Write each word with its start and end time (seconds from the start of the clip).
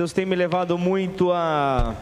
Deus 0.00 0.14
tem 0.14 0.24
me 0.24 0.34
levado 0.34 0.78
muito 0.78 1.30
a, 1.30 1.94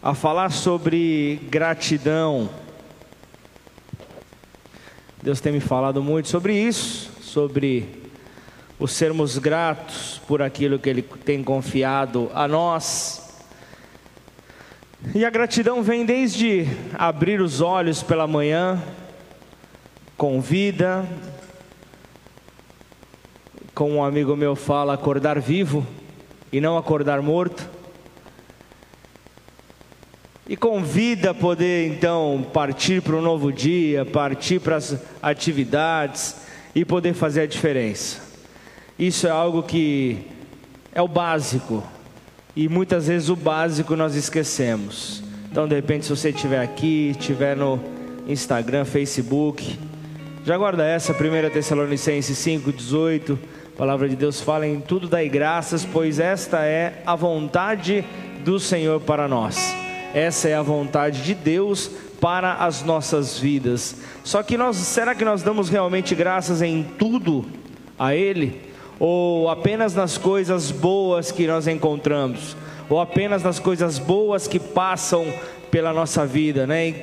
a 0.00 0.14
falar 0.14 0.52
sobre 0.52 1.40
gratidão. 1.50 2.48
Deus 5.20 5.40
tem 5.40 5.52
me 5.52 5.58
falado 5.58 6.00
muito 6.00 6.28
sobre 6.28 6.54
isso, 6.54 7.10
sobre 7.20 7.88
o 8.78 8.86
sermos 8.86 9.38
gratos 9.38 10.20
por 10.28 10.40
aquilo 10.40 10.78
que 10.78 10.88
Ele 10.88 11.02
tem 11.02 11.42
confiado 11.42 12.30
a 12.32 12.46
nós. 12.46 13.42
E 15.12 15.24
a 15.24 15.30
gratidão 15.30 15.82
vem 15.82 16.06
desde 16.06 16.64
abrir 16.94 17.40
os 17.40 17.60
olhos 17.60 18.04
pela 18.04 18.28
manhã, 18.28 18.80
com 20.16 20.40
vida, 20.40 21.04
como 23.74 23.96
um 23.96 24.04
amigo 24.04 24.36
meu 24.36 24.54
fala, 24.54 24.94
acordar 24.94 25.40
vivo 25.40 25.84
e 26.52 26.60
não 26.60 26.76
acordar 26.76 27.22
morto. 27.22 27.68
E 30.46 30.56
convida 30.56 31.30
a 31.30 31.34
poder 31.34 31.88
então 31.88 32.44
partir 32.52 33.00
para 33.00 33.16
um 33.16 33.22
novo 33.22 33.50
dia, 33.50 34.04
partir 34.04 34.60
para 34.60 34.76
as 34.76 34.96
atividades 35.22 36.36
e 36.74 36.84
poder 36.84 37.14
fazer 37.14 37.42
a 37.42 37.46
diferença. 37.46 38.20
Isso 38.98 39.26
é 39.26 39.30
algo 39.30 39.62
que 39.62 40.26
é 40.94 41.00
o 41.00 41.08
básico 41.08 41.82
e 42.54 42.68
muitas 42.68 43.06
vezes 43.06 43.30
o 43.30 43.36
básico 43.36 43.96
nós 43.96 44.14
esquecemos. 44.14 45.22
Então, 45.50 45.66
de 45.66 45.74
repente, 45.74 46.04
se 46.04 46.10
você 46.10 46.30
estiver 46.30 46.60
aqui, 46.60 47.10
estiver 47.18 47.56
no 47.56 47.80
Instagram, 48.28 48.84
Facebook, 48.84 49.78
já 50.44 50.56
guarda 50.58 50.84
essa, 50.84 51.12
1 51.12 51.50
Tessalonicenses 51.50 52.36
5,18 52.38 53.38
a 53.74 53.78
palavra 53.78 54.06
de 54.06 54.14
Deus 54.14 54.38
fala 54.38 54.66
em 54.66 54.80
tudo 54.80 55.08
dai 55.08 55.30
graças, 55.30 55.82
pois 55.82 56.20
esta 56.20 56.62
é 56.62 57.02
a 57.06 57.16
vontade 57.16 58.04
do 58.44 58.60
Senhor 58.60 59.00
para 59.00 59.26
nós. 59.26 59.74
Essa 60.12 60.50
é 60.50 60.54
a 60.54 60.60
vontade 60.60 61.22
de 61.22 61.34
Deus 61.34 61.90
para 62.20 62.54
as 62.56 62.82
nossas 62.82 63.38
vidas. 63.38 63.96
Só 64.22 64.42
que 64.42 64.58
nós, 64.58 64.76
será 64.76 65.14
que 65.14 65.24
nós 65.24 65.42
damos 65.42 65.70
realmente 65.70 66.14
graças 66.14 66.60
em 66.60 66.82
tudo 66.82 67.46
a 67.98 68.14
ele 68.14 68.60
ou 69.00 69.48
apenas 69.48 69.94
nas 69.94 70.18
coisas 70.18 70.70
boas 70.70 71.32
que 71.32 71.46
nós 71.46 71.66
encontramos? 71.66 72.54
Ou 72.90 73.00
apenas 73.00 73.42
nas 73.42 73.58
coisas 73.58 73.98
boas 73.98 74.46
que 74.46 74.60
passam 74.60 75.24
pela 75.70 75.94
nossa 75.94 76.26
vida, 76.26 76.66
né? 76.66 76.88
E 76.88 76.94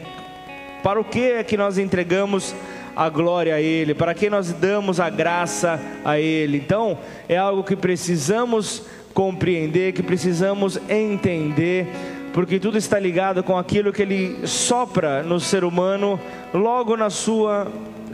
para 0.83 0.99
o 0.99 1.03
que 1.03 1.31
é 1.31 1.43
que 1.43 1.57
nós 1.57 1.79
entregamos 1.79 2.53
a 2.95 3.09
glória 3.09 3.55
a 3.55 3.61
Ele, 3.61 3.93
para 3.93 4.13
que 4.13 4.29
nós 4.29 4.51
damos 4.53 4.99
a 4.99 5.09
graça 5.09 5.79
a 6.03 6.19
Ele. 6.19 6.57
Então, 6.57 6.97
é 7.27 7.37
algo 7.37 7.63
que 7.63 7.75
precisamos 7.75 8.83
compreender, 9.13 9.93
que 9.93 10.03
precisamos 10.03 10.79
entender, 10.87 11.87
porque 12.33 12.59
tudo 12.59 12.77
está 12.77 12.99
ligado 12.99 13.43
com 13.43 13.57
aquilo 13.57 13.91
que 13.91 14.01
Ele 14.01 14.47
sopra 14.47 15.23
no 15.23 15.39
ser 15.39 15.63
humano 15.63 16.19
logo 16.53 16.95
na 16.95 17.09
sua 17.09 17.67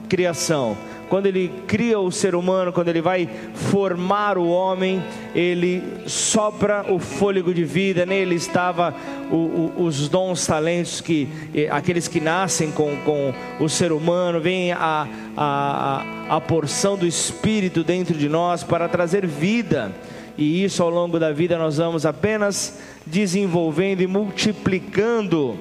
criação 0.07 0.77
quando 1.09 1.27
ele 1.27 1.51
cria 1.67 1.99
o 1.99 2.11
ser 2.11 2.35
humano, 2.35 2.73
quando 2.73 2.89
ele 2.89 3.01
vai 3.01 3.29
formar 3.53 4.37
o 4.37 4.47
homem, 4.47 5.03
ele 5.33 5.83
sopra 6.07 6.85
o 6.91 6.99
fôlego 6.99 7.53
de 7.53 7.63
vida, 7.63 8.05
nele 8.05 8.35
estava 8.35 8.93
o, 9.31 9.35
o, 9.35 9.83
os 9.83 10.09
dons, 10.09 10.45
talentos 10.45 11.01
que 11.01 11.27
aqueles 11.71 12.07
que 12.07 12.19
nascem 12.19 12.71
com, 12.71 12.95
com 12.97 13.33
o 13.59 13.69
ser 13.69 13.91
humano, 13.91 14.39
vem 14.39 14.71
a, 14.71 15.07
a, 15.37 16.05
a 16.29 16.41
porção 16.41 16.97
do 16.97 17.05
Espírito 17.05 17.83
dentro 17.83 18.15
de 18.15 18.29
nós 18.29 18.63
para 18.63 18.87
trazer 18.87 19.25
vida. 19.25 19.91
E 20.37 20.63
isso 20.63 20.83
ao 20.83 20.89
longo 20.89 21.17
da 21.17 21.31
vida 21.31 21.57
nós 21.57 21.77
vamos 21.77 22.05
apenas 22.05 22.79
desenvolvendo 23.05 24.01
e 24.01 24.07
multiplicando 24.07 25.57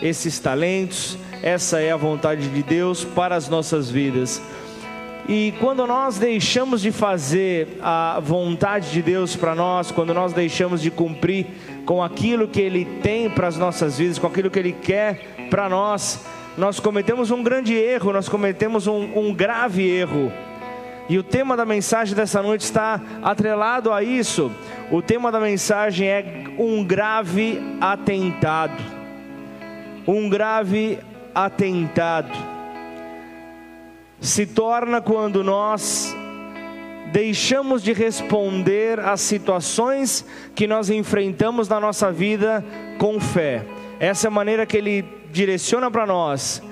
esses 0.00 0.38
talentos. 0.38 1.18
Essa 1.42 1.80
é 1.80 1.90
a 1.90 1.96
vontade 1.96 2.48
de 2.48 2.62
Deus 2.62 3.04
para 3.04 3.34
as 3.34 3.48
nossas 3.48 3.90
vidas. 3.90 4.40
E 5.28 5.54
quando 5.60 5.86
nós 5.86 6.18
deixamos 6.18 6.80
de 6.80 6.90
fazer 6.90 7.78
a 7.80 8.18
vontade 8.20 8.90
de 8.90 9.00
Deus 9.00 9.36
para 9.36 9.54
nós, 9.54 9.92
quando 9.92 10.12
nós 10.12 10.32
deixamos 10.32 10.82
de 10.82 10.90
cumprir 10.90 11.46
com 11.86 12.02
aquilo 12.02 12.48
que 12.48 12.60
Ele 12.60 12.84
tem 13.02 13.30
para 13.30 13.46
as 13.46 13.56
nossas 13.56 13.98
vidas, 13.98 14.18
com 14.18 14.26
aquilo 14.26 14.50
que 14.50 14.58
Ele 14.58 14.72
quer 14.72 15.48
para 15.48 15.68
nós, 15.68 16.24
nós 16.58 16.80
cometemos 16.80 17.30
um 17.30 17.42
grande 17.42 17.72
erro, 17.72 18.12
nós 18.12 18.28
cometemos 18.28 18.88
um, 18.88 19.16
um 19.16 19.32
grave 19.32 19.88
erro. 19.88 20.32
E 21.08 21.16
o 21.18 21.22
tema 21.22 21.56
da 21.56 21.64
mensagem 21.64 22.16
dessa 22.16 22.42
noite 22.42 22.62
está 22.62 23.00
atrelado 23.22 23.92
a 23.92 24.02
isso. 24.02 24.50
O 24.90 25.00
tema 25.00 25.30
da 25.30 25.38
mensagem 25.38 26.08
é 26.08 26.44
um 26.58 26.84
grave 26.84 27.60
atentado. 27.80 28.82
Um 30.06 30.28
grave 30.28 30.98
atentado 31.34 32.52
se 34.22 34.46
torna 34.46 35.00
quando 35.00 35.42
nós 35.42 36.16
deixamos 37.12 37.82
de 37.82 37.92
responder 37.92 39.00
às 39.00 39.20
situações 39.20 40.24
que 40.54 40.66
nós 40.66 40.88
enfrentamos 40.88 41.68
na 41.68 41.80
nossa 41.80 42.10
vida 42.10 42.64
com 42.98 43.20
fé. 43.20 43.66
Essa 43.98 44.26
é 44.26 44.28
a 44.28 44.30
maneira 44.30 44.64
que 44.64 44.76
ele 44.76 45.04
direciona 45.32 45.90
para 45.90 46.06
nós, 46.06 46.62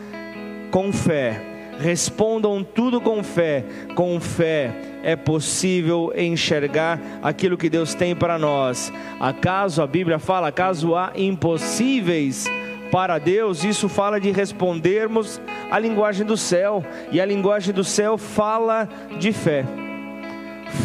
com 0.70 0.92
fé. 0.92 1.42
Respondam 1.80 2.62
tudo 2.62 3.00
com 3.00 3.22
fé. 3.22 3.64
Com 3.94 4.20
fé 4.20 4.72
é 5.02 5.16
possível 5.16 6.12
enxergar 6.16 7.00
aquilo 7.22 7.56
que 7.56 7.68
Deus 7.68 7.94
tem 7.94 8.14
para 8.14 8.38
nós. 8.38 8.92
Acaso 9.18 9.82
a 9.82 9.86
Bíblia 9.86 10.18
fala, 10.18 10.48
acaso 10.48 10.94
há 10.94 11.12
impossíveis? 11.16 12.46
Para 12.90 13.18
Deus, 13.18 13.64
isso 13.64 13.88
fala 13.88 14.20
de 14.20 14.30
respondermos 14.30 15.40
a 15.70 15.78
linguagem 15.78 16.26
do 16.26 16.36
céu, 16.36 16.84
e 17.10 17.20
a 17.20 17.24
linguagem 17.24 17.72
do 17.72 17.84
céu 17.84 18.18
fala 18.18 18.88
de 19.18 19.32
fé. 19.32 19.64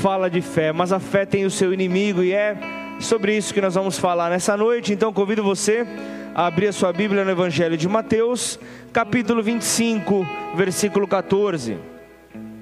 Fala 0.01 0.29
de 0.29 0.41
fé, 0.41 0.71
mas 0.71 0.91
a 0.91 0.99
fé 0.99 1.25
tem 1.25 1.45
o 1.45 1.51
seu 1.51 1.73
inimigo 1.73 2.23
e 2.23 2.31
é 2.31 2.57
sobre 2.99 3.35
isso 3.35 3.53
que 3.53 3.61
nós 3.61 3.75
vamos 3.75 3.97
falar 3.99 4.29
nessa 4.29 4.57
noite. 4.57 4.93
Então 4.93 5.13
convido 5.13 5.43
você 5.43 5.85
a 6.33 6.47
abrir 6.47 6.67
a 6.67 6.73
sua 6.73 6.91
Bíblia 6.91 7.23
no 7.23 7.31
Evangelho 7.31 7.77
de 7.77 7.87
Mateus, 7.87 8.59
capítulo 8.91 9.43
25, 9.43 10.25
versículo 10.55 11.07
14. 11.07 11.77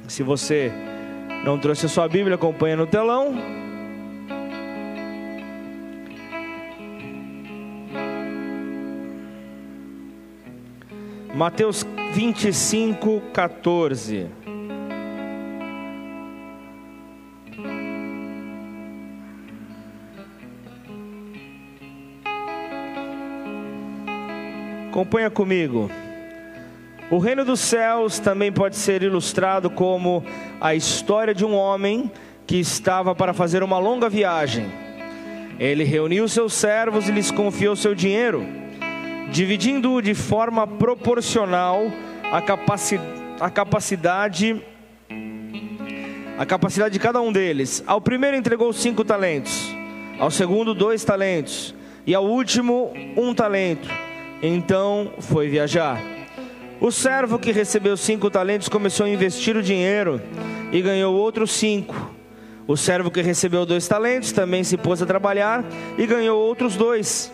Se 0.07 0.21
você 0.21 0.71
não 1.45 1.57
trouxe 1.57 1.85
a 1.85 1.89
sua 1.89 2.07
Bíblia, 2.07 2.35
acompanha 2.35 2.75
no 2.75 2.85
telão. 2.85 3.62
Mateus 11.33 11.83
25, 12.13 13.19
14. 13.33 14.27
Acompanha 24.89 25.31
comigo. 25.31 25.89
O 27.09 27.17
reino 27.17 27.43
dos 27.43 27.59
céus 27.61 28.19
também 28.19 28.51
pode 28.51 28.75
ser 28.75 29.01
ilustrado 29.01 29.71
como 29.71 30.23
a 30.61 30.75
história 30.75 31.33
de 31.33 31.43
um 31.43 31.55
homem 31.55 32.11
que 32.45 32.57
estava 32.57 33.15
para 33.15 33.33
fazer 33.33 33.63
uma 33.63 33.79
longa 33.79 34.07
viagem. 34.07 34.71
Ele 35.59 35.83
reuniu 35.83 36.27
seus 36.27 36.53
servos 36.53 37.09
e 37.09 37.11
lhes 37.11 37.31
confiou 37.31 37.75
seu 37.75 37.95
dinheiro 37.95 38.62
dividindo-o 39.31 40.01
de 40.01 40.13
forma 40.13 40.67
proporcional 40.67 41.91
à 42.31 42.41
capaci 42.41 42.99
a 43.39 43.49
capacidade 43.49 44.61
a 46.37 46.45
capacidade 46.45 46.93
de 46.93 46.99
cada 46.99 47.21
um 47.21 47.31
deles. 47.31 47.83
Ao 47.85 48.01
primeiro 48.01 48.35
entregou 48.35 48.73
cinco 48.73 49.03
talentos, 49.03 49.73
ao 50.19 50.31
segundo 50.31 50.73
dois 50.73 51.03
talentos 51.03 51.75
e 52.05 52.15
ao 52.15 52.25
último 52.25 52.91
um 53.15 53.33
talento. 53.33 53.87
Então 54.41 55.13
foi 55.19 55.47
viajar. 55.47 56.01
O 56.81 56.91
servo 56.91 57.39
que 57.39 57.51
recebeu 57.51 57.95
cinco 57.95 58.29
talentos 58.29 58.67
começou 58.67 59.05
a 59.05 59.09
investir 59.09 59.55
o 59.55 59.63
dinheiro 59.63 60.21
e 60.71 60.81
ganhou 60.81 61.15
outros 61.15 61.51
cinco. 61.51 62.11
O 62.67 62.75
servo 62.75 63.11
que 63.11 63.21
recebeu 63.21 63.65
dois 63.65 63.87
talentos 63.87 64.31
também 64.31 64.63
se 64.63 64.75
pôs 64.75 65.01
a 65.01 65.05
trabalhar 65.05 65.63
e 65.97 66.05
ganhou 66.05 66.39
outros 66.41 66.75
dois. 66.75 67.31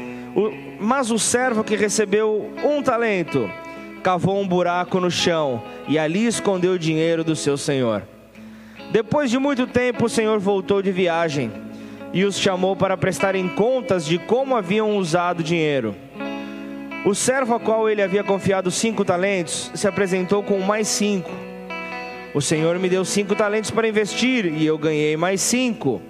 Mas 0.79 1.11
o 1.11 1.19
servo 1.19 1.63
que 1.63 1.75
recebeu 1.75 2.51
um 2.63 2.81
talento 2.81 3.49
cavou 4.03 4.39
um 4.39 4.47
buraco 4.47 4.99
no 4.99 5.11
chão 5.11 5.61
e 5.87 5.99
ali 5.99 6.25
escondeu 6.25 6.73
o 6.73 6.79
dinheiro 6.79 7.23
do 7.23 7.35
seu 7.35 7.57
senhor. 7.57 8.03
Depois 8.91 9.29
de 9.29 9.37
muito 9.37 9.67
tempo, 9.67 10.05
o 10.05 10.09
senhor 10.09 10.39
voltou 10.39 10.81
de 10.81 10.91
viagem 10.91 11.51
e 12.13 12.23
os 12.23 12.39
chamou 12.39 12.75
para 12.75 12.97
prestarem 12.97 13.47
contas 13.49 14.05
de 14.05 14.17
como 14.17 14.55
haviam 14.55 14.97
usado 14.97 15.41
o 15.41 15.43
dinheiro. 15.43 15.95
O 17.05 17.13
servo 17.13 17.55
a 17.55 17.59
qual 17.59 17.89
ele 17.89 18.01
havia 18.01 18.23
confiado 18.23 18.71
cinco 18.71 19.05
talentos 19.05 19.71
se 19.73 19.87
apresentou 19.87 20.43
com 20.43 20.59
mais 20.59 20.87
cinco. 20.87 21.29
O 22.33 22.41
senhor 22.41 22.77
me 22.77 22.89
deu 22.89 23.03
cinco 23.03 23.35
talentos 23.35 23.71
para 23.71 23.87
investir 23.87 24.45
e 24.45 24.65
eu 24.65 24.77
ganhei 24.77 25.17
mais 25.17 25.41
cinco. 25.41 26.01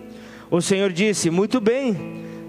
O 0.51 0.62
Senhor 0.62 0.92
disse: 0.92 1.30
Muito 1.30 1.62
bem, 1.62 1.95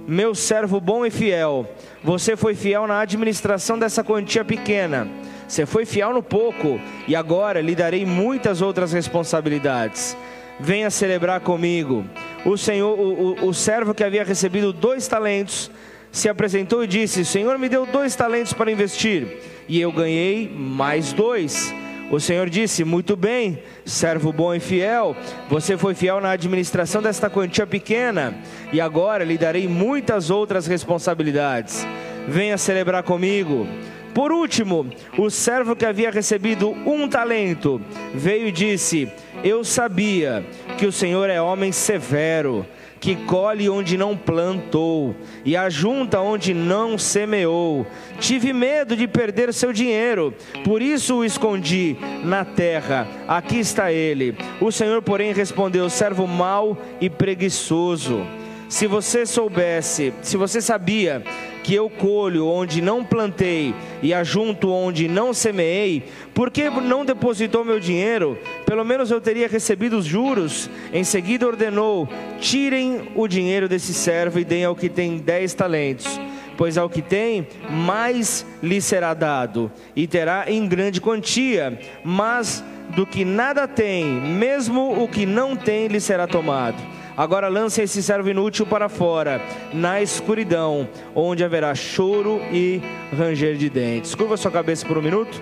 meu 0.06 0.34
servo 0.34 0.80
bom 0.80 1.04
e 1.04 1.10
fiel. 1.10 1.68
Você 2.02 2.36
foi 2.36 2.54
fiel 2.54 2.86
na 2.86 3.00
administração 3.00 3.78
dessa 3.78 4.02
quantia 4.02 4.44
pequena. 4.44 5.08
Você 5.46 5.66
foi 5.66 5.84
fiel 5.84 6.14
no 6.14 6.22
pouco, 6.22 6.80
e 7.08 7.16
agora 7.16 7.60
lhe 7.60 7.74
darei 7.74 8.06
muitas 8.06 8.62
outras 8.62 8.92
responsabilidades. 8.92 10.16
Venha 10.60 10.90
celebrar 10.90 11.40
comigo. 11.40 12.04
O 12.44 12.56
Senhor, 12.56 12.98
o, 12.98 13.44
o, 13.44 13.48
o 13.48 13.54
servo 13.54 13.94
que 13.94 14.04
havia 14.04 14.22
recebido 14.22 14.72
dois 14.72 15.08
talentos, 15.08 15.70
se 16.12 16.28
apresentou 16.28 16.84
e 16.84 16.86
disse: 16.86 17.24
Senhor 17.24 17.58
me 17.58 17.68
deu 17.68 17.86
dois 17.86 18.14
talentos 18.14 18.52
para 18.52 18.70
investir, 18.70 19.26
e 19.68 19.80
eu 19.80 19.90
ganhei 19.92 20.48
mais 20.48 21.12
dois. 21.12 21.72
O 22.10 22.18
Senhor 22.18 22.50
disse: 22.50 22.82
Muito 22.82 23.16
bem, 23.16 23.62
servo 23.84 24.32
bom 24.32 24.52
e 24.52 24.58
fiel, 24.58 25.16
você 25.48 25.78
foi 25.78 25.94
fiel 25.94 26.20
na 26.20 26.32
administração 26.32 27.00
desta 27.00 27.30
quantia 27.30 27.66
pequena, 27.66 28.34
e 28.72 28.80
agora 28.80 29.24
lhe 29.24 29.38
darei 29.38 29.68
muitas 29.68 30.28
outras 30.28 30.66
responsabilidades. 30.66 31.86
Venha 32.26 32.58
celebrar 32.58 33.04
comigo. 33.04 33.66
Por 34.12 34.32
último, 34.32 34.90
o 35.16 35.30
servo 35.30 35.76
que 35.76 35.86
havia 35.86 36.10
recebido 36.10 36.70
um 36.84 37.08
talento 37.08 37.80
veio 38.12 38.48
e 38.48 38.52
disse: 38.52 39.08
Eu 39.44 39.62
sabia 39.62 40.44
que 40.76 40.86
o 40.86 40.92
Senhor 40.92 41.30
é 41.30 41.40
homem 41.40 41.70
severo 41.70 42.66
que 43.00 43.16
colhe 43.16 43.68
onde 43.70 43.96
não 43.96 44.16
plantou 44.16 45.16
e 45.44 45.56
ajunta 45.56 46.20
onde 46.20 46.52
não 46.52 46.98
semeou. 46.98 47.86
Tive 48.20 48.52
medo 48.52 48.94
de 48.94 49.08
perder 49.08 49.52
seu 49.54 49.72
dinheiro, 49.72 50.34
por 50.64 50.82
isso 50.82 51.16
o 51.16 51.24
escondi 51.24 51.96
na 52.22 52.44
terra. 52.44 53.08
Aqui 53.26 53.58
está 53.58 53.90
ele. 53.90 54.36
O 54.60 54.70
Senhor, 54.70 55.00
porém, 55.00 55.32
respondeu: 55.32 55.88
servo 55.88 56.26
mau 56.26 56.76
e 57.00 57.08
preguiçoso. 57.08 58.26
Se 58.68 58.86
você 58.86 59.26
soubesse, 59.26 60.12
se 60.22 60.36
você 60.36 60.60
sabia 60.60 61.24
que 61.62 61.74
eu 61.74 61.88
colho 61.90 62.46
onde 62.46 62.80
não 62.80 63.04
plantei 63.04 63.74
e 64.02 64.14
ajunto 64.14 64.70
onde 64.70 65.08
não 65.08 65.32
semeei, 65.32 66.04
por 66.34 66.50
que 66.50 66.70
não 66.70 67.04
depositou 67.04 67.64
meu 67.64 67.78
dinheiro? 67.78 68.38
Pelo 68.64 68.84
menos 68.84 69.10
eu 69.10 69.20
teria 69.20 69.48
recebido 69.48 69.98
os 69.98 70.04
juros. 70.04 70.70
Em 70.92 71.04
seguida 71.04 71.46
ordenou: 71.46 72.08
tirem 72.38 73.08
o 73.14 73.28
dinheiro 73.28 73.68
desse 73.68 73.92
servo 73.92 74.38
e 74.38 74.44
deem 74.44 74.64
ao 74.64 74.76
que 74.76 74.88
tem 74.88 75.18
dez 75.18 75.54
talentos. 75.54 76.20
Pois 76.56 76.76
ao 76.76 76.90
que 76.90 77.00
tem, 77.00 77.46
mais 77.70 78.44
lhe 78.62 78.82
será 78.82 79.14
dado, 79.14 79.72
e 79.96 80.06
terá 80.06 80.44
em 80.46 80.68
grande 80.68 81.00
quantia. 81.00 81.78
Mas 82.04 82.62
do 82.94 83.06
que 83.06 83.24
nada 83.24 83.66
tem, 83.66 84.04
mesmo 84.04 85.02
o 85.02 85.08
que 85.08 85.24
não 85.24 85.56
tem, 85.56 85.86
lhe 85.86 86.00
será 86.00 86.26
tomado. 86.26 86.99
Agora 87.20 87.48
lance 87.48 87.82
esse 87.82 88.02
servo 88.02 88.30
inútil 88.30 88.64
para 88.64 88.88
fora, 88.88 89.42
na 89.74 90.00
escuridão, 90.00 90.88
onde 91.14 91.44
haverá 91.44 91.74
choro 91.74 92.40
e 92.50 92.80
ranger 93.14 93.58
de 93.58 93.68
dentes. 93.68 94.14
Curva 94.14 94.38
sua 94.38 94.50
cabeça 94.50 94.86
por 94.86 94.96
um 94.96 95.02
minuto, 95.02 95.38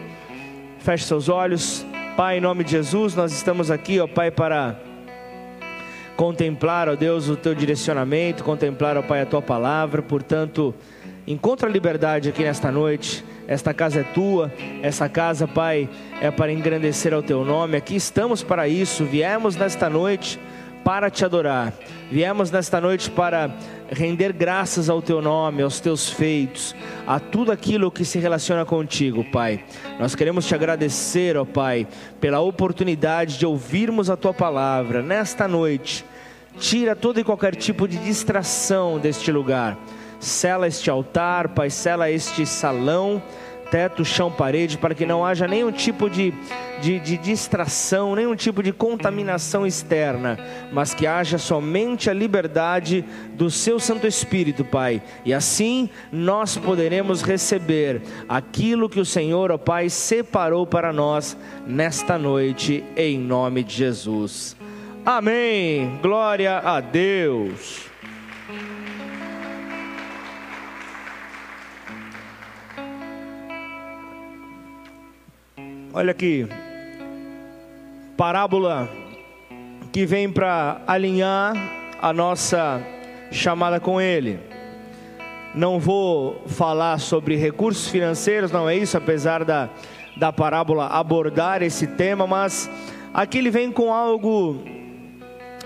feche 0.81 1.05
seus 1.05 1.29
olhos. 1.29 1.87
Pai, 2.17 2.39
em 2.39 2.41
nome 2.41 2.65
de 2.65 2.73
Jesus, 2.73 3.15
nós 3.15 3.31
estamos 3.31 3.71
aqui, 3.71 4.01
ó 4.01 4.09
Pai, 4.09 4.29
para 4.29 4.77
contemplar, 6.17 6.89
ó 6.89 6.97
Deus, 6.97 7.29
o 7.29 7.37
teu 7.37 7.55
direcionamento, 7.55 8.43
contemplar, 8.43 8.97
ó 8.97 9.03
Pai, 9.03 9.21
a 9.21 9.27
tua 9.27 9.41
palavra. 9.41 10.03
Portanto, 10.03 10.75
encontra 11.29 11.69
liberdade 11.69 12.29
aqui 12.29 12.43
nesta 12.43 12.73
noite. 12.73 13.25
Esta 13.47 13.73
casa 13.73 14.01
é 14.01 14.03
tua, 14.03 14.53
essa 14.83 15.09
casa, 15.09 15.47
Pai, 15.47 15.89
é 16.21 16.29
para 16.29 16.53
engrandecer 16.53 17.15
ao 17.15 17.23
teu 17.23 17.45
nome. 17.45 17.77
Aqui 17.77 17.95
estamos 17.95 18.43
para 18.43 18.67
isso. 18.67 19.05
Viemos 19.05 19.55
nesta 19.55 19.89
noite 19.89 20.41
para 20.89 21.11
te 21.11 21.23
adorar. 21.23 21.75
Viemos 22.11 22.51
nesta 22.51 22.81
noite 22.81 23.11
para 23.11 23.55
render 23.91 24.33
graças 24.33 24.89
ao 24.89 25.03
teu 25.03 25.21
nome, 25.21 25.63
aos 25.63 25.81
teus 25.81 26.09
feitos, 26.09 26.75
a 27.07 27.21
tudo 27.21 27.53
aquilo 27.53 27.91
que 27.91 28.07
se 28.07 28.19
relaciona 28.19 28.65
contigo, 28.65 29.23
Pai. 29.23 29.63
Nós 30.01 30.15
queremos 30.15 30.47
te 30.47 30.55
agradecer, 30.55 31.37
ó 31.37 31.45
Pai, 31.45 31.87
pela 32.19 32.41
oportunidade 32.41 33.37
de 33.37 33.45
ouvirmos 33.45 34.09
a 34.09 34.17
tua 34.17 34.33
palavra 34.33 35.03
nesta 35.03 35.47
noite. 35.47 36.07
Tira 36.59 36.97
todo 36.97 37.21
e 37.21 37.25
qualquer 37.25 37.55
tipo 37.55 37.87
de 37.87 37.99
distração 37.99 38.99
deste 38.99 39.31
lugar. 39.31 39.77
Sela 40.19 40.69
este 40.69 40.89
altar, 40.89 41.49
Pai, 41.51 41.69
sela 41.69 42.11
este 42.11 42.47
salão 42.47 43.23
teto, 43.71 44.05
chão, 44.05 44.31
parede, 44.31 44.79
para 44.79 44.95
que 44.95 45.07
não 45.07 45.25
haja 45.25 45.47
nenhum 45.47 45.71
tipo 45.71 46.09
de, 46.09 46.33
de, 46.81 46.99
de, 46.99 47.17
distração, 47.19 48.15
nenhum 48.15 48.35
tipo 48.35 48.63
de 48.63 48.73
contaminação 48.73 49.67
externa, 49.67 50.39
mas 50.73 50.95
que 50.95 51.07
haja 51.07 51.39
somente 51.39 52.09
a 52.09 52.15
liberdade 52.15 53.05
do 53.35 53.51
Seu 53.51 53.79
Santo 53.79 54.07
Espírito, 54.07 54.65
Pai. 54.65 55.03
E 55.25 55.33
assim 55.33 55.89
nós 56.11 56.57
poderemos 56.57 57.23
receber 57.23 58.03
aquilo 58.29 58.89
que 58.89 59.01
o 59.01 59.05
Senhor, 59.05 59.51
ó 59.51 59.59
Pai, 59.59 59.89
separou 59.89 60.67
para 60.67 60.93
nós 60.93 61.37
nesta 61.67 62.19
noite, 62.19 62.85
em 62.97 63.19
nome 63.19 63.63
de 63.63 63.75
Jesus. 63.75 64.57
Amém. 65.05 65.99
Glória 66.03 66.59
a 66.59 66.81
Deus. 66.81 67.88
Olha 75.91 76.11
aqui, 76.11 76.47
parábola 78.15 78.91
que 79.91 80.05
vem 80.05 80.31
para 80.31 80.83
alinhar 80.87 81.55
a 82.01 82.13
nossa 82.13 82.83
chamada 83.31 83.81
com 83.81 83.99
Ele. 83.99 84.39
Não 85.55 85.81
vou 85.81 86.43
falar 86.47 87.01
sobre 87.01 87.37
recursos 87.37 87.89
financeiros, 87.89 88.53
não 88.53 88.69
é 88.69 88.77
isso, 88.77 88.99
apesar 88.99 89.47
da, 89.47 89.71
da 90.15 90.31
parábola 90.31 90.89
abordar 90.89 91.63
esse 91.63 91.87
tema, 91.87 92.27
mas 92.27 92.71
aqui 93.15 93.39
ele 93.39 93.51
vem 93.51 93.73
com 93.73 93.93
algo 93.93 94.63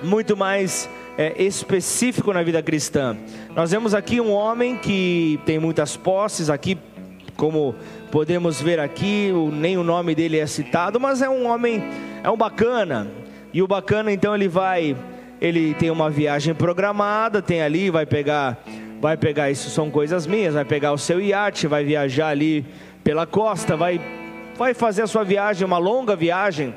muito 0.04 0.36
mais 0.36 0.88
é, 1.18 1.42
específico 1.42 2.32
na 2.32 2.44
vida 2.44 2.62
cristã. 2.62 3.16
Nós 3.56 3.72
vemos 3.72 3.92
aqui 3.92 4.20
um 4.20 4.30
homem 4.30 4.76
que 4.76 5.40
tem 5.44 5.58
muitas 5.58 5.96
posses, 5.96 6.48
aqui 6.48 6.78
como 7.42 7.74
podemos 8.12 8.62
ver 8.62 8.78
aqui, 8.78 9.32
nem 9.52 9.76
o 9.76 9.82
nome 9.82 10.14
dele 10.14 10.38
é 10.38 10.46
citado, 10.46 11.00
mas 11.00 11.20
é 11.20 11.28
um 11.28 11.48
homem, 11.48 11.82
é 12.22 12.30
um 12.30 12.36
bacana. 12.36 13.08
E 13.52 13.60
o 13.60 13.66
bacana 13.66 14.12
então 14.12 14.32
ele 14.32 14.46
vai, 14.46 14.96
ele 15.40 15.74
tem 15.74 15.90
uma 15.90 16.08
viagem 16.08 16.54
programada, 16.54 17.42
tem 17.42 17.60
ali, 17.60 17.90
vai 17.90 18.06
pegar, 18.06 18.62
vai 19.00 19.16
pegar 19.16 19.50
isso 19.50 19.70
são 19.70 19.90
coisas 19.90 20.24
minhas, 20.24 20.54
vai 20.54 20.64
pegar 20.64 20.92
o 20.92 20.98
seu 20.98 21.20
iate, 21.20 21.66
vai 21.66 21.82
viajar 21.82 22.28
ali 22.28 22.64
pela 23.02 23.26
costa, 23.26 23.76
vai, 23.76 24.00
vai 24.56 24.72
fazer 24.72 25.02
a 25.02 25.08
sua 25.08 25.24
viagem, 25.24 25.66
uma 25.66 25.78
longa 25.78 26.14
viagem. 26.14 26.72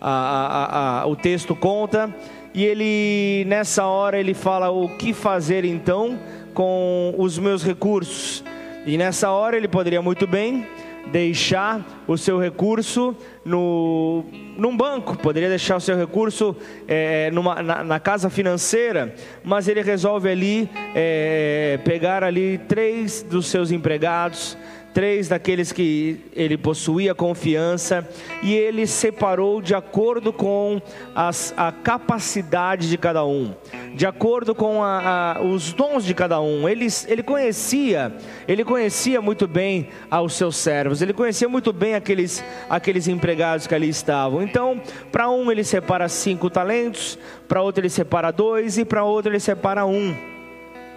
A, 0.00 0.10
a, 0.10 1.00
a, 1.02 1.06
o 1.06 1.14
texto 1.14 1.54
conta 1.54 2.08
e 2.54 2.64
ele 2.64 3.44
nessa 3.48 3.84
hora 3.84 4.18
ele 4.18 4.32
fala 4.32 4.70
o 4.70 4.88
que 4.96 5.12
fazer 5.12 5.66
então 5.66 6.18
com 6.54 7.14
os 7.18 7.38
meus 7.38 7.62
recursos. 7.62 8.42
E 8.86 8.96
nessa 8.96 9.30
hora 9.32 9.56
ele 9.56 9.66
poderia 9.66 10.00
muito 10.00 10.28
bem 10.28 10.64
deixar 11.10 12.04
o 12.06 12.16
seu 12.16 12.38
recurso 12.38 13.16
no, 13.44 14.24
num 14.56 14.76
banco, 14.76 15.16
poderia 15.18 15.48
deixar 15.48 15.74
o 15.76 15.80
seu 15.80 15.96
recurso 15.96 16.56
é, 16.86 17.28
numa, 17.32 17.60
na, 17.62 17.82
na, 17.82 17.98
casa 18.00 18.30
financeira, 18.30 19.12
mas 19.42 19.66
ele 19.66 19.82
resolve 19.82 20.28
ali 20.28 20.70
é, 20.94 21.80
pegar 21.84 22.22
ali 22.22 22.58
três 22.68 23.22
dos 23.22 23.46
seus 23.46 23.72
empregados, 23.72 24.56
três 24.96 25.28
daqueles 25.28 25.72
que 25.72 26.24
ele 26.32 26.56
possuía 26.56 27.14
confiança, 27.14 28.08
e 28.42 28.54
ele 28.54 28.86
separou 28.86 29.60
de 29.60 29.74
acordo 29.74 30.32
com 30.32 30.80
as, 31.14 31.52
a 31.54 31.70
capacidade 31.70 32.88
de 32.88 32.96
cada 32.96 33.22
um, 33.22 33.54
de 33.94 34.06
acordo 34.06 34.54
com 34.54 34.82
a, 34.82 35.34
a, 35.36 35.42
os 35.42 35.74
dons 35.74 36.02
de 36.02 36.14
cada 36.14 36.40
um. 36.40 36.66
Ele, 36.66 36.86
ele 37.08 37.22
conhecia, 37.22 38.16
ele 38.48 38.64
conhecia 38.64 39.20
muito 39.20 39.46
bem 39.46 39.90
aos 40.10 40.32
seus 40.32 40.56
servos, 40.56 41.02
ele 41.02 41.12
conhecia 41.12 41.46
muito 41.46 41.74
bem 41.74 41.94
aqueles, 41.94 42.42
aqueles 42.70 43.06
empregados 43.06 43.66
que 43.66 43.74
ali 43.74 43.90
estavam. 43.90 44.40
Então, 44.40 44.80
para 45.12 45.28
um 45.28 45.52
ele 45.52 45.62
separa 45.62 46.08
cinco 46.08 46.48
talentos, 46.48 47.18
para 47.46 47.60
outro 47.60 47.82
ele 47.82 47.90
separa 47.90 48.30
dois, 48.30 48.78
e 48.78 48.84
para 48.86 49.04
outro 49.04 49.30
ele 49.30 49.40
separa 49.40 49.84
um. 49.84 50.16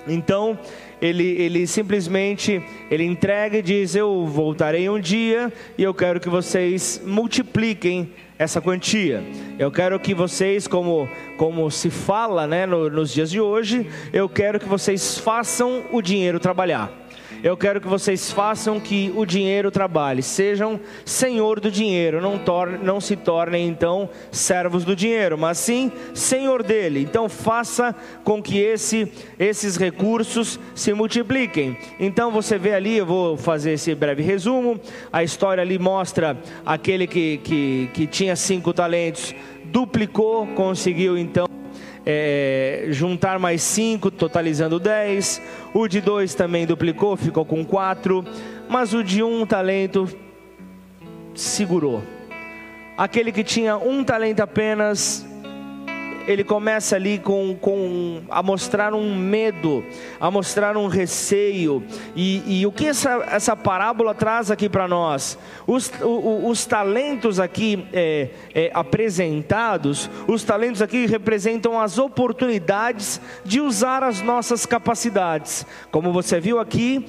Então, 0.08 0.58
ele, 1.02 1.24
ele 1.24 1.66
simplesmente 1.66 2.62
ele 2.90 3.04
entrega 3.04 3.58
e 3.58 3.62
diz: 3.62 3.96
Eu 3.96 4.26
voltarei 4.26 4.90
um 4.90 5.00
dia 5.00 5.52
e 5.78 5.84
eu 5.84 5.94
quero 5.94 6.20
que 6.20 6.30
vocês 6.30 7.02
multipliquem 7.06 8.12
essa 8.38 8.62
quantia. 8.62 9.24
Eu 9.58 9.72
quero 9.72 10.00
que 10.00 10.14
vocês, 10.14 10.68
como, 10.68 11.10
como 11.38 11.70
se 11.70 11.90
fala 11.90 12.48
né, 12.48 12.66
no, 12.66 12.90
nos 12.90 13.14
dias 13.14 13.30
de 13.30 13.40
hoje, 13.40 13.86
eu 14.14 14.30
quero 14.30 14.60
que 14.60 14.68
vocês 14.68 15.18
façam 15.18 15.84
o 15.92 16.02
dinheiro 16.02 16.40
trabalhar. 16.40 16.99
Eu 17.42 17.56
quero 17.56 17.80
que 17.80 17.88
vocês 17.88 18.32
façam 18.32 18.80
que 18.80 19.14
o 19.16 19.26
dinheiro 19.26 19.72
trabalhe, 19.72 20.22
sejam 20.22 20.80
senhor 21.06 21.60
do 21.60 21.72
dinheiro, 21.72 22.20
não, 22.20 22.38
torne, 22.38 22.78
não 22.84 23.00
se 23.00 23.16
tornem 23.16 23.68
então 23.68 24.10
servos 24.30 24.84
do 24.84 24.94
dinheiro, 24.96 25.38
mas 25.38 25.58
sim 25.58 25.92
senhor 26.14 26.62
dele. 26.64 27.02
Então 27.02 27.30
faça 27.30 27.96
com 28.26 28.42
que 28.42 28.60
esse, 28.60 29.12
esses 29.38 29.78
recursos 29.78 30.60
se 30.76 30.94
multipliquem. 30.94 31.78
Então 32.00 32.30
você 32.30 32.58
vê 32.58 32.74
ali, 32.74 32.98
eu 32.98 33.06
vou 33.06 33.38
fazer 33.38 33.72
esse 33.72 33.96
breve 33.96 34.22
resumo. 34.22 34.80
A 35.12 35.24
história 35.24 35.62
ali 35.62 35.80
mostra 35.80 36.38
aquele 36.66 37.08
que, 37.08 37.38
que, 37.38 37.90
que 37.94 38.06
tinha 38.08 38.36
cinco 38.36 38.74
talentos, 38.74 39.34
duplicou, 39.66 40.46
conseguiu 40.48 41.18
então 41.18 41.50
é, 42.06 42.88
juntar 42.90 43.40
mais 43.40 43.62
cinco, 43.62 44.10
totalizando 44.10 44.80
dez. 44.80 45.42
O 45.74 45.88
de 45.88 46.02
dois 46.02 46.34
também 46.34 46.66
duplicou, 46.66 47.16
ficou 47.16 47.46
com 47.46 47.64
quatro. 47.66 48.26
Mas 48.68 48.94
o 48.94 49.04
de 49.04 49.24
um 49.24 49.46
talento 49.46 50.08
segurou. 51.36 52.04
Aquele 52.98 53.32
que 53.32 53.44
tinha 53.44 53.78
um 53.78 54.04
talento 54.04 54.42
apenas 54.42 55.26
ele 56.28 56.44
começa 56.44 56.96
ali 56.96 57.18
com, 57.18 57.56
com 57.56 58.22
a 58.30 58.42
mostrar 58.44 58.94
um 58.94 59.16
medo, 59.16 59.84
a 60.20 60.30
mostrar 60.30 60.78
um 60.78 60.88
receio. 60.88 61.84
E, 62.16 62.62
e 62.62 62.66
o 62.66 62.72
que 62.72 62.88
essa, 62.88 63.26
essa 63.32 63.56
parábola 63.56 64.14
traz 64.14 64.52
aqui 64.52 64.70
para 64.70 64.88
nós? 64.88 65.38
Os, 65.66 65.92
o, 66.02 66.48
os 66.48 66.66
talentos 66.66 67.40
aqui 67.40 67.86
é, 67.94 68.30
é, 68.54 68.72
apresentados, 68.74 70.10
os 70.28 70.44
talentos 70.44 70.82
aqui 70.82 71.06
representam 71.06 71.80
as 71.80 71.98
oportunidades 71.98 73.20
de 73.44 73.62
usar 73.62 74.04
as 74.04 74.22
nossas 74.22 74.66
capacidades. 74.66 75.66
Como 75.92 76.14
você 76.14 76.40
viu 76.40 76.60
aqui, 76.60 77.06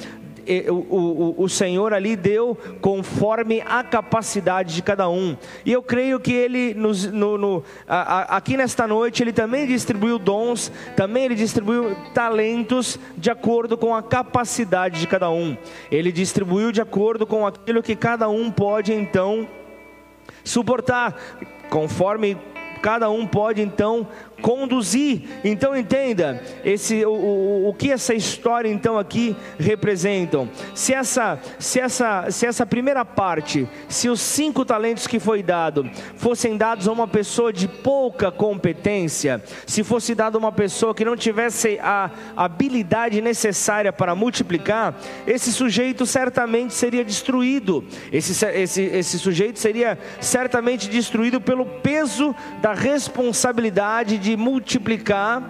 o, 0.69 0.75
o, 0.75 1.45
o 1.45 1.49
Senhor 1.49 1.93
ali 1.93 2.17
deu 2.17 2.57
conforme 2.81 3.63
a 3.67 3.83
capacidade 3.83 4.75
de 4.75 4.83
cada 4.83 5.09
um. 5.09 5.37
E 5.65 5.73
eu 5.73 5.83
creio 5.83 6.19
que 6.19 6.33
Ele, 6.33 6.75
nos, 6.75 7.07
no, 7.07 7.39
no, 7.39 7.65
a, 7.87 7.97
a, 8.01 8.37
aqui 8.37 8.57
nesta 8.57 8.87
noite, 8.87 9.23
Ele 9.23 9.33
também 9.33 9.67
distribuiu 9.67 10.19
dons, 10.19 10.73
também 10.97 11.25
Ele 11.25 11.35
distribuiu 11.35 11.97
talentos 12.15 12.99
de 13.17 13.31
acordo 13.31 13.77
com 13.77 13.95
a 13.95 14.03
capacidade 14.03 15.01
de 15.01 15.07
cada 15.07 15.31
um. 15.31 15.57
Ele 15.91 16.11
distribuiu 16.11 16.73
de 16.73 16.81
acordo 16.81 17.27
com 17.27 17.47
aquilo 17.47 17.83
que 17.83 17.95
cada 17.95 18.29
um 18.29 18.51
pode 18.51 18.93
então 18.93 19.47
suportar, 20.45 21.17
conforme 21.69 22.37
cada 22.81 23.11
um 23.11 23.27
pode 23.27 23.61
então 23.61 24.07
conduzir. 24.41 25.23
Então 25.45 25.77
entenda 25.77 26.43
esse 26.65 27.05
o, 27.05 27.11
o, 27.13 27.69
o 27.69 27.75
que 27.75 27.91
essa 27.91 28.15
história 28.15 28.69
então 28.69 28.99
aqui 28.99 29.37
representam. 29.59 30.49
Se 30.75 30.93
essa 30.93 31.39
se 31.59 31.81
essa 31.81 32.31
se 32.31 32.47
essa 32.47 32.67
primeira 32.67 33.05
parte, 33.05 33.69
se 33.89 34.09
os 34.09 34.21
cinco 34.21 34.65
talentos 34.65 35.07
que 35.07 35.19
foi 35.19 35.43
dado 35.43 35.89
fossem 36.17 36.57
dados 36.57 36.89
a 36.89 36.93
uma 36.93 37.07
pessoa 37.07 37.53
de 37.53 37.69
pouca 37.69 38.31
competência, 38.31 39.43
se 39.67 39.83
fosse 39.83 40.15
dado 40.15 40.37
a 40.37 40.39
uma 40.39 40.53
pessoa 40.53 40.95
que 40.95 41.05
não 41.05 41.17
tivesse 41.17 41.79
a 41.81 42.11
habilidade 42.37 43.21
necessária 43.21 43.93
para 43.93 44.15
multiplicar, 44.15 44.95
esse 45.27 45.53
sujeito 45.53 46.07
certamente 46.07 46.75
seria 46.75 47.05
destruído. 47.05 47.85
Esse 48.13 48.45
esse 48.47 48.83
esse 48.83 49.19
sujeito 49.19 49.59
seria 49.59 49.99
certamente 50.21 50.89
destruído 50.89 51.41
pelo 51.41 51.65
peso 51.65 52.35
da 52.61 52.73
responsabilidade 52.73 54.19
de 54.19 54.30
de 54.31 54.37
multiplicar 54.37 55.43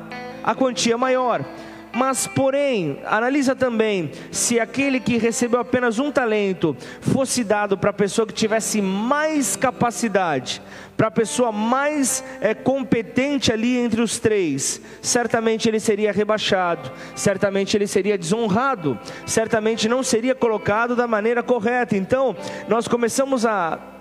a 0.42 0.54
quantia 0.54 0.96
maior. 0.96 1.44
Mas, 1.92 2.26
porém, 2.26 3.00
analisa 3.04 3.54
também 3.54 4.12
se 4.30 4.60
aquele 4.60 5.00
que 5.00 5.18
recebeu 5.18 5.58
apenas 5.58 5.98
um 5.98 6.10
talento 6.10 6.76
fosse 7.00 7.42
dado 7.42 7.76
para 7.76 7.90
a 7.90 7.92
pessoa 7.92 8.26
que 8.26 8.32
tivesse 8.32 8.80
mais 8.80 9.56
capacidade, 9.56 10.62
para 10.96 11.08
a 11.08 11.10
pessoa 11.10 11.50
mais 11.50 12.22
é, 12.40 12.54
competente 12.54 13.52
ali 13.52 13.76
entre 13.76 14.00
os 14.00 14.20
três, 14.20 14.80
certamente 15.02 15.68
ele 15.68 15.80
seria 15.80 16.12
rebaixado, 16.12 16.92
certamente 17.16 17.76
ele 17.76 17.88
seria 17.88 18.16
desonrado, 18.16 18.96
certamente 19.26 19.88
não 19.88 20.02
seria 20.02 20.34
colocado 20.34 20.94
da 20.94 21.08
maneira 21.08 21.42
correta. 21.42 21.96
Então, 21.96 22.36
nós 22.68 22.86
começamos 22.86 23.44
a 23.44 23.99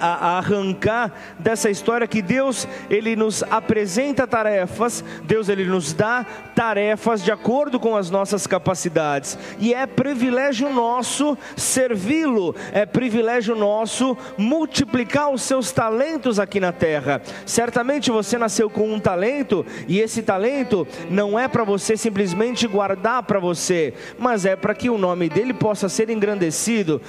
a, 0.00 0.38
arrancar 0.38 1.12
dessa 1.38 1.70
história 1.70 2.06
que 2.06 2.22
Deus 2.22 2.66
ele 2.88 3.14
nos 3.14 3.42
apresenta 3.42 4.26
tarefas, 4.26 5.04
Deus 5.24 5.48
ele 5.48 5.64
nos 5.64 5.92
dá 5.92 6.24
tarefas 6.54 7.22
de 7.22 7.30
acordo 7.30 7.78
com 7.78 7.96
as 7.96 8.10
nossas 8.10 8.46
capacidades 8.46 9.38
e 9.58 9.74
é 9.74 9.86
privilégio 9.86 10.70
nosso 10.70 11.36
servi-lo, 11.56 12.54
é 12.72 12.86
privilégio 12.86 13.54
nosso 13.54 14.16
multiplicar 14.36 15.30
os 15.30 15.42
seus 15.42 15.70
talentos 15.72 16.38
aqui 16.38 16.60
na 16.60 16.72
terra. 16.72 17.20
Certamente 17.44 18.10
você 18.10 18.38
nasceu 18.38 18.70
com 18.70 18.92
um 18.92 19.00
talento 19.00 19.64
e 19.86 20.00
esse 20.00 20.22
talento 20.22 20.86
não 21.10 21.38
é 21.38 21.48
para 21.48 21.64
você 21.64 21.96
simplesmente 21.96 22.66
guardar 22.66 23.22
para 23.22 23.38
você, 23.38 23.94
mas 24.18 24.44
é 24.44 24.56
para 24.56 24.74
que 24.74 24.90
o 24.90 24.98
nome 24.98 25.28
dele 25.28 25.52
possa 25.52 25.88
ser 25.88 26.10
engrandecido 26.10 27.00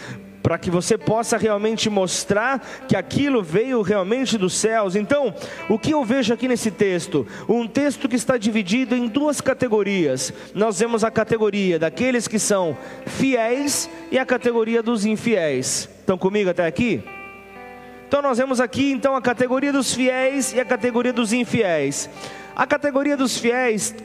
para 0.42 0.58
que 0.58 0.70
você 0.70 0.98
possa 0.98 1.38
realmente 1.38 1.90
mostrar 1.90 2.60
que 2.88 2.96
aquilo 2.96 3.42
veio 3.44 3.82
realmente 3.82 4.38
dos 4.38 4.54
céus. 4.54 4.96
Então, 4.96 5.34
o 5.70 5.78
que 5.78 5.92
eu 5.92 6.04
vejo 6.04 6.34
aqui 6.34 6.48
nesse 6.48 6.72
texto? 6.72 7.26
Um 7.48 7.68
texto 7.68 8.10
que 8.10 8.16
está 8.16 8.38
dividido 8.38 8.96
em 8.96 9.08
duas 9.08 9.42
categorias. 9.42 10.34
Nós 10.54 10.80
vemos 10.80 11.04
a 11.04 11.12
categoria 11.12 11.78
daqueles 11.78 12.28
que 12.28 12.40
são 12.40 12.78
fiéis 13.06 13.90
e 14.12 14.18
a 14.18 14.26
categoria 14.26 14.82
dos 14.82 15.06
infiéis. 15.06 15.90
Estão 16.00 16.18
comigo 16.18 16.50
até 16.50 16.66
aqui? 16.66 17.04
Então 18.08 18.22
nós 18.22 18.38
vemos 18.38 18.60
aqui 18.60 18.92
então 18.92 19.16
a 19.16 19.22
categoria 19.22 19.72
dos 19.72 19.94
fiéis 19.94 20.52
e 20.52 20.60
a 20.60 20.66
categoria 20.66 21.14
dos 21.14 21.32
infiéis. 21.32 22.10
A 22.54 22.68
categoria 22.68 23.16
dos 23.16 23.38
fiéis 23.38 23.96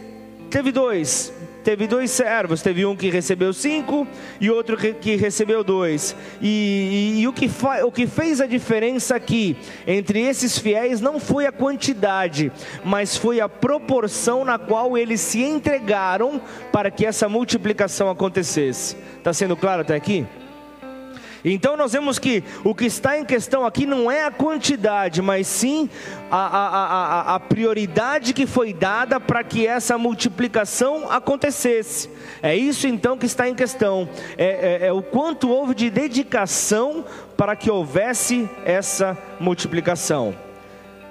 teve 0.49 0.71
dois, 0.71 1.33
teve 1.67 1.89
dois 1.89 2.13
servos, 2.13 2.63
teve 2.63 2.87
um 2.87 2.95
que 2.95 3.11
recebeu 3.11 3.53
cinco 3.53 4.07
e 4.41 4.49
outro 4.49 4.77
que 4.77 5.17
recebeu 5.17 5.65
dois. 5.65 6.15
E, 6.41 7.17
e, 7.17 7.21
e 7.23 7.27
o, 7.27 7.33
que 7.33 7.51
o 7.85 7.91
que 7.91 8.07
fez 8.07 8.41
a 8.41 8.47
diferença 8.47 9.17
aqui 9.17 9.57
entre 9.85 10.21
esses 10.21 10.57
fiéis 10.57 11.01
não 11.01 11.19
foi 11.19 11.45
a 11.45 11.51
quantidade, 11.51 12.53
mas 12.85 13.17
foi 13.17 13.41
a 13.41 13.49
proporção 13.49 14.45
na 14.45 14.61
qual 14.61 14.97
eles 14.97 15.21
se 15.21 15.43
entregaram 15.43 16.41
para 16.71 16.89
que 16.89 17.05
essa 17.05 17.29
multiplicação 17.29 18.09
acontecesse. 18.09 18.97
Está 19.19 19.33
sendo 19.33 19.57
claro 19.57 19.81
até 19.81 19.97
aqui? 19.97 20.25
Então 21.49 21.77
nós 21.77 21.93
vemos 21.93 22.19
que 22.19 22.43
o 22.65 22.75
que 22.75 22.87
está 22.87 23.17
em 23.17 23.25
questão 23.25 23.65
aqui 23.65 23.87
não 23.87 24.11
é 24.11 24.25
a 24.25 24.33
quantidade, 24.33 25.23
mas 25.23 25.47
sim 25.47 25.89
a, 26.29 26.37
a, 26.39 26.67
a, 26.67 27.35
a 27.37 27.41
prioridade 27.41 28.35
que 28.35 28.47
foi 28.47 28.73
dada 28.73 29.21
para 29.21 29.45
que 29.45 29.65
essa 29.65 29.97
multiplicação 29.97 31.09
acontecesse. 31.09 32.11
É 32.43 32.57
isso 32.57 32.89
então 32.89 33.17
que 33.17 33.27
está 33.27 33.49
em 33.49 33.55
questão. 33.55 34.09
É, 34.37 34.81
é, 34.83 34.87
é 34.89 34.93
o 34.93 35.01
quanto 35.01 35.49
houve 35.49 35.73
de 35.73 35.89
dedicação 35.89 37.05
para 37.37 37.55
que 37.55 37.71
houvesse 37.71 38.51
essa 38.65 39.17
multiplicação. 39.39 40.35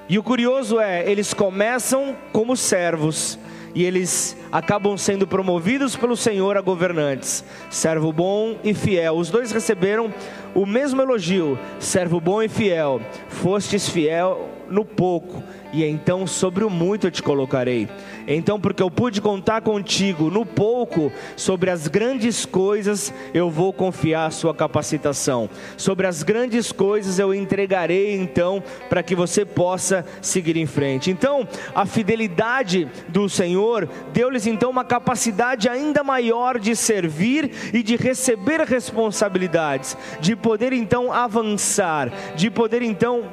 E 0.09 0.19
o 0.19 0.23
curioso 0.23 0.81
é, 0.81 1.09
eles 1.09 1.33
começam 1.33 2.13
como 2.33 2.57
servos 2.57 3.39
e 3.75 3.83
eles 3.83 4.37
acabam 4.49 4.97
sendo 4.97 5.27
promovidos 5.27 5.97
pelo 5.97 6.15
Senhor 6.15 6.55
a 6.55 6.61
governantes. 6.61 7.43
Servo 7.69 8.13
bom 8.13 8.57
e 8.63 8.73
fiel. 8.73 9.17
Os 9.17 9.29
dois 9.29 9.51
receberam 9.51 10.11
o 10.55 10.65
mesmo 10.65 11.01
elogio: 11.01 11.59
servo 11.77 12.21
bom 12.21 12.41
e 12.41 12.47
fiel. 12.47 13.01
Fostes 13.27 13.89
fiel 13.89 14.49
no 14.69 14.85
pouco, 14.85 15.43
e 15.73 15.83
então 15.83 16.25
sobre 16.25 16.63
o 16.63 16.69
muito 16.69 17.07
eu 17.07 17.11
te 17.11 17.21
colocarei. 17.21 17.87
Então, 18.27 18.59
porque 18.59 18.81
eu 18.81 18.89
pude 18.89 19.21
contar 19.21 19.61
contigo 19.61 20.29
no 20.29 20.45
pouco, 20.45 21.11
sobre 21.35 21.69
as 21.69 21.87
grandes 21.87 22.45
coisas 22.45 23.13
eu 23.33 23.49
vou 23.49 23.71
confiar 23.71 24.27
a 24.27 24.31
sua 24.31 24.53
capacitação. 24.53 25.49
Sobre 25.77 26.07
as 26.07 26.23
grandes 26.23 26.71
coisas 26.71 27.19
eu 27.19 27.33
entregarei 27.33 28.15
então 28.15 28.63
para 28.89 29.03
que 29.03 29.15
você 29.15 29.45
possa 29.45 30.05
seguir 30.21 30.57
em 30.57 30.65
frente. 30.65 31.11
Então, 31.11 31.47
a 31.73 31.85
fidelidade 31.85 32.87
do 33.07 33.29
Senhor 33.29 33.87
deu-lhes 34.13 34.47
então 34.47 34.69
uma 34.69 34.83
capacidade 34.83 35.69
ainda 35.69 36.03
maior 36.03 36.59
de 36.59 36.75
servir 36.75 37.51
e 37.73 37.83
de 37.83 37.95
receber 37.95 38.61
responsabilidades, 38.61 39.97
de 40.19 40.35
poder 40.35 40.73
então 40.73 41.11
avançar, 41.11 42.11
de 42.35 42.49
poder 42.49 42.81
então 42.81 43.25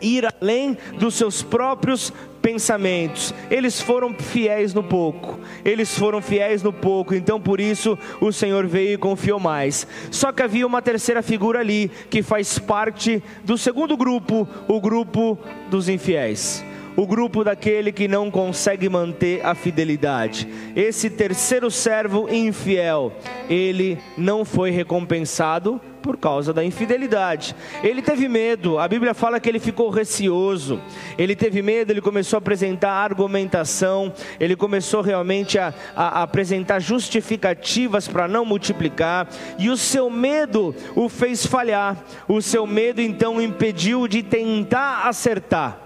ir 0.00 0.26
além 0.40 0.76
dos 0.98 1.14
seus 1.14 1.42
próprios 1.42 2.12
pensamentos. 2.44 3.32
Eles 3.50 3.80
foram 3.80 4.12
fiéis 4.12 4.74
no 4.74 4.82
pouco. 4.82 5.40
Eles 5.64 5.98
foram 5.98 6.20
fiéis 6.20 6.62
no 6.62 6.74
pouco. 6.74 7.14
Então 7.14 7.40
por 7.40 7.58
isso 7.58 7.98
o 8.20 8.30
Senhor 8.30 8.66
veio 8.66 8.92
e 8.92 8.98
confiou 8.98 9.40
mais. 9.40 9.86
Só 10.10 10.30
que 10.30 10.42
havia 10.42 10.66
uma 10.66 10.82
terceira 10.82 11.22
figura 11.22 11.60
ali 11.60 11.90
que 12.10 12.22
faz 12.22 12.58
parte 12.58 13.22
do 13.42 13.56
segundo 13.56 13.96
grupo, 13.96 14.46
o 14.68 14.78
grupo 14.78 15.38
dos 15.70 15.88
infiéis. 15.88 16.62
O 16.96 17.06
grupo 17.06 17.42
daquele 17.42 17.92
que 17.92 18.06
não 18.06 18.30
consegue 18.30 18.88
manter 18.88 19.44
a 19.44 19.54
fidelidade. 19.54 20.48
Esse 20.76 21.10
terceiro 21.10 21.70
servo 21.70 22.28
infiel, 22.32 23.12
ele 23.48 23.98
não 24.16 24.44
foi 24.44 24.70
recompensado 24.70 25.80
por 26.04 26.18
causa 26.18 26.52
da 26.52 26.62
infidelidade. 26.62 27.56
Ele 27.82 28.02
teve 28.02 28.28
medo, 28.28 28.78
a 28.78 28.86
Bíblia 28.86 29.14
fala 29.14 29.40
que 29.40 29.48
ele 29.48 29.58
ficou 29.58 29.88
receoso, 29.88 30.78
ele 31.16 31.34
teve 31.34 31.62
medo, 31.62 31.90
ele 31.90 32.02
começou 32.02 32.36
a 32.36 32.38
apresentar 32.38 32.90
argumentação, 32.90 34.12
ele 34.38 34.54
começou 34.54 35.00
realmente 35.00 35.58
a, 35.58 35.72
a, 35.96 36.20
a 36.20 36.22
apresentar 36.22 36.78
justificativas 36.78 38.06
para 38.06 38.28
não 38.28 38.44
multiplicar, 38.44 39.26
e 39.58 39.70
o 39.70 39.78
seu 39.78 40.10
medo 40.10 40.74
o 40.94 41.08
fez 41.08 41.46
falhar, 41.46 41.96
o 42.28 42.42
seu 42.42 42.66
medo 42.66 43.00
então 43.00 43.40
impediu 43.40 44.06
de 44.06 44.22
tentar 44.22 45.08
acertar. 45.08 45.83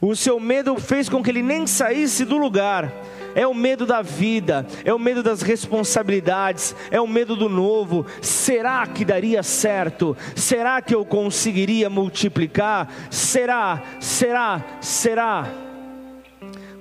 O 0.00 0.14
seu 0.14 0.38
medo 0.38 0.76
fez 0.78 1.08
com 1.08 1.22
que 1.22 1.30
ele 1.30 1.42
nem 1.42 1.66
saísse 1.66 2.24
do 2.24 2.36
lugar 2.36 2.92
é 3.34 3.46
o 3.46 3.54
medo 3.54 3.86
da 3.86 4.02
vida, 4.02 4.66
é 4.84 4.92
o 4.92 4.98
medo 4.98 5.22
das 5.22 5.42
responsabilidades, 5.42 6.74
é 6.90 7.00
o 7.00 7.06
medo 7.06 7.36
do 7.36 7.48
novo. 7.48 8.06
Será 8.20 8.86
que 8.86 9.04
daria 9.04 9.42
certo? 9.42 10.16
Será 10.34 10.80
que 10.82 10.94
eu 10.94 11.04
conseguiria 11.04 11.88
multiplicar? 11.88 12.92
Será? 13.10 13.82
Será? 14.00 14.64
Será? 14.80 15.48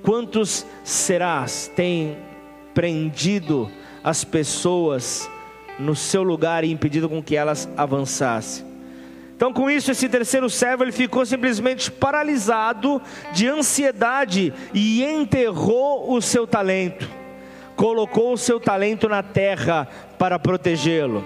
Quantos 0.02 0.66
serás 0.84 1.72
têm 1.76 2.18
prendido 2.74 3.70
as 4.04 4.24
pessoas 4.24 5.30
no 5.78 5.96
seu 5.96 6.24
lugar 6.24 6.64
e 6.64 6.72
impedido 6.72 7.10
com 7.10 7.22
que 7.22 7.36
elas 7.36 7.70
avançassem? 7.78 8.67
Então, 9.38 9.54
com 9.54 9.70
isso, 9.70 9.92
esse 9.92 10.10
terceiro 10.10 10.50
servo 10.50 10.84
ele 10.84 10.92
ficou 10.92 11.24
simplesmente 11.24 11.92
paralisado 11.92 13.00
de 13.34 13.48
ansiedade 13.48 14.52
e 14.74 15.04
enterrou 15.04 16.12
o 16.12 16.20
seu 16.20 16.48
talento, 16.48 17.08
colocou 17.76 18.34
o 18.34 18.38
seu 18.38 18.60
talento 18.60 19.08
na 19.08 19.22
terra 19.22 19.88
para 20.18 20.40
protegê-lo. 20.40 21.24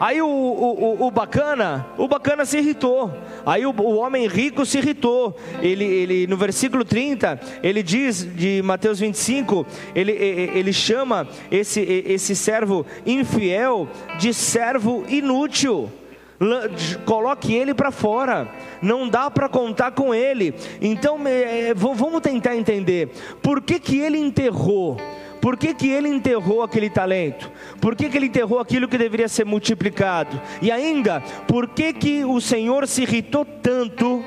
Aí 0.00 0.20
o, 0.20 0.26
o, 0.26 1.06
o, 1.06 1.10
bacana, 1.12 1.86
o 1.96 2.08
bacana 2.08 2.44
se 2.44 2.58
irritou. 2.58 3.16
Aí 3.46 3.64
o, 3.64 3.70
o, 3.70 3.94
homem 3.94 4.26
rico 4.26 4.66
se 4.66 4.78
irritou. 4.78 5.36
Ele, 5.60 5.84
ele, 5.84 6.26
no 6.26 6.36
versículo 6.36 6.84
30, 6.84 7.38
ele 7.62 7.80
diz 7.80 8.28
de 8.34 8.60
Mateus 8.62 8.98
25, 8.98 9.64
ele, 9.94 10.10
ele 10.10 10.72
chama 10.72 11.28
esse, 11.48 11.80
esse 11.80 12.34
servo 12.34 12.84
infiel 13.06 13.88
de 14.18 14.34
servo 14.34 15.04
inútil 15.08 15.88
coloque 17.04 17.54
ele 17.54 17.74
para 17.74 17.90
fora, 17.90 18.48
não 18.80 19.08
dá 19.08 19.30
para 19.30 19.48
contar 19.48 19.92
com 19.92 20.14
ele. 20.14 20.54
Então 20.80 21.18
é, 21.26 21.72
vamos 21.74 22.20
tentar 22.20 22.56
entender 22.56 23.10
por 23.42 23.60
que, 23.60 23.78
que 23.78 23.98
ele 23.98 24.18
enterrou. 24.18 24.96
Por 25.40 25.56
que, 25.56 25.74
que 25.74 25.90
ele 25.90 26.08
enterrou 26.08 26.62
aquele 26.62 26.88
talento? 26.88 27.50
Por 27.80 27.96
que, 27.96 28.08
que 28.08 28.16
ele 28.16 28.26
enterrou 28.26 28.60
aquilo 28.60 28.86
que 28.86 28.96
deveria 28.96 29.28
ser 29.28 29.44
multiplicado? 29.44 30.40
E 30.62 30.70
ainda, 30.70 31.20
por 31.48 31.66
que, 31.66 31.92
que 31.92 32.24
o 32.24 32.40
Senhor 32.40 32.86
se 32.86 33.02
irritou 33.02 33.44
tanto 33.44 34.24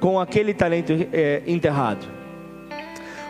com 0.00 0.18
aquele 0.18 0.52
talento 0.52 0.92
é, 1.12 1.42
enterrado? 1.46 2.17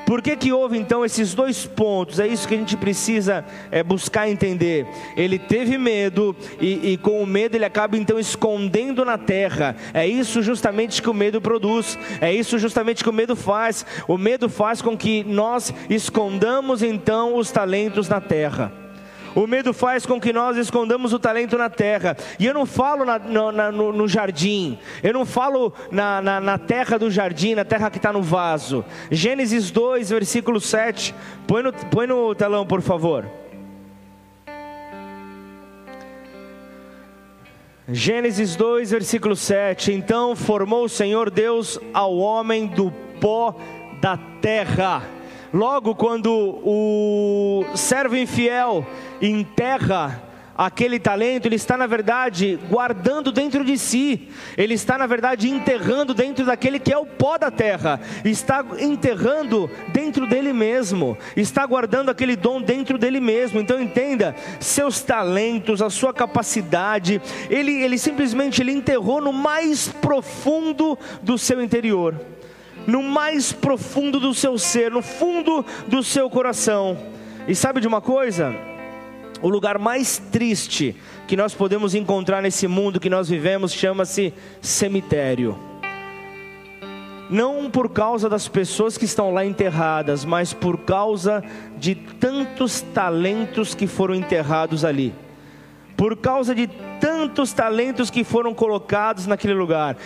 Por 0.08 0.22
que, 0.22 0.34
que 0.36 0.54
houve 0.54 0.78
então 0.78 1.04
esses 1.04 1.34
dois 1.34 1.66
pontos? 1.66 2.18
É 2.18 2.26
isso 2.26 2.48
que 2.48 2.54
a 2.54 2.56
gente 2.56 2.78
precisa 2.78 3.44
é, 3.70 3.82
buscar 3.82 4.26
entender. 4.26 4.86
Ele 5.14 5.38
teve 5.38 5.76
medo 5.76 6.34
e, 6.58 6.92
e, 6.92 6.96
com 6.96 7.22
o 7.22 7.26
medo 7.26 7.56
ele 7.56 7.66
acaba 7.66 7.94
então 7.94 8.18
escondendo 8.18 9.04
na 9.04 9.18
terra. 9.18 9.76
É 9.92 10.06
isso 10.06 10.40
justamente 10.40 11.02
que 11.02 11.10
o 11.10 11.14
medo 11.14 11.42
produz. 11.42 11.98
É 12.22 12.32
isso 12.32 12.58
justamente 12.58 13.04
que 13.04 13.10
o 13.10 13.12
medo 13.12 13.36
faz. 13.36 13.84
O 14.08 14.16
medo 14.16 14.48
faz 14.48 14.80
com 14.80 14.96
que 14.96 15.22
nós 15.24 15.74
escondamos 15.90 16.82
então 16.82 17.36
os 17.36 17.50
talentos 17.50 18.08
na 18.08 18.18
terra. 18.18 18.87
O 19.34 19.46
medo 19.46 19.72
faz 19.72 20.06
com 20.06 20.20
que 20.20 20.32
nós 20.32 20.56
escondamos 20.56 21.12
o 21.12 21.18
talento 21.18 21.56
na 21.56 21.68
terra. 21.68 22.16
E 22.38 22.46
eu 22.46 22.54
não 22.54 22.66
falo 22.66 23.04
na, 23.04 23.18
no, 23.18 23.52
na, 23.52 23.72
no, 23.72 23.92
no, 23.92 24.08
jardim, 24.08 24.78
eu 25.02 25.12
não 25.12 25.24
falo 25.26 25.72
na, 25.90 26.20
na, 26.20 26.40
na 26.40 26.58
terra 26.58 26.98
do 26.98 27.10
jardim, 27.10 27.54
na 27.54 27.64
terra 27.64 27.90
que 27.90 27.98
está 27.98 28.12
no 28.12 28.22
vaso. 28.22 28.84
Gênesis 29.10 29.70
2, 29.70 30.10
versículo 30.10 30.60
7. 30.60 31.14
Põe 31.46 31.62
no, 31.62 31.72
põe 31.72 32.06
no 32.06 32.34
telão, 32.34 32.66
por 32.66 32.82
favor. 32.82 33.26
Gênesis 37.90 38.54
2, 38.54 38.90
versículo 38.90 39.34
7. 39.34 39.92
Então 39.92 40.36
formou 40.36 40.84
o 40.84 40.88
Senhor 40.88 41.30
Deus 41.30 41.78
ao 41.94 42.16
homem 42.16 42.66
do 42.66 42.90
pó 43.20 43.56
da 44.00 44.18
terra 44.40 45.02
Logo, 45.52 45.94
quando 45.94 46.30
o 46.30 47.64
servo 47.74 48.16
infiel 48.16 48.86
enterra 49.20 50.28
aquele 50.58 50.98
talento, 50.98 51.46
ele 51.46 51.54
está 51.54 51.76
na 51.76 51.86
verdade 51.86 52.58
guardando 52.68 53.30
dentro 53.30 53.64
de 53.64 53.78
si, 53.78 54.28
ele 54.56 54.74
está 54.74 54.98
na 54.98 55.06
verdade 55.06 55.48
enterrando 55.48 56.12
dentro 56.12 56.44
daquele 56.44 56.80
que 56.80 56.92
é 56.92 56.98
o 56.98 57.06
pó 57.06 57.38
da 57.38 57.48
terra, 57.48 58.00
está 58.24 58.64
enterrando 58.80 59.70
dentro 59.92 60.26
dele 60.26 60.52
mesmo, 60.52 61.16
está 61.36 61.64
guardando 61.64 62.10
aquele 62.10 62.34
dom 62.34 62.60
dentro 62.60 62.98
dele 62.98 63.20
mesmo. 63.20 63.60
Então 63.60 63.80
entenda, 63.80 64.34
seus 64.58 65.00
talentos, 65.00 65.80
a 65.80 65.88
sua 65.88 66.12
capacidade, 66.12 67.22
ele, 67.48 67.80
ele 67.80 67.96
simplesmente 67.96 68.60
ele 68.60 68.72
enterrou 68.72 69.20
no 69.20 69.32
mais 69.32 69.86
profundo 69.86 70.98
do 71.22 71.38
seu 71.38 71.62
interior 71.62 72.16
no 72.88 73.02
mais 73.02 73.52
profundo 73.52 74.18
do 74.18 74.32
seu 74.32 74.56
ser, 74.56 74.90
no 74.90 75.02
fundo 75.02 75.62
do 75.86 76.02
seu 76.02 76.30
coração. 76.30 76.96
E 77.46 77.54
sabe 77.54 77.82
de 77.82 77.86
uma 77.86 78.00
coisa? 78.00 78.54
O 79.42 79.48
lugar 79.50 79.78
mais 79.78 80.16
triste 80.16 80.96
que 81.26 81.36
nós 81.36 81.52
podemos 81.52 81.94
encontrar 81.94 82.40
nesse 82.40 82.66
mundo 82.66 82.98
que 82.98 83.10
nós 83.10 83.28
vivemos 83.28 83.74
chama-se 83.74 84.32
cemitério. 84.62 85.58
Não 87.28 87.70
por 87.70 87.90
causa 87.90 88.26
das 88.26 88.48
pessoas 88.48 88.96
que 88.96 89.04
estão 89.04 89.34
lá 89.34 89.44
enterradas, 89.44 90.24
mas 90.24 90.54
por 90.54 90.78
causa 90.78 91.44
de 91.76 91.94
tantos 91.94 92.80
talentos 92.80 93.74
que 93.74 93.86
foram 93.86 94.14
enterrados 94.14 94.82
ali 94.82 95.12
por 95.98 96.16
causa 96.16 96.54
de 96.54 96.68
tantos 97.00 97.52
talentos 97.52 98.08
que 98.08 98.22
foram 98.22 98.54
colocados 98.54 99.26
naquele 99.26 99.52
lugar. 99.52 99.96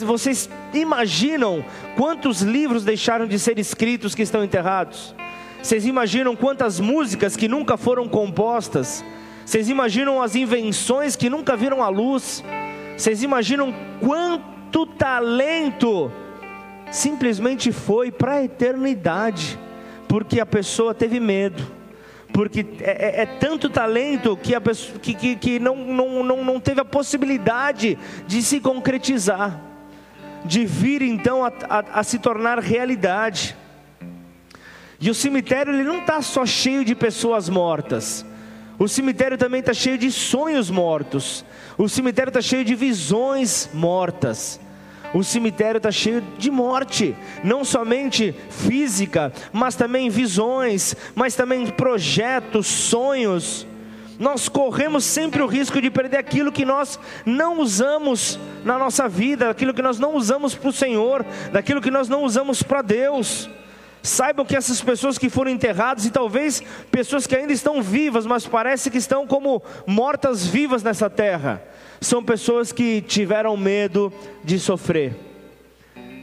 Vocês 0.00 0.48
imaginam 0.72 1.62
quantos 1.98 2.40
livros 2.40 2.82
deixaram 2.82 3.26
de 3.26 3.38
ser 3.38 3.58
escritos 3.58 4.14
que 4.14 4.22
estão 4.22 4.42
enterrados? 4.42 5.14
Vocês 5.62 5.84
imaginam 5.84 6.34
quantas 6.34 6.80
músicas 6.80 7.36
que 7.36 7.46
nunca 7.46 7.76
foram 7.76 8.08
compostas? 8.08 9.04
Vocês 9.44 9.68
imaginam 9.68 10.22
as 10.22 10.34
invenções 10.34 11.14
que 11.14 11.28
nunca 11.28 11.54
viram 11.54 11.82
a 11.82 11.90
luz? 11.90 12.42
Vocês 12.96 13.22
imaginam 13.22 13.74
quanto 14.00 14.86
talento 14.86 16.10
simplesmente 16.90 17.70
foi 17.70 18.10
para 18.10 18.36
a 18.36 18.44
eternidade, 18.44 19.58
porque 20.08 20.40
a 20.40 20.46
pessoa 20.46 20.94
teve 20.94 21.20
medo 21.20 21.83
porque 22.34 22.66
é, 22.80 23.20
é, 23.20 23.22
é, 23.22 23.26
tanto 23.26 23.70
talento 23.70 24.36
que, 24.36 24.56
a 24.56 24.60
pessoa, 24.60 24.98
que, 24.98 25.14
que, 25.14 25.36
que 25.36 25.58
não, 25.60 25.76
não, 25.76 26.24
não, 26.24 26.44
não 26.44 26.58
teve 26.58 26.80
a 26.80 26.84
possibilidade 26.84 27.96
de 28.26 28.42
se 28.42 28.58
concretizar, 28.58 29.60
de 30.44 30.66
vir 30.66 31.00
então 31.00 31.44
a, 31.44 31.52
a, 31.70 32.00
a 32.00 32.02
se 32.02 32.18
tornar 32.18 32.58
realidade. 32.58 33.56
E 35.00 35.08
o 35.08 35.14
cemitério 35.14 35.72
ele 35.72 35.84
não 35.84 36.00
está 36.00 36.20
só 36.22 36.44
cheio 36.44 36.84
de 36.84 36.92
pessoas 36.96 37.48
mortas, 37.48 38.26
o 38.80 38.88
cemitério 38.88 39.38
também 39.38 39.60
está 39.60 39.72
cheio 39.72 39.96
de 39.96 40.10
sonhos 40.10 40.68
mortos, 40.68 41.44
o 41.78 41.88
cemitério 41.88 42.30
está 42.30 42.42
cheio 42.42 42.64
de 42.64 42.74
visões 42.74 43.70
mortas. 43.72 44.58
O 45.14 45.22
cemitério 45.22 45.76
está 45.76 45.92
cheio 45.92 46.20
de 46.36 46.50
morte, 46.50 47.14
não 47.44 47.64
somente 47.64 48.34
física, 48.50 49.32
mas 49.52 49.76
também 49.76 50.10
visões, 50.10 50.96
mas 51.14 51.36
também 51.36 51.68
projetos, 51.68 52.66
sonhos. 52.66 53.64
Nós 54.18 54.48
corremos 54.48 55.04
sempre 55.04 55.40
o 55.40 55.46
risco 55.46 55.80
de 55.80 55.88
perder 55.88 56.16
aquilo 56.16 56.50
que 56.50 56.64
nós 56.64 56.98
não 57.24 57.60
usamos 57.60 58.40
na 58.64 58.76
nossa 58.76 59.08
vida, 59.08 59.50
aquilo 59.50 59.72
que 59.72 59.82
nós 59.82 60.00
não 60.00 60.16
usamos 60.16 60.56
para 60.56 60.68
o 60.68 60.72
Senhor, 60.72 61.24
daquilo 61.52 61.80
que 61.80 61.92
nós 61.92 62.08
não 62.08 62.24
usamos 62.24 62.60
para 62.60 62.82
Deus. 62.82 63.48
Saibam 64.02 64.44
que 64.44 64.56
essas 64.56 64.80
pessoas 64.80 65.16
que 65.16 65.30
foram 65.30 65.50
enterradas, 65.50 66.04
e 66.04 66.10
talvez 66.10 66.60
pessoas 66.90 67.24
que 67.24 67.36
ainda 67.36 67.52
estão 67.52 67.80
vivas, 67.80 68.26
mas 68.26 68.46
parece 68.46 68.90
que 68.90 68.98
estão 68.98 69.28
como 69.28 69.62
mortas 69.86 70.44
vivas 70.44 70.82
nessa 70.82 71.08
terra, 71.08 71.62
são 72.04 72.22
pessoas 72.22 72.70
que 72.72 73.00
tiveram 73.00 73.56
medo 73.56 74.12
de 74.44 74.58
sofrer. 74.58 75.16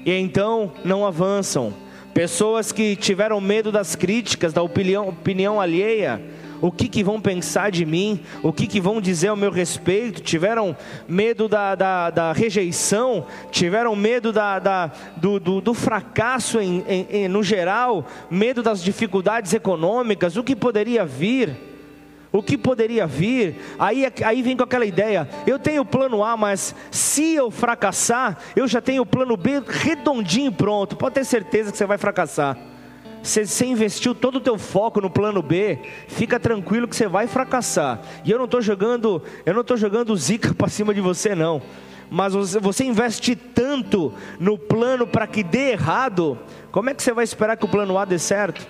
E 0.06 0.12
então 0.14 0.72
não 0.84 1.06
avançam. 1.06 1.74
Pessoas 2.14 2.72
que 2.72 2.96
tiveram 2.96 3.40
medo 3.40 3.72
das 3.72 3.96
críticas, 3.96 4.52
da 4.54 4.62
opinião, 4.62 5.08
opinião 5.08 5.62
alheia, 5.62 6.22
o 6.62 6.72
que, 6.72 6.88
que 6.88 7.04
vão 7.04 7.20
pensar 7.20 7.72
de 7.72 7.86
mim, 7.86 8.20
o 8.44 8.54
que, 8.54 8.68
que 8.68 8.80
vão 8.80 9.02
dizer 9.02 9.30
ao 9.30 9.36
meu 9.36 9.50
respeito, 9.50 10.22
tiveram 10.22 10.76
medo 11.08 11.48
da, 11.48 11.74
da, 11.74 12.10
da 12.10 12.34
rejeição, 12.34 13.26
tiveram 13.50 13.96
medo 13.96 14.32
da, 14.32 14.60
da 14.60 14.92
do, 15.18 15.40
do, 15.40 15.62
do, 15.62 15.74
fracasso 15.74 16.60
em, 16.60 16.84
em, 16.88 17.08
em, 17.10 17.28
no 17.28 17.42
geral, 17.42 18.06
medo 18.30 18.62
das 18.62 18.84
dificuldades 18.84 19.54
econômicas, 19.54 20.38
o 20.38 20.44
que 20.44 20.56
poderia 20.56 21.04
vir. 21.06 21.71
O 22.32 22.42
que 22.42 22.58
poderia 22.58 23.06
vir? 23.06 23.58
Aí, 23.78 24.06
aí 24.24 24.42
vem 24.42 24.56
com 24.56 24.64
aquela 24.64 24.86
ideia: 24.86 25.28
eu 25.46 25.60
tenho 25.60 25.82
o 25.82 25.86
plano 25.86 26.24
A, 26.24 26.38
mas 26.38 26.74
se 26.90 27.34
eu 27.34 27.52
fracassar, 27.52 28.38
eu 28.56 28.68
já 28.68 28.80
tenho 28.80 29.02
o 29.02 29.06
plano 29.06 29.36
B 29.36 29.62
redondinho 29.68 30.52
pronto. 30.52 30.96
Pode 30.96 31.16
ter 31.16 31.26
certeza 31.26 31.72
que 31.72 31.78
você 31.78 31.86
vai 31.86 31.98
fracassar. 31.98 32.58
Você, 33.22 33.46
você 33.46 33.66
investiu 33.66 34.16
todo 34.16 34.38
o 34.38 34.42
teu 34.42 34.58
foco 34.58 35.02
no 35.02 35.10
plano 35.10 35.44
B, 35.44 35.80
fica 36.08 36.40
tranquilo 36.40 36.88
que 36.88 36.96
você 36.96 37.08
vai 37.08 37.28
fracassar. 37.28 38.02
E 38.24 38.32
eu 38.32 38.38
não 38.38 38.46
estou 38.46 38.62
jogando, 38.62 39.22
eu 39.46 39.54
não 39.54 39.62
estou 39.62 39.78
jogando 39.78 40.16
zica 40.16 40.54
para 40.56 40.70
cima 40.70 40.94
de 40.94 41.02
você 41.02 41.36
não. 41.36 41.62
Mas 42.10 42.34
você, 42.34 42.60
você 42.60 42.84
investe 42.84 43.36
tanto 43.36 44.14
no 44.40 44.58
plano 44.58 45.06
para 45.06 45.28
que 45.28 45.44
dê 45.44 45.72
errado, 45.72 46.38
como 46.72 46.90
é 46.90 46.94
que 46.94 47.04
você 47.04 47.14
vai 47.14 47.24
esperar 47.24 47.56
que 47.56 47.64
o 47.66 47.70
plano 47.70 47.98
A 47.98 48.06
dê 48.06 48.18
certo? 48.18 48.68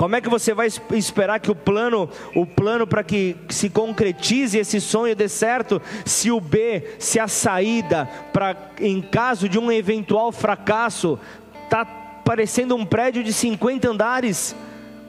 Como 0.00 0.16
é 0.16 0.20
que 0.22 0.30
você 0.30 0.54
vai 0.54 0.66
esperar 0.92 1.40
que 1.40 1.50
o 1.50 1.54
plano, 1.54 2.08
o 2.34 2.46
plano 2.46 2.86
para 2.86 3.04
que 3.04 3.36
se 3.50 3.68
concretize 3.68 4.56
esse 4.56 4.80
sonho 4.80 5.14
dê 5.14 5.28
certo, 5.28 5.78
se 6.06 6.30
o 6.30 6.40
B, 6.40 6.94
se 6.98 7.20
a 7.20 7.28
saída 7.28 8.08
para 8.32 8.56
em 8.80 9.02
caso 9.02 9.46
de 9.46 9.58
um 9.58 9.70
eventual 9.70 10.32
fracasso 10.32 11.20
tá 11.68 11.84
parecendo 12.24 12.74
um 12.74 12.86
prédio 12.86 13.22
de 13.22 13.30
50 13.30 13.90
andares, 13.90 14.56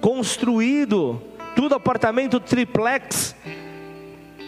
construído, 0.01 1.21
tudo 1.55 1.73
apartamento 1.73 2.37
triplex. 2.37 3.33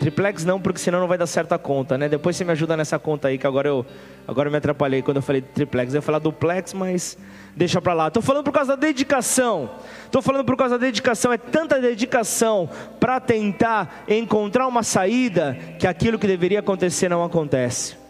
Triplex 0.01 0.43
não, 0.43 0.59
porque 0.59 0.79
senão 0.79 0.99
não 0.99 1.07
vai 1.07 1.17
dar 1.17 1.27
certo 1.27 1.53
a 1.53 1.57
conta, 1.57 1.97
né? 1.97 2.09
Depois 2.09 2.35
você 2.35 2.43
me 2.43 2.51
ajuda 2.51 2.75
nessa 2.75 2.99
conta 2.99 3.29
aí, 3.29 3.37
que 3.37 3.47
agora 3.47 3.69
eu, 3.69 3.85
agora 4.27 4.49
eu 4.49 4.51
me 4.51 4.57
atrapalhei 4.57 5.01
quando 5.01 5.17
eu 5.17 5.23
falei 5.23 5.41
triplex. 5.41 5.93
Eu 5.93 5.99
ia 5.99 6.01
falar 6.01 6.19
duplex, 6.19 6.73
mas 6.73 7.17
deixa 7.55 7.81
para 7.81 7.93
lá. 7.93 8.07
Estou 8.07 8.23
falando 8.23 8.43
por 8.43 8.53
causa 8.53 8.75
da 8.75 8.87
dedicação. 8.87 9.69
Estou 10.05 10.21
falando 10.21 10.45
por 10.45 10.55
causa 10.55 10.77
da 10.77 10.85
dedicação. 10.85 11.31
É 11.31 11.37
tanta 11.37 11.79
dedicação 11.79 12.69
para 12.99 13.19
tentar 13.19 14.03
encontrar 14.07 14.67
uma 14.67 14.83
saída 14.83 15.57
que 15.79 15.87
aquilo 15.87 16.19
que 16.19 16.27
deveria 16.27 16.59
acontecer 16.59 17.09
não 17.09 17.23
acontece. 17.23 18.03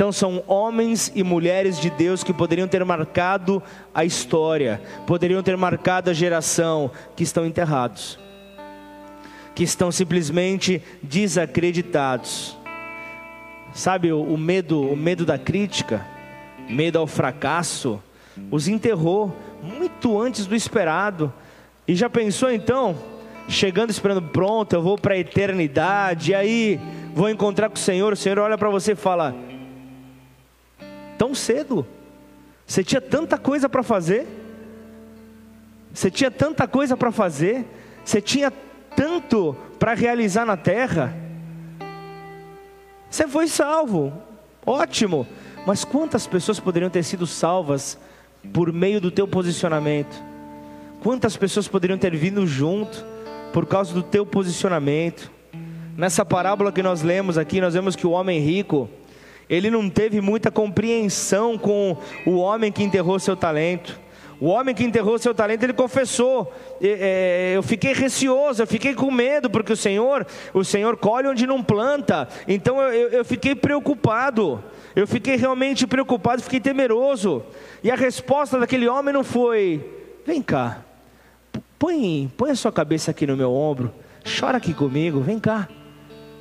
Então 0.00 0.10
são 0.10 0.42
homens 0.46 1.12
e 1.14 1.22
mulheres 1.22 1.78
de 1.78 1.90
Deus 1.90 2.24
que 2.24 2.32
poderiam 2.32 2.66
ter 2.66 2.82
marcado 2.86 3.62
a 3.94 4.02
história, 4.02 4.80
poderiam 5.06 5.42
ter 5.42 5.58
marcado 5.58 6.08
a 6.08 6.14
geração, 6.14 6.90
que 7.14 7.22
estão 7.22 7.44
enterrados, 7.44 8.18
que 9.54 9.62
estão 9.62 9.92
simplesmente 9.92 10.82
desacreditados. 11.02 12.56
Sabe 13.74 14.10
o, 14.10 14.38
medo, 14.38 14.80
o 14.90 14.96
medo 14.96 15.26
da 15.26 15.36
crítica, 15.36 16.06
medo 16.66 16.98
ao 16.98 17.06
fracasso, 17.06 18.02
os 18.50 18.68
enterrou 18.68 19.34
muito 19.62 20.20
antes 20.20 20.46
do 20.46 20.54
esperado. 20.54 21.32
E 21.86 21.94
já 21.94 22.08
pensou 22.08 22.50
então, 22.50 22.96
chegando 23.48 23.90
esperando 23.90 24.22
pronto, 24.22 24.72
eu 24.72 24.82
vou 24.82 24.96
para 24.96 25.14
a 25.14 25.18
eternidade, 25.18 26.30
e 26.30 26.34
aí 26.34 26.80
vou 27.14 27.28
encontrar 27.28 27.68
com 27.68 27.76
o 27.76 27.78
Senhor, 27.78 28.12
o 28.12 28.16
Senhor 28.16 28.38
olha 28.38 28.56
para 28.56 28.70
você 28.70 28.92
e 28.92 28.96
fala: 28.96 29.34
tão 31.18 31.34
cedo? 31.34 31.86
Você 32.66 32.84
tinha 32.84 33.00
tanta 33.00 33.36
coisa 33.36 33.68
para 33.68 33.82
fazer? 33.82 34.26
Você 35.92 36.10
tinha 36.10 36.30
tanta 36.30 36.68
coisa 36.68 36.96
para 36.96 37.10
fazer? 37.10 37.66
Você 38.04 38.20
tinha 38.20 38.52
tanto 38.94 39.56
para 39.78 39.92
realizar 39.94 40.44
na 40.44 40.56
terra? 40.56 41.12
Você 43.10 43.26
foi 43.26 43.48
salvo, 43.48 44.12
ótimo. 44.64 45.26
Mas 45.66 45.84
quantas 45.84 46.26
pessoas 46.26 46.60
poderiam 46.60 46.88
ter 46.88 47.02
sido 47.02 47.26
salvas 47.26 47.98
por 48.52 48.72
meio 48.72 49.00
do 49.00 49.10
teu 49.10 49.26
posicionamento? 49.26 50.22
Quantas 51.02 51.36
pessoas 51.36 51.66
poderiam 51.66 51.98
ter 51.98 52.14
vindo 52.16 52.46
junto 52.46 53.04
por 53.52 53.66
causa 53.66 53.94
do 53.94 54.02
teu 54.02 54.26
posicionamento? 54.26 55.30
Nessa 55.96 56.24
parábola 56.24 56.72
que 56.72 56.82
nós 56.82 57.02
lemos 57.02 57.36
aqui, 57.36 57.60
nós 57.60 57.74
vemos 57.74 57.96
que 57.96 58.06
o 58.06 58.10
homem 58.10 58.40
rico, 58.40 58.88
ele 59.48 59.70
não 59.70 59.88
teve 59.90 60.20
muita 60.20 60.50
compreensão 60.50 61.58
com 61.58 61.96
o 62.26 62.36
homem 62.36 62.70
que 62.70 62.82
enterrou 62.82 63.18
seu 63.18 63.36
talento. 63.36 64.00
O 64.40 64.46
homem 64.46 64.74
que 64.74 64.82
enterrou 64.82 65.18
seu 65.18 65.34
talento, 65.34 65.62
ele 65.62 65.74
confessou. 65.74 66.50
É, 66.80 67.52
eu 67.54 67.62
fiquei 67.62 67.92
receoso, 67.92 68.62
eu 68.62 68.66
fiquei 68.66 68.94
com 68.94 69.10
medo, 69.10 69.50
porque 69.50 69.72
o 69.72 69.76
Senhor, 69.76 70.26
o 70.54 70.64
Senhor 70.64 70.96
colhe 70.96 71.28
onde 71.28 71.46
não 71.46 71.62
planta. 71.62 72.26
Então 72.48 72.80
eu, 72.80 73.22
fiquei 73.24 73.54
preocupado. 73.54 74.64
Eu 74.96 75.06
fiquei 75.06 75.36
realmente 75.36 75.86
preocupado, 75.86 76.42
fiquei 76.42 76.58
temeroso. 76.58 77.44
E 77.84 77.90
a 77.90 77.94
resposta 77.94 78.58
daquele 78.58 78.88
homem 78.88 79.12
não 79.12 79.22
foi: 79.22 79.84
vem 80.26 80.40
cá, 80.40 80.84
põe, 81.78 82.32
põe 82.36 82.50
a 82.50 82.56
sua 82.56 82.72
cabeça 82.72 83.10
aqui 83.10 83.26
no 83.26 83.36
meu 83.36 83.52
ombro, 83.52 83.92
chora 84.38 84.56
aqui 84.56 84.72
comigo, 84.72 85.20
vem 85.20 85.38
cá, 85.38 85.68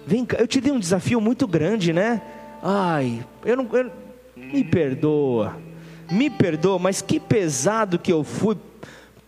vem 0.08 0.26
cá. 0.26 0.38
Eu 0.40 0.48
te 0.48 0.62
dei 0.62 0.72
um 0.72 0.80
desafio 0.80 1.20
muito 1.20 1.46
grande, 1.46 1.92
né? 1.92 2.22
Ai, 2.64 3.26
eu 3.46 3.58
não. 3.58 3.68
Eu, 3.74 3.92
me 4.36 4.64
perdoa, 4.64 5.58
me 6.12 6.30
perdoa, 6.30 6.80
mas 6.80 7.02
que 7.02 7.20
pesado 7.20 8.00
que 8.00 8.12
eu 8.12 8.24
fui. 8.24 8.58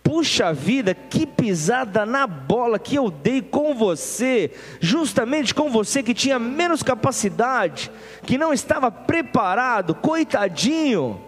Puxa 0.02 0.52
vida, 0.52 0.94
que 0.94 1.24
pisada 1.24 2.04
na 2.04 2.26
bola 2.26 2.78
que 2.78 2.96
eu 2.96 3.08
dei 3.08 3.40
com 3.40 3.72
você, 3.72 4.50
justamente 4.80 5.54
com 5.54 5.70
você 5.70 6.02
que 6.02 6.12
tinha 6.12 6.40
menos 6.40 6.82
capacidade, 6.82 7.90
que 8.24 8.36
não 8.36 8.52
estava 8.52 8.90
preparado, 8.90 9.94
coitadinho. 9.94 11.20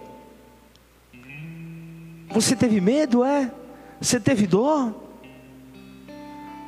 Você 2.29 2.53
teve 2.53 2.81
medo, 2.81 3.23
é? 3.23 3.49
Você 4.01 4.19
teve 4.19 4.45
dó? 4.45 4.91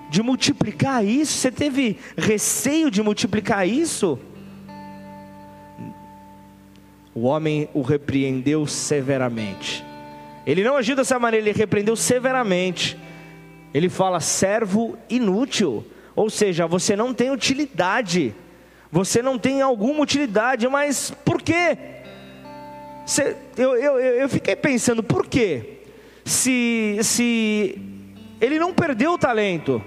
De 0.10 0.24
multiplicar 0.24 1.06
isso? 1.06 1.34
Você 1.34 1.52
teve 1.52 2.00
receio 2.18 2.90
de 2.90 3.04
multiplicar 3.04 3.68
isso? 3.68 4.18
O 7.18 7.24
homem 7.24 7.68
o 7.74 7.82
repreendeu 7.82 8.68
severamente. 8.68 9.84
Ele 10.46 10.64
não 10.64 10.78
agiu 10.78 10.96
dessa 10.96 11.18
maneira, 11.18 11.50
ele 11.50 11.58
repreendeu 11.58 11.96
severamente. 11.96 12.96
Ele 13.74 13.90
fala 13.90 14.20
servo 14.20 14.96
inútil, 15.10 15.84
ou 16.16 16.30
seja, 16.30 16.68
você 16.68 16.96
não 16.96 17.16
tem 17.16 17.32
utilidade, 17.32 18.36
você 18.92 19.24
não 19.24 19.40
tem 19.40 19.64
alguma 19.64 20.02
utilidade, 20.02 20.68
mas 20.68 21.10
por 21.26 21.42
quê? 21.42 21.76
Você, 23.04 23.36
eu, 23.58 23.76
eu, 23.76 24.00
eu 24.00 24.30
fiquei 24.30 24.56
pensando, 24.56 25.02
por 25.02 25.26
quê? 25.26 25.80
Se, 26.24 27.00
se 27.02 27.82
ele 28.40 28.60
não 28.60 28.76
perdeu 28.76 29.14
o 29.14 29.18
talento, 29.18 29.82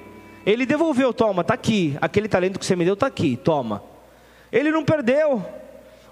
ele 0.44 0.66
devolveu, 0.66 1.14
toma, 1.14 1.42
está 1.42 1.54
aqui, 1.54 1.96
aquele 2.00 2.26
talento 2.26 2.58
que 2.58 2.66
você 2.66 2.74
me 2.74 2.84
deu 2.84 2.94
está 2.94 3.06
aqui, 3.06 3.36
toma. 3.36 3.84
Ele 4.50 4.72
não 4.72 4.84
perdeu, 4.84 5.46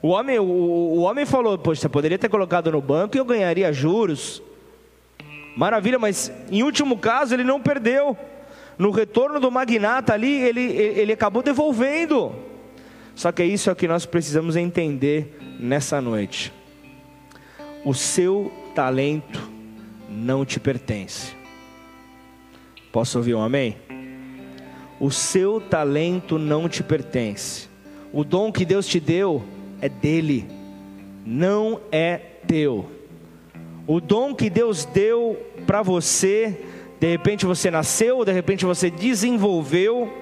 o 0.01 0.09
homem, 0.09 0.39
o, 0.39 0.45
o 0.45 1.01
homem 1.01 1.27
falou: 1.27 1.59
Poxa, 1.59 1.89
poderia 1.89 2.19
ter 2.19 2.29
colocado 2.29 2.71
no 2.71 2.81
banco 2.81 3.17
e 3.17 3.19
eu 3.19 3.25
ganharia 3.25 3.73
juros. 3.73 4.43
Maravilha, 5.57 5.99
mas 5.99 6.33
em 6.51 6.63
último 6.63 6.97
caso 6.97 7.35
ele 7.35 7.43
não 7.43 7.61
perdeu. 7.61 8.17
No 8.79 8.93
retorno 8.93 9.41
do 9.41 9.51
magnata 9.51 10.13
ali, 10.13 10.41
ele, 10.41 10.61
ele 10.61 11.13
acabou 11.13 11.43
devolvendo. 11.43 12.33
Só 13.17 13.33
que 13.33 13.43
isso 13.43 13.69
é 13.69 13.73
o 13.73 13.77
que 13.77 13.89
nós 13.89 14.07
precisamos 14.07 14.55
entender 14.55 15.37
nessa 15.59 16.01
noite. 16.01 16.53
O 17.85 17.93
seu 17.93 18.53
talento 18.77 19.51
não 20.09 20.45
te 20.45 20.61
pertence. 20.61 21.35
Posso 22.93 23.19
ouvir 23.19 23.35
um 23.35 23.43
amém? 23.43 23.77
O 25.01 25.11
seu 25.11 25.61
talento 25.61 26.39
não 26.39 26.69
te 26.69 26.85
pertence. 26.85 27.69
O 28.13 28.23
dom 28.23 28.53
que 28.53 28.65
Deus 28.65 28.87
te 28.87 29.01
deu 29.01 29.43
é 29.81 29.89
dele, 29.89 30.49
não 31.25 31.81
é 31.91 32.17
teu. 32.47 32.91
O 33.87 34.01
dom 34.01 34.35
que 34.35 34.51
Deus 34.51 34.85
deu 34.85 35.37
para 35.67 35.83
você, 35.83 36.61
de 37.01 37.07
repente 37.07 37.47
você 37.47 37.71
nasceu, 37.71 38.25
de 38.25 38.33
repente 38.33 38.65
você 38.65 38.91
desenvolveu, 38.91 40.13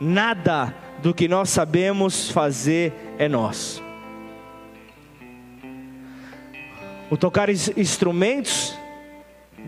nada 0.00 0.74
do 1.02 1.12
que 1.12 1.28
nós 1.28 1.50
sabemos 1.50 2.30
fazer 2.30 2.92
é 3.18 3.28
nosso. 3.28 3.82
O 7.10 7.16
tocar 7.16 7.48
instrumentos 7.50 8.76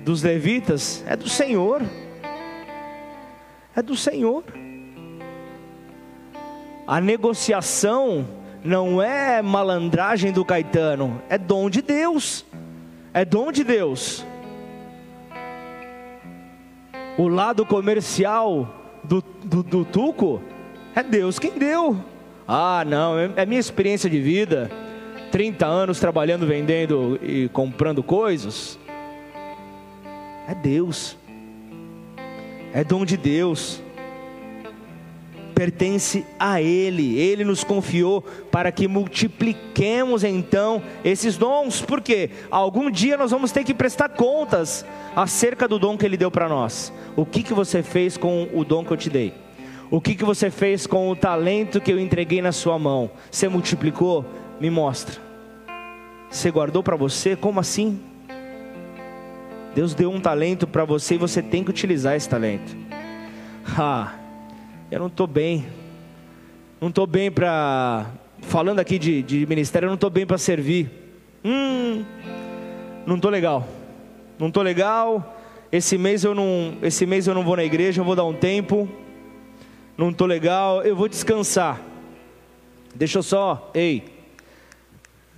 dos 0.04 0.22
levitas 0.22 1.04
é 1.06 1.16
do 1.16 1.28
Senhor, 1.28 1.82
é 3.74 3.82
do 3.82 3.96
Senhor. 3.96 4.44
A 6.86 7.00
negociação 7.00 8.26
não 8.66 9.00
é 9.00 9.40
malandragem 9.40 10.32
do 10.32 10.44
Caetano, 10.44 11.22
é 11.28 11.38
dom 11.38 11.70
de 11.70 11.80
Deus. 11.80 12.44
É 13.14 13.24
dom 13.24 13.50
de 13.50 13.64
Deus. 13.64 14.26
O 17.16 17.28
lado 17.28 17.64
comercial 17.64 18.98
do, 19.02 19.22
do, 19.42 19.62
do 19.62 19.84
Tuco 19.84 20.42
é 20.94 21.02
Deus 21.02 21.38
quem 21.38 21.52
deu. 21.52 21.96
Ah, 22.46 22.84
não, 22.86 23.18
é, 23.18 23.30
é 23.36 23.46
minha 23.46 23.60
experiência 23.60 24.10
de 24.10 24.20
vida. 24.20 24.70
30 25.30 25.64
anos 25.66 25.98
trabalhando, 25.98 26.46
vendendo 26.46 27.18
e 27.22 27.48
comprando 27.48 28.02
coisas. 28.02 28.78
É 30.46 30.54
Deus. 30.54 31.16
É 32.74 32.84
dom 32.84 33.04
de 33.04 33.16
Deus 33.16 33.82
pertence 35.56 36.22
a 36.38 36.60
Ele. 36.60 37.18
Ele 37.18 37.42
nos 37.42 37.64
confiou 37.64 38.20
para 38.52 38.70
que 38.70 38.86
multipliquemos 38.86 40.22
então 40.22 40.82
esses 41.02 41.38
dons, 41.38 41.80
porque 41.80 42.28
algum 42.50 42.90
dia 42.90 43.16
nós 43.16 43.30
vamos 43.30 43.50
ter 43.50 43.64
que 43.64 43.72
prestar 43.72 44.10
contas 44.10 44.84
acerca 45.16 45.66
do 45.66 45.78
dom 45.78 45.96
que 45.96 46.04
Ele 46.04 46.18
deu 46.18 46.30
para 46.30 46.46
nós. 46.46 46.92
O 47.16 47.24
que, 47.24 47.42
que 47.42 47.54
você 47.54 47.82
fez 47.82 48.18
com 48.18 48.50
o 48.52 48.62
dom 48.66 48.84
que 48.84 48.92
eu 48.92 48.98
te 48.98 49.08
dei? 49.08 49.32
O 49.90 49.98
que, 49.98 50.14
que 50.14 50.24
você 50.24 50.50
fez 50.50 50.86
com 50.86 51.08
o 51.08 51.16
talento 51.16 51.80
que 51.80 51.90
eu 51.90 51.98
entreguei 51.98 52.42
na 52.42 52.52
sua 52.52 52.78
mão? 52.78 53.10
Você 53.30 53.48
multiplicou? 53.48 54.26
Me 54.60 54.68
mostra. 54.68 55.16
Você 56.30 56.50
guardou 56.50 56.82
para 56.82 56.96
você? 56.96 57.34
Como 57.34 57.60
assim? 57.60 57.98
Deus 59.74 59.94
deu 59.94 60.10
um 60.10 60.20
talento 60.20 60.66
para 60.66 60.84
você 60.84 61.14
e 61.14 61.18
você 61.18 61.40
tem 61.40 61.64
que 61.64 61.70
utilizar 61.70 62.14
esse 62.14 62.28
talento. 62.28 62.76
Ah, 63.78 64.25
eu 64.90 65.00
não 65.00 65.08
estou 65.08 65.26
bem. 65.26 65.66
Não 66.80 66.88
estou 66.88 67.06
bem 67.06 67.30
para. 67.30 68.06
Falando 68.42 68.78
aqui 68.78 68.98
de, 68.98 69.22
de 69.22 69.46
ministério, 69.46 69.86
eu 69.86 69.90
não 69.90 69.94
estou 69.96 70.10
bem 70.10 70.26
para 70.26 70.38
servir. 70.38 70.90
Hum, 71.44 72.04
não 73.04 73.16
estou 73.16 73.30
legal. 73.30 73.66
Não 74.38 74.48
estou 74.48 74.62
legal. 74.62 75.36
Esse 75.72 75.98
mês 75.98 76.22
eu 76.22 76.34
não, 76.34 76.76
esse 76.82 77.04
mês 77.04 77.26
eu 77.26 77.34
não 77.34 77.42
vou 77.42 77.56
na 77.56 77.64
igreja, 77.64 78.00
eu 78.00 78.04
vou 78.04 78.14
dar 78.14 78.24
um 78.24 78.34
tempo. 78.34 78.88
Não 79.96 80.10
estou 80.10 80.26
legal, 80.26 80.82
eu 80.82 80.94
vou 80.94 81.08
descansar. 81.08 81.80
Deixa 82.94 83.18
eu 83.18 83.22
só, 83.22 83.70
ei. 83.74 84.04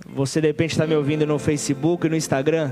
Você 0.07 0.39
de 0.39 0.47
repente 0.47 0.71
está 0.71 0.85
me 0.85 0.95
ouvindo 0.95 1.25
no 1.25 1.39
Facebook, 1.39 2.07
no 2.07 2.15
Instagram. 2.15 2.71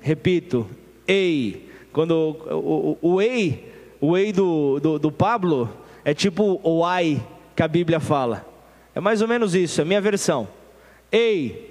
Repito, 0.00 0.68
ei. 1.06 1.70
Quando 1.92 2.12
o, 2.12 2.98
o, 3.00 3.14
o 3.14 3.20
ei 3.22 3.69
o 4.00 4.16
ei 4.16 4.32
do, 4.32 4.80
do, 4.80 4.98
do 4.98 5.12
Pablo 5.12 5.70
é 6.04 6.14
tipo 6.14 6.60
o 6.62 6.84
ai 6.84 7.22
que 7.54 7.62
a 7.62 7.68
Bíblia 7.68 8.00
fala. 8.00 8.46
É 8.94 9.00
mais 9.00 9.20
ou 9.20 9.28
menos 9.28 9.54
isso, 9.54 9.80
é 9.80 9.82
a 9.82 9.86
minha 9.86 10.00
versão. 10.00 10.48
Ei, 11.12 11.70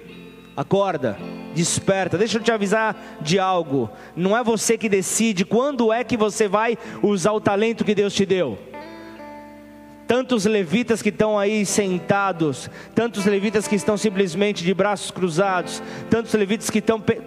acorda, 0.56 1.18
desperta. 1.54 2.16
Deixa 2.16 2.38
eu 2.38 2.42
te 2.42 2.52
avisar 2.52 3.18
de 3.20 3.38
algo. 3.38 3.90
Não 4.14 4.36
é 4.36 4.42
você 4.42 4.78
que 4.78 4.88
decide 4.88 5.44
quando 5.44 5.92
é 5.92 6.04
que 6.04 6.16
você 6.16 6.46
vai 6.46 6.78
usar 7.02 7.32
o 7.32 7.40
talento 7.40 7.84
que 7.84 7.94
Deus 7.94 8.14
te 8.14 8.24
deu. 8.24 8.58
Tantos 10.06 10.44
levitas 10.44 11.02
que 11.02 11.08
estão 11.08 11.38
aí 11.38 11.64
sentados, 11.64 12.68
tantos 12.94 13.26
levitas 13.26 13.68
que 13.68 13.76
estão 13.76 13.96
simplesmente 13.96 14.64
de 14.64 14.74
braços 14.74 15.10
cruzados, 15.10 15.82
tantos 16.08 16.34
levitas 16.34 16.68
que 16.68 16.78
estão 16.78 17.00
pe 17.00 17.20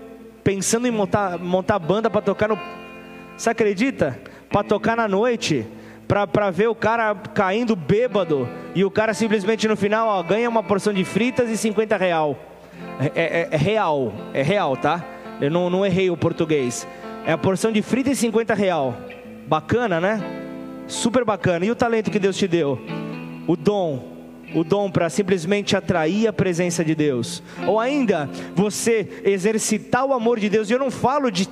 pensando 0.43 0.85
em 0.85 0.91
montar, 0.91 1.39
montar 1.39 1.79
banda 1.79 2.09
para 2.09 2.21
tocar 2.21 2.49
no. 2.49 2.59
Você 3.37 3.49
acredita? 3.49 4.19
Para 4.53 4.63
tocar 4.63 4.95
na 4.95 5.07
noite, 5.07 5.65
para 6.07 6.51
ver 6.51 6.69
o 6.69 6.75
cara 6.75 7.15
caindo 7.15 7.75
bêbado 7.75 8.47
e 8.75 8.85
o 8.85 8.91
cara 8.91 9.15
simplesmente 9.15 9.67
no 9.67 9.75
final 9.75 10.07
ó, 10.07 10.21
ganha 10.21 10.47
uma 10.47 10.61
porção 10.61 10.93
de 10.93 11.03
fritas 11.03 11.49
e 11.49 11.57
50 11.57 11.97
real. 11.97 12.37
É, 12.99 13.07
é, 13.15 13.47
é 13.49 13.57
real, 13.57 14.13
é 14.31 14.43
real, 14.43 14.77
tá? 14.77 15.03
Eu 15.41 15.49
não, 15.49 15.71
não 15.71 15.83
errei 15.83 16.11
o 16.11 16.15
português. 16.15 16.87
É 17.25 17.31
a 17.31 17.37
porção 17.37 17.71
de 17.71 17.81
fritas 17.81 18.13
e 18.13 18.21
50 18.21 18.53
real. 18.53 18.95
Bacana, 19.47 19.99
né? 19.99 20.21
Super 20.87 21.25
bacana. 21.25 21.65
E 21.65 21.71
o 21.71 21.75
talento 21.75 22.11
que 22.11 22.19
Deus 22.19 22.37
te 22.37 22.47
deu? 22.47 22.79
O 23.47 23.55
dom, 23.55 24.07
o 24.53 24.63
dom 24.63 24.91
para 24.91 25.09
simplesmente 25.09 25.75
atrair 25.75 26.27
a 26.27 26.33
presença 26.33 26.85
de 26.85 26.93
Deus, 26.93 27.41
ou 27.65 27.79
ainda 27.79 28.29
você 28.53 29.21
exercitar 29.25 30.05
o 30.05 30.13
amor 30.13 30.39
de 30.39 30.47
Deus. 30.47 30.69
E 30.69 30.73
eu 30.73 30.79
não 30.79 30.91
falo 30.91 31.31
de 31.31 31.49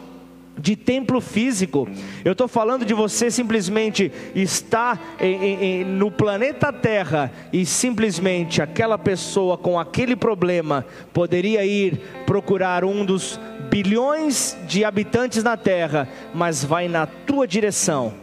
de 0.61 0.75
templo 0.75 1.19
físico. 1.19 1.87
Eu 2.23 2.33
estou 2.33 2.47
falando 2.47 2.85
de 2.85 2.93
você 2.93 3.31
simplesmente 3.31 4.11
estar 4.35 5.15
em, 5.19 5.35
em, 5.35 5.83
no 5.83 6.11
planeta 6.11 6.71
Terra 6.71 7.31
e 7.51 7.65
simplesmente 7.65 8.61
aquela 8.61 8.97
pessoa 8.97 9.57
com 9.57 9.79
aquele 9.79 10.15
problema 10.15 10.85
poderia 11.11 11.65
ir 11.65 11.99
procurar 12.25 12.85
um 12.85 13.03
dos 13.03 13.39
bilhões 13.69 14.57
de 14.67 14.85
habitantes 14.85 15.43
na 15.43 15.57
Terra, 15.57 16.07
mas 16.33 16.63
vai 16.63 16.87
na 16.87 17.05
tua 17.05 17.47
direção. 17.47 18.13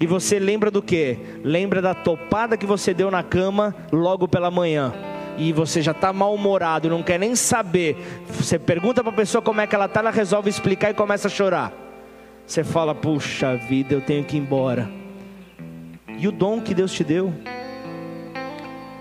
E 0.00 0.06
você 0.06 0.38
lembra 0.38 0.70
do 0.70 0.82
que? 0.82 1.16
Lembra 1.44 1.80
da 1.80 1.94
topada 1.94 2.56
que 2.56 2.66
você 2.66 2.92
deu 2.92 3.10
na 3.10 3.22
cama 3.22 3.74
logo 3.92 4.26
pela 4.26 4.50
manhã 4.50 4.92
e 5.36 5.52
você 5.52 5.82
já 5.82 5.92
está 5.92 6.12
mal-humorado, 6.12 6.88
não 6.88 7.02
quer 7.02 7.18
nem 7.18 7.34
saber, 7.34 7.96
você 8.28 8.56
pergunta 8.56 9.02
para 9.02 9.12
a 9.12 9.16
pessoa 9.16 9.42
como 9.42 9.60
é 9.60 9.66
que 9.66 9.74
ela 9.74 9.86
está, 9.86 9.98
ela 10.00 10.10
resolve 10.10 10.48
explicar 10.48 10.90
e 10.90 10.94
começa 10.94 11.26
a 11.26 11.30
chorar. 11.30 11.83
Você 12.46 12.62
fala, 12.62 12.94
puxa 12.94 13.56
vida, 13.56 13.94
eu 13.94 14.00
tenho 14.00 14.24
que 14.24 14.36
ir 14.36 14.40
embora. 14.40 14.90
E 16.18 16.28
o 16.28 16.32
dom 16.32 16.60
que 16.60 16.74
Deus 16.74 16.92
te 16.92 17.02
deu? 17.02 17.32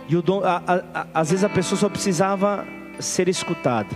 E 0.08 0.16
o 0.16 0.22
dom, 0.22 0.42
a, 0.44 0.62
a, 0.66 1.02
a, 1.02 1.08
às 1.14 1.30
vezes 1.30 1.44
a 1.44 1.50
pessoa 1.50 1.78
só 1.80 1.90
precisava 1.90 2.66
ser 3.00 3.28
escutada. 3.28 3.90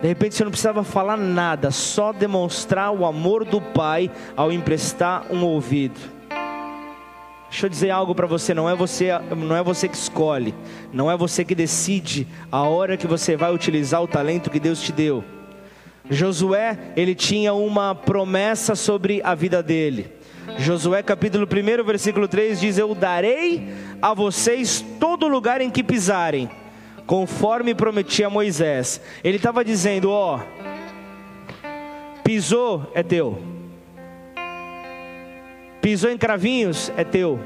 De 0.00 0.08
repente 0.08 0.34
você 0.34 0.44
não 0.44 0.50
precisava 0.50 0.84
falar 0.84 1.16
nada, 1.16 1.70
só 1.70 2.12
demonstrar 2.12 2.92
o 2.92 3.06
amor 3.06 3.44
do 3.44 3.60
Pai 3.60 4.10
ao 4.36 4.52
emprestar 4.52 5.26
um 5.30 5.42
ouvido. 5.42 5.98
Deixa 7.48 7.66
eu 7.66 7.70
dizer 7.70 7.90
algo 7.90 8.14
para 8.14 8.26
você, 8.26 8.52
não 8.52 8.68
é 8.68 8.74
você, 8.74 9.10
não 9.34 9.56
é 9.56 9.62
você 9.62 9.88
que 9.88 9.96
escolhe, 9.96 10.54
não 10.92 11.10
é 11.10 11.16
você 11.16 11.44
que 11.44 11.54
decide 11.54 12.26
a 12.52 12.62
hora 12.62 12.96
que 12.96 13.06
você 13.06 13.36
vai 13.36 13.54
utilizar 13.54 14.02
o 14.02 14.08
talento 14.08 14.50
que 14.50 14.60
Deus 14.60 14.82
te 14.82 14.92
deu. 14.92 15.24
Josué, 16.08 16.78
ele 16.96 17.14
tinha 17.14 17.52
uma 17.52 17.94
promessa 17.94 18.74
sobre 18.74 19.20
a 19.24 19.34
vida 19.34 19.62
dele. 19.62 20.12
Josué 20.58 21.02
capítulo 21.02 21.46
1, 21.46 21.84
versículo 21.84 22.28
3 22.28 22.60
diz: 22.60 22.78
Eu 22.78 22.94
darei 22.94 23.68
a 24.00 24.14
vocês 24.14 24.84
todo 25.00 25.26
lugar 25.26 25.60
em 25.60 25.70
que 25.70 25.82
pisarem, 25.82 26.48
conforme 27.06 27.74
prometi 27.74 28.22
a 28.22 28.30
Moisés. 28.30 29.00
Ele 29.24 29.36
estava 29.36 29.64
dizendo: 29.64 30.10
Ó, 30.10 30.40
pisou 32.22 32.90
é 32.94 33.02
teu, 33.02 33.42
pisou 35.82 36.10
em 36.10 36.16
Cravinhos 36.16 36.92
é 36.96 37.02
teu, 37.02 37.40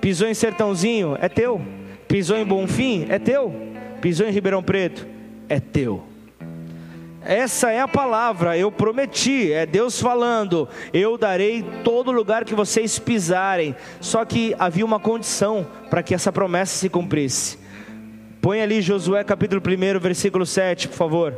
pisou 0.00 0.28
em 0.28 0.34
Sertãozinho 0.34 1.16
é 1.20 1.28
teu, 1.28 1.60
pisou 2.08 2.36
em 2.36 2.44
Bonfim 2.44 3.06
é 3.08 3.20
teu, 3.20 3.54
pisou 4.00 4.26
em 4.26 4.32
Ribeirão 4.32 4.62
Preto 4.62 5.06
é 5.48 5.60
teu. 5.60 6.13
Essa 7.24 7.70
é 7.70 7.80
a 7.80 7.88
palavra, 7.88 8.58
eu 8.58 8.70
prometi, 8.70 9.50
é 9.50 9.64
Deus 9.64 9.98
falando: 9.98 10.68
eu 10.92 11.16
darei 11.16 11.64
todo 11.82 12.12
lugar 12.12 12.44
que 12.44 12.54
vocês 12.54 12.98
pisarem. 12.98 13.74
Só 13.98 14.24
que 14.26 14.54
havia 14.58 14.84
uma 14.84 15.00
condição 15.00 15.66
para 15.88 16.02
que 16.02 16.14
essa 16.14 16.30
promessa 16.30 16.76
se 16.76 16.90
cumprisse. 16.90 17.58
Põe 18.42 18.60
ali 18.60 18.82
Josué 18.82 19.24
capítulo 19.24 19.62
1, 19.66 19.98
versículo 19.98 20.44
7, 20.44 20.88
por 20.88 20.96
favor. 20.96 21.34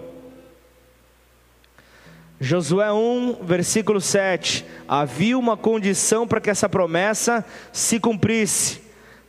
Josué 2.40 2.92
1, 2.92 3.38
versículo 3.42 4.00
7. 4.00 4.64
Havia 4.88 5.38
uma 5.38 5.56
condição 5.56 6.26
para 6.26 6.40
que 6.40 6.50
essa 6.50 6.68
promessa 6.68 7.44
se 7.72 8.00
cumprisse. 8.00 8.82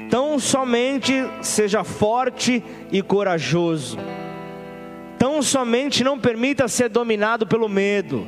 Tão 0.10 0.40
somente 0.40 1.14
seja 1.44 1.84
forte 1.84 2.64
e 2.92 3.04
corajoso. 3.04 3.98
Tão 5.18 5.42
somente 5.42 6.04
não 6.04 6.20
permita 6.20 6.68
ser 6.68 6.90
dominado 6.90 7.48
pelo 7.48 7.68
medo. 7.68 8.28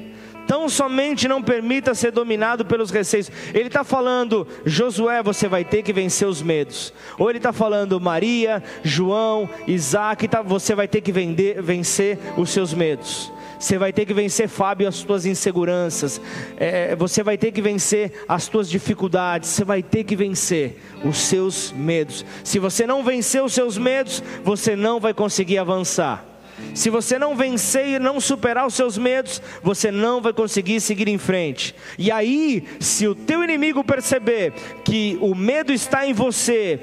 Tão 0.49 0.67
somente 0.67 1.28
não 1.28 1.43
permita 1.43 1.93
ser 1.93 2.12
dominado 2.12 2.65
pelos 2.65 2.89
receios. 2.89 3.32
Ele 3.54 3.67
está 3.67 3.84
falando, 3.84 4.47
Josué, 4.65 5.21
você 5.21 5.47
vai 5.47 5.63
ter 5.63 5.84
que 5.84 5.93
vencer 5.93 6.28
os 6.28 6.41
medos. 6.41 6.91
Ou 7.19 7.30
ele 7.30 7.38
está 7.38 7.54
falando, 7.54 8.02
Maria, 8.02 8.63
João, 8.82 9.47
Isaac, 9.67 10.28
tá, 10.28 10.41
você 10.41 10.73
vai 10.73 10.88
ter 10.88 11.02
que 11.02 11.12
vender, 11.12 11.62
vencer 11.62 12.17
os 12.36 12.49
seus 12.49 12.73
medos. 12.73 13.32
Você 13.60 13.78
vai 13.78 13.93
ter 13.93 14.08
que 14.08 14.13
vencer, 14.13 14.47
Fábio, 14.47 14.88
as 14.88 15.04
tuas 15.04 15.28
inseguranças. 15.28 16.19
É, 16.58 16.95
você 16.95 17.21
vai 17.21 17.38
ter 17.38 17.52
que 17.52 17.62
vencer 17.62 18.23
as 18.28 18.47
tuas 18.47 18.67
dificuldades. 18.67 19.49
Você 19.49 19.63
vai 19.63 19.84
ter 19.84 20.04
que 20.04 20.15
vencer 20.15 20.82
os 21.06 21.17
seus 21.17 21.71
medos. 21.71 22.25
Se 22.43 22.58
você 22.58 22.88
não 22.88 23.04
vencer 23.04 23.43
os 23.43 23.54
seus 23.54 23.78
medos, 23.78 24.23
você 24.43 24.75
não 24.75 24.99
vai 24.99 25.13
conseguir 25.13 25.60
avançar. 25.60 26.25
Se 26.74 26.89
você 26.89 27.19
não 27.19 27.36
vencer 27.36 27.88
e 27.88 28.00
não 28.00 28.19
superar 28.19 28.65
os 28.65 28.74
seus 28.74 28.98
medos, 28.98 29.41
você 29.62 29.91
não 29.91 30.22
vai 30.22 30.34
conseguir 30.34 30.80
seguir 30.82 31.08
em 31.08 31.17
frente. 31.17 31.76
E 31.98 32.12
aí, 32.12 32.63
se 32.80 33.08
o 33.08 33.15
teu 33.15 33.43
inimigo 33.43 33.84
perceber 33.84 34.54
que 34.84 35.17
o 35.22 35.36
medo 35.36 35.74
está 35.74 36.06
em 36.06 36.13
você, 36.13 36.80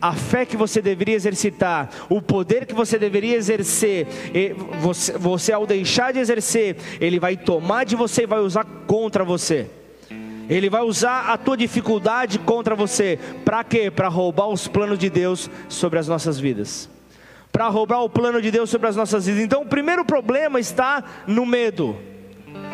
a 0.00 0.12
fé 0.12 0.46
que 0.46 0.56
você 0.56 0.80
deveria 0.80 1.14
exercitar, 1.14 1.90
o 2.08 2.22
poder 2.22 2.64
que 2.64 2.74
você 2.74 2.98
deveria 2.98 3.36
exercer, 3.36 4.06
você, 4.80 5.12
você 5.12 5.52
ao 5.52 5.66
deixar 5.66 6.12
de 6.12 6.18
exercer, 6.18 6.76
ele 7.00 7.18
vai 7.18 7.36
tomar 7.36 7.84
de 7.84 7.96
você 7.96 8.22
e 8.22 8.26
vai 8.26 8.40
usar 8.40 8.64
contra 8.86 9.24
você. 9.24 9.68
Ele 10.48 10.68
vai 10.68 10.82
usar 10.82 11.30
a 11.30 11.36
tua 11.36 11.56
dificuldade 11.56 12.38
contra 12.40 12.74
você. 12.74 13.18
Para 13.44 13.62
quê? 13.62 13.88
Para 13.88 14.08
roubar 14.08 14.48
os 14.48 14.66
planos 14.66 14.98
de 14.98 15.08
Deus 15.08 15.48
sobre 15.68 15.98
as 15.98 16.08
nossas 16.08 16.40
vidas. 16.40 16.88
Para 17.52 17.68
roubar 17.68 18.02
o 18.02 18.08
plano 18.08 18.40
de 18.40 18.50
Deus 18.50 18.70
sobre 18.70 18.88
as 18.88 18.96
nossas 18.96 19.26
vidas. 19.26 19.42
Então, 19.42 19.62
o 19.62 19.66
primeiro 19.66 20.04
problema 20.04 20.60
está 20.60 21.02
no 21.26 21.44
medo. 21.44 21.96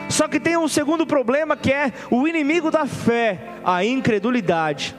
Só 0.08 0.28
que 0.28 0.38
tem 0.38 0.56
um 0.56 0.68
segundo 0.68 1.06
problema 1.06 1.56
que 1.56 1.72
é 1.72 1.92
o 2.10 2.28
inimigo 2.28 2.70
da 2.70 2.86
fé, 2.86 3.40
a 3.64 3.84
incredulidade. 3.84 4.94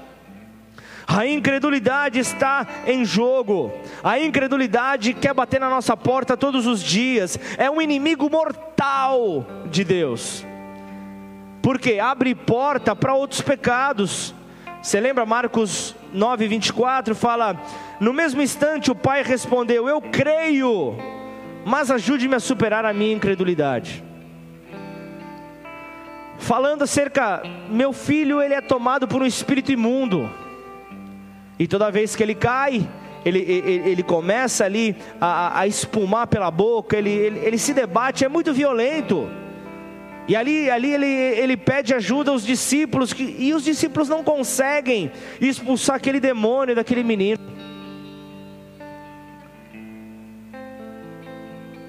A 1.07 1.25
incredulidade 1.25 2.19
está 2.19 2.67
em 2.85 3.05
jogo. 3.05 3.71
A 4.03 4.19
incredulidade 4.19 5.13
quer 5.13 5.33
bater 5.33 5.57
na 5.57 5.69
nossa 5.69 5.95
porta 5.95 6.35
todos 6.35 6.67
os 6.67 6.83
dias. 6.83 7.39
É 7.57 7.71
um 7.71 7.81
inimigo 7.81 8.29
mortal 8.29 9.47
de 9.71 9.85
Deus. 9.85 10.45
Porque 11.61 11.97
abre 11.97 12.35
porta 12.35 12.93
para 12.93 13.13
outros 13.13 13.41
pecados. 13.41 14.35
Você 14.87 15.01
lembra 15.01 15.25
Marcos 15.25 15.93
9, 16.13 16.47
24? 16.47 17.13
Fala: 17.13 17.61
No 17.99 18.13
mesmo 18.13 18.41
instante 18.41 18.89
o 18.89 18.95
pai 18.95 19.21
respondeu: 19.21 19.89
Eu 19.89 19.99
creio, 19.99 20.95
mas 21.65 21.91
ajude-me 21.91 22.35
a 22.35 22.39
superar 22.39 22.85
a 22.85 22.93
minha 22.93 23.13
incredulidade 23.13 24.01
falando 26.39 26.83
acerca, 26.83 27.41
meu 27.69 27.91
filho 27.91 28.41
ele 28.41 28.53
é 28.53 28.61
tomado 28.61 29.05
por 29.05 29.21
um 29.21 29.25
espírito 29.25 29.69
imundo. 29.69 30.29
E 31.59 31.67
toda 31.67 31.91
vez 31.91 32.15
que 32.15 32.23
ele 32.23 32.35
cai, 32.35 32.87
ele, 33.25 33.39
ele, 33.39 33.89
ele 33.89 34.03
começa 34.03 34.63
ali 34.63 34.95
a, 35.19 35.59
a, 35.59 35.67
espumar 35.67 36.27
pela 36.27 36.49
boca, 36.49 36.95
ele, 36.95 37.09
ele, 37.09 37.39
ele 37.39 37.57
se 37.57 37.73
debate, 37.73 38.23
é 38.23 38.29
muito 38.29 38.53
violento. 38.53 39.27
E 40.27 40.35
ali, 40.35 40.69
ali 40.69 40.91
ele, 40.91 41.05
ele 41.05 41.55
pede 41.55 41.93
ajuda 41.93 42.31
aos 42.31 42.45
discípulos, 42.45 43.13
que, 43.13 43.23
e 43.39 43.53
os 43.53 43.63
discípulos 43.63 44.09
não 44.09 44.23
conseguem 44.23 45.09
expulsar 45.39 45.95
aquele 45.95 46.19
demônio 46.19 46.75
daquele 46.75 47.01
menino. 47.01 47.39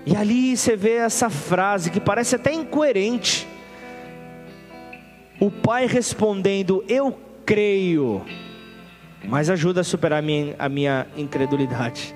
E 0.06 0.16
ali 0.16 0.56
você 0.56 0.76
vê 0.76 0.94
essa 0.94 1.28
frase 1.28 1.90
que 1.90 2.00
parece 2.00 2.36
até 2.36 2.52
incoerente. 2.52 3.46
O 5.40 5.50
pai 5.50 5.86
respondendo: 5.86 6.84
Eu 6.88 7.18
creio, 7.44 8.24
mas 9.24 9.50
ajuda 9.50 9.80
a 9.80 9.84
superar 9.84 10.20
a 10.20 10.22
minha, 10.22 10.54
a 10.58 10.68
minha 10.68 11.06
incredulidade. 11.16 12.14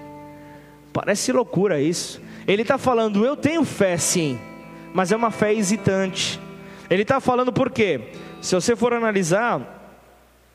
Parece 0.92 1.32
loucura 1.32 1.80
isso. 1.80 2.22
Ele 2.46 2.62
está 2.62 2.78
falando: 2.78 3.26
Eu 3.26 3.37
tenho 3.37 3.64
fé 3.64 3.96
sim, 3.96 4.38
mas 4.94 5.12
é 5.12 5.16
uma 5.16 5.31
fé 5.31 5.55
hesitante. 5.55 6.40
Ele 6.90 7.02
está 7.02 7.20
falando 7.20 7.52
por 7.52 7.70
quê? 7.70 8.00
Se 8.40 8.55
você 8.55 8.76
for 8.76 8.92
analisar, 8.92 9.81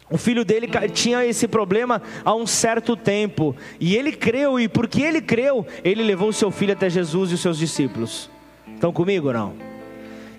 o 0.09 0.17
filho 0.17 0.45
dele 0.45 0.67
tinha 0.93 1.25
esse 1.25 1.47
problema 1.47 2.01
há 2.23 2.33
um 2.33 2.47
certo 2.47 2.95
tempo, 2.95 3.55
e 3.79 3.95
ele 3.95 4.11
creu, 4.11 4.59
e 4.59 4.67
porque 4.67 5.01
ele 5.01 5.21
creu, 5.21 5.65
ele 5.83 6.03
levou 6.03 6.31
seu 6.31 6.51
filho 6.51 6.73
até 6.73 6.89
Jesus 6.89 7.31
e 7.31 7.33
os 7.33 7.41
seus 7.41 7.57
discípulos. 7.57 8.29
Estão 8.73 8.93
comigo 8.93 9.27
ou 9.27 9.33
não? 9.33 9.55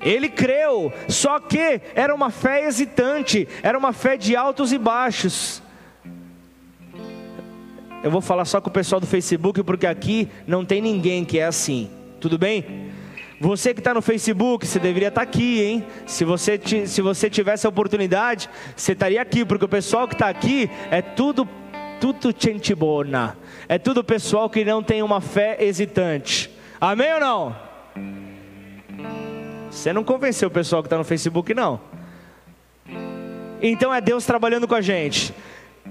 Ele 0.01 0.29
creu, 0.29 0.93
só 1.09 1.41
que 1.41 1.81
era 1.95 2.15
uma 2.15 2.31
fé 2.31 2.67
hesitante, 2.67 3.49
era 3.63 3.77
uma 3.77 3.93
fé 3.93 4.17
de 4.17 4.37
altos 4.37 4.73
e 4.73 4.79
baixos. 4.79 5.63
Eu 8.03 8.11
vou 8.11 8.21
falar 8.21 8.45
só 8.45 8.61
com 8.61 8.71
o 8.71 8.73
pessoal 8.73 9.01
do 9.01 9.07
Facebook, 9.07 9.63
porque 9.65 9.87
aqui 9.87 10.29
não 10.47 10.65
tem 10.65 10.81
ninguém 10.81 11.25
que 11.25 11.41
é 11.41 11.47
assim, 11.47 11.91
tudo 12.21 12.39
bem? 12.39 12.88
Você 13.40 13.72
que 13.72 13.81
está 13.81 13.94
no 13.94 14.03
Facebook, 14.03 14.66
você 14.66 14.81
deveria 14.81 15.09
estar 15.09 15.20
tá 15.20 15.29
aqui, 15.29 15.62
hein? 15.62 15.87
Se 16.07 16.24
você, 16.24 16.61
se 16.87 17.01
você 17.01 17.31
tivesse 17.31 17.66
a 17.66 17.68
oportunidade, 17.70 18.51
você 18.74 18.92
estaria 18.92 19.22
aqui, 19.22 19.44
porque 19.44 19.64
o 19.64 19.68
pessoal 19.68 20.09
que 20.09 20.14
está 20.14 20.29
aqui 20.29 20.68
é 20.90 21.01
tudo, 21.01 21.48
tudo 22.01 22.35
gente 22.37 22.74
bona, 22.74 23.37
é 23.68 23.79
tudo 23.79 24.03
pessoal 24.03 24.51
que 24.51 24.64
não 24.64 24.83
tem 24.83 25.03
uma 25.03 25.20
fé 25.20 25.57
hesitante. 25.61 26.51
Amém 26.81 27.14
ou 27.14 27.20
não? 27.20 27.57
Você 29.70 29.92
não 29.92 30.03
convenceu 30.03 30.48
o 30.48 30.51
pessoal 30.51 30.83
que 30.83 30.87
está 30.87 30.98
no 30.98 31.05
Facebook, 31.05 31.55
não. 31.55 31.81
Então 33.62 33.94
é 33.94 34.01
Deus 34.01 34.24
trabalhando 34.24 34.66
com 34.66 34.74
a 34.74 34.81
gente. 34.81 35.33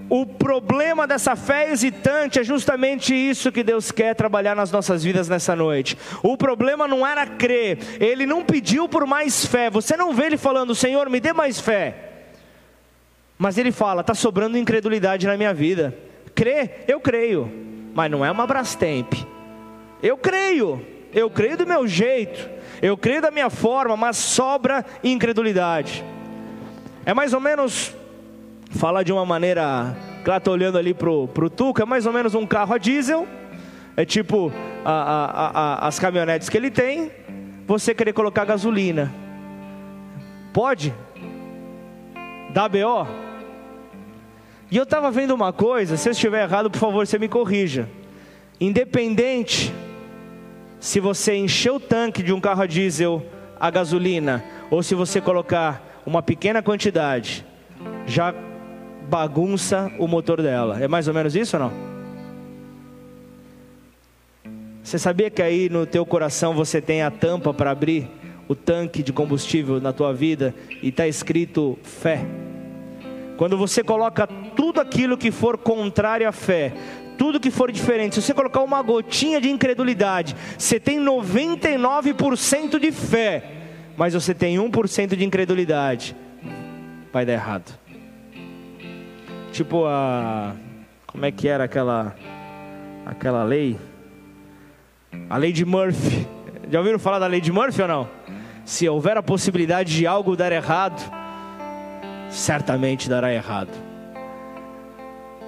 O 0.10 0.26
problema 0.26 1.06
dessa 1.06 1.36
fé 1.36 1.72
hesitante 1.72 2.40
é 2.40 2.44
justamente 2.44 3.14
isso 3.14 3.52
que 3.52 3.64
Deus 3.64 3.92
quer 3.92 4.16
trabalhar 4.16 4.56
nas 4.56 4.72
nossas 4.72 5.04
vidas 5.04 5.28
nessa 5.28 5.56
noite. 5.56 5.98
O 6.24 6.38
problema 6.38 6.88
não 6.88 7.06
era 7.06 7.26
crer, 7.26 7.80
ele 8.00 8.26
não 8.26 8.44
pediu 8.44 8.88
por 8.88 9.06
mais 9.06 9.46
fé. 9.46 9.70
Você 9.70 9.98
não 9.98 10.14
vê 10.14 10.28
ele 10.28 10.38
falando, 10.38 10.74
Senhor, 10.74 11.10
me 11.10 11.20
dê 11.20 11.34
mais 11.34 11.60
fé. 11.60 12.08
Mas 13.38 13.58
ele 13.58 13.72
fala, 13.72 14.02
está 14.02 14.14
sobrando 14.14 14.58
incredulidade 14.58 15.28
na 15.28 15.36
minha 15.36 15.54
vida. 15.54 15.96
Crê, 16.34 16.70
eu 16.88 17.00
creio, 17.00 17.52
mas 17.94 18.10
não 18.10 18.26
é 18.26 18.32
uma 18.32 18.48
Brastemp. 18.48 19.14
Eu 20.02 20.18
creio, 20.18 20.86
eu 21.14 21.30
creio 21.30 21.58
do 21.58 21.68
meu 21.68 21.88
jeito. 21.88 22.50
Eu 22.82 22.96
creio 22.96 23.22
da 23.22 23.32
minha 23.32 23.50
forma, 23.50 23.98
mas 23.98 24.18
sobra 24.18 24.86
incredulidade. 25.04 26.04
É 27.06 27.14
mais 27.14 27.34
ou 27.34 27.40
menos, 27.40 27.96
falar 28.70 29.04
de 29.04 29.12
uma 29.12 29.26
maneira, 29.26 29.96
claro, 30.24 30.40
estou 30.40 30.54
olhando 30.54 30.78
ali 30.78 30.94
para 30.94 31.10
o 31.10 31.50
Tuca, 31.50 31.84
é 31.84 31.86
mais 31.86 32.06
ou 32.06 32.14
menos 32.14 32.36
um 32.36 32.46
carro 32.46 32.74
a 32.74 32.78
diesel, 32.78 33.28
é 33.96 34.06
tipo 34.06 34.52
a, 34.86 34.92
a, 34.92 35.52
a, 35.84 35.88
as 35.88 36.00
caminhonetes 36.00 36.50
que 36.50 36.58
ele 36.58 36.70
tem, 36.70 37.12
você 37.66 37.94
querer 37.94 38.14
colocar 38.14 38.46
gasolina. 38.46 39.12
Pode? 40.54 40.94
Dá 42.54 42.68
BO? 42.68 43.08
E 44.70 44.78
eu 44.78 44.84
estava 44.84 45.10
vendo 45.12 45.34
uma 45.34 45.54
coisa, 45.54 45.98
se 45.98 46.10
eu 46.10 46.12
estiver 46.12 46.44
errado, 46.44 46.70
por 46.70 46.80
favor, 46.80 47.06
você 47.06 47.18
me 47.18 47.28
corrija. 47.28 47.90
Independente 48.60 49.74
se 50.80 51.00
você 51.00 51.36
encher 51.36 51.72
o 51.72 51.80
tanque 51.80 52.22
de 52.22 52.34
um 52.34 52.40
carro 52.40 52.64
a 52.64 52.68
diesel 52.68 53.26
a 53.60 53.72
gasolina, 53.72 54.44
ou 54.70 54.84
se 54.84 54.94
você 54.94 55.20
colocar 55.20 56.02
uma 56.06 56.22
pequena 56.22 56.62
quantidade, 56.62 57.46
já 58.06 58.34
bagunça 59.08 59.92
o 59.98 60.08
motor 60.08 60.42
dela. 60.42 60.80
É 60.82 60.88
mais 60.88 61.08
ou 61.08 61.14
menos 61.14 61.36
isso 61.36 61.58
ou 61.58 61.64
não? 61.64 61.98
Você 64.84 64.98
sabia 64.98 65.30
que 65.30 65.42
aí 65.42 65.70
no 65.70 65.86
teu 65.86 66.06
coração 66.06 66.54
você 66.54 66.82
tem 66.82 67.02
a 67.02 67.12
tampa 67.12 67.54
para 67.54 67.72
abrir 67.72 68.10
o 68.48 68.56
tanque 68.56 69.04
de 69.04 69.12
combustível 69.12 69.82
na 69.82 69.92
tua 69.92 70.14
vida 70.14 70.56
e 70.82 70.90
está 70.90 71.08
escrito 71.08 71.78
fé? 71.84 72.26
Quando 73.36 73.58
você 73.58 73.84
coloca 73.84 74.26
tudo 74.56 74.80
aquilo 74.80 75.18
que 75.18 75.30
for 75.30 75.58
contrário 75.58 76.28
à 76.28 76.32
fé, 76.32 76.74
tudo 77.18 77.40
que 77.40 77.52
for 77.52 77.72
diferente, 77.72 78.16
se 78.16 78.22
você 78.22 78.34
colocar 78.34 78.62
uma 78.62 78.82
gotinha 78.82 79.42
de 79.42 79.50
incredulidade, 79.50 80.36
você 80.58 80.80
tem 80.80 81.00
99% 81.00 82.80
de 82.80 82.92
fé, 82.92 83.44
mas 83.98 84.14
você 84.14 84.34
tem 84.34 84.58
1% 84.58 85.16
de 85.16 85.26
incredulidade, 85.26 86.16
vai 87.12 87.26
dar 87.26 87.34
errado. 87.34 87.87
Tipo 89.58 89.88
a. 89.88 90.54
Como 91.08 91.26
é 91.26 91.32
que 91.32 91.48
era 91.48 91.64
aquela. 91.64 92.16
Aquela 93.08 93.44
lei? 93.44 93.80
A 95.28 95.36
lei 95.36 95.52
de 95.52 95.66
Murphy. 95.66 96.28
Já 96.70 96.78
ouviram 96.78 97.00
falar 97.00 97.18
da 97.18 97.26
lei 97.26 97.42
de 97.42 97.52
Murphy 97.52 97.82
ou 97.82 97.88
não? 97.88 98.08
Se 98.64 98.88
houver 98.88 99.18
a 99.18 99.24
possibilidade 99.24 99.96
de 99.96 100.06
algo 100.06 100.36
dar 100.36 100.52
errado, 100.52 101.02
certamente 102.30 103.10
dará 103.10 103.34
errado. 103.34 103.72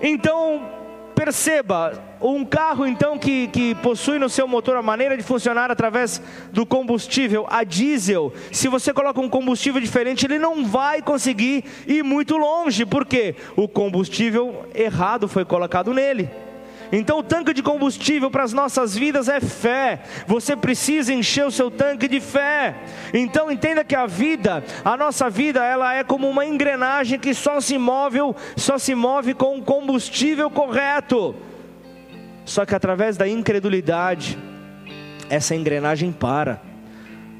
Então, 0.01 0.67
Perceba, 1.13 1.91
um 2.21 2.43
carro 2.43 2.85
então 2.85 3.17
que, 3.17 3.47
que 3.47 3.75
possui 3.75 4.19
no 4.19 4.29
seu 4.29 4.47
motor 4.47 4.75
a 4.75 4.81
maneira 4.81 5.15
de 5.15 5.23
funcionar 5.23 5.71
através 5.71 6.21
do 6.51 6.65
combustível 6.65 7.45
a 7.49 7.63
diesel, 7.63 8.33
se 8.51 8.67
você 8.67 8.93
coloca 8.93 9.21
um 9.21 9.29
combustível 9.29 9.79
diferente, 9.79 10.25
ele 10.25 10.39
não 10.39 10.65
vai 10.65 11.01
conseguir 11.01 11.63
ir 11.87 12.03
muito 12.03 12.37
longe, 12.37 12.85
porque 12.85 13.35
o 13.55 13.67
combustível 13.67 14.65
errado 14.73 15.27
foi 15.27 15.45
colocado 15.45 15.93
nele. 15.93 16.29
Então, 16.91 17.19
o 17.19 17.23
tanque 17.23 17.53
de 17.53 17.61
combustível 17.61 18.31
para 18.31 18.43
as 18.43 18.51
nossas 18.51 18.95
vidas 18.95 19.29
é 19.29 19.39
fé. 19.39 20.01
Você 20.25 20.55
precisa 20.55 21.13
encher 21.13 21.45
o 21.45 21.51
seu 21.51 21.69
tanque 21.69 22.07
de 22.07 22.19
fé. 22.19 22.75
Então, 23.13 23.51
entenda 23.51 23.83
que 23.83 23.95
a 23.95 24.07
vida, 24.07 24.63
a 24.83 24.97
nossa 24.97 25.29
vida, 25.29 25.63
ela 25.63 25.93
é 25.93 26.03
como 26.03 26.27
uma 26.27 26.45
engrenagem 26.45 27.19
que 27.19 27.33
só 27.33 27.61
se 27.61 27.77
move, 27.77 28.19
só 28.57 28.79
se 28.79 28.95
move 28.95 29.35
com 29.35 29.59
o 29.59 29.61
combustível 29.61 30.49
correto. 30.49 31.35
Só 32.49 32.65
que 32.65 32.73
através 32.73 33.15
da 33.15 33.27
incredulidade, 33.27 34.35
essa 35.29 35.55
engrenagem 35.55 36.11
para. 36.11 36.59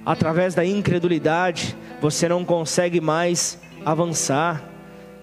Através 0.05 0.53
da 0.53 0.63
incredulidade, 0.63 1.75
você 1.99 2.29
não 2.29 2.45
consegue 2.45 3.01
mais 3.01 3.59
avançar. 3.83 4.63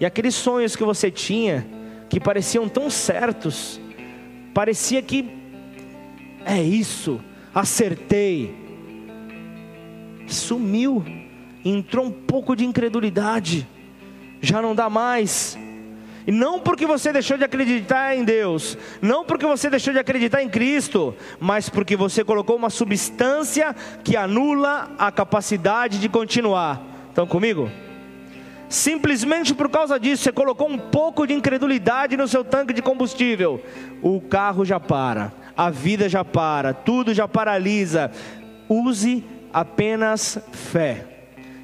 E 0.00 0.04
aqueles 0.04 0.34
sonhos 0.34 0.74
que 0.74 0.82
você 0.82 1.08
tinha, 1.08 1.64
que 2.08 2.18
pareciam 2.18 2.68
tão 2.68 2.90
certos, 2.90 3.80
parecia 4.52 5.00
que 5.00 5.30
é 6.44 6.60
isso, 6.60 7.20
acertei. 7.54 8.56
Sumiu. 10.26 11.04
entrou 11.64 12.06
um 12.06 12.10
pouco 12.10 12.56
de 12.56 12.64
incredulidade, 12.64 13.64
já 14.40 14.60
não 14.60 14.74
dá 14.74 14.90
mais. 14.90 15.56
E 16.26 16.32
não 16.32 16.58
porque 16.58 16.86
você 16.86 17.12
deixou 17.12 17.38
de 17.38 17.44
acreditar 17.44 18.16
em 18.16 18.24
Deus, 18.24 18.76
não 19.00 19.24
porque 19.24 19.46
você 19.46 19.70
deixou 19.70 19.92
de 19.92 20.00
acreditar 20.00 20.42
em 20.42 20.48
Cristo, 20.48 21.14
mas 21.38 21.68
porque 21.68 21.96
você 21.96 22.24
colocou 22.24 22.56
uma 22.56 22.68
substância 22.68 23.74
que 24.02 24.16
anula 24.16 24.90
a 24.98 25.12
capacidade 25.12 26.00
de 26.00 26.08
continuar. 26.08 26.82
Estão 27.10 27.26
comigo? 27.28 27.70
Simplesmente 28.68 29.54
por 29.54 29.70
causa 29.70 30.00
disso, 30.00 30.24
você 30.24 30.32
colocou 30.32 30.68
um 30.68 30.76
pouco 30.76 31.26
de 31.26 31.32
incredulidade 31.32 32.16
no 32.16 32.26
seu 32.26 32.44
tanque 32.44 32.72
de 32.72 32.82
combustível. 32.82 33.62
O 34.02 34.20
carro 34.20 34.64
já 34.64 34.80
para, 34.80 35.32
a 35.56 35.70
vida 35.70 36.08
já 36.08 36.24
para, 36.24 36.74
tudo 36.74 37.14
já 37.14 37.28
paralisa. 37.28 38.10
Use 38.68 39.24
apenas 39.52 40.38
fé. 40.50 41.04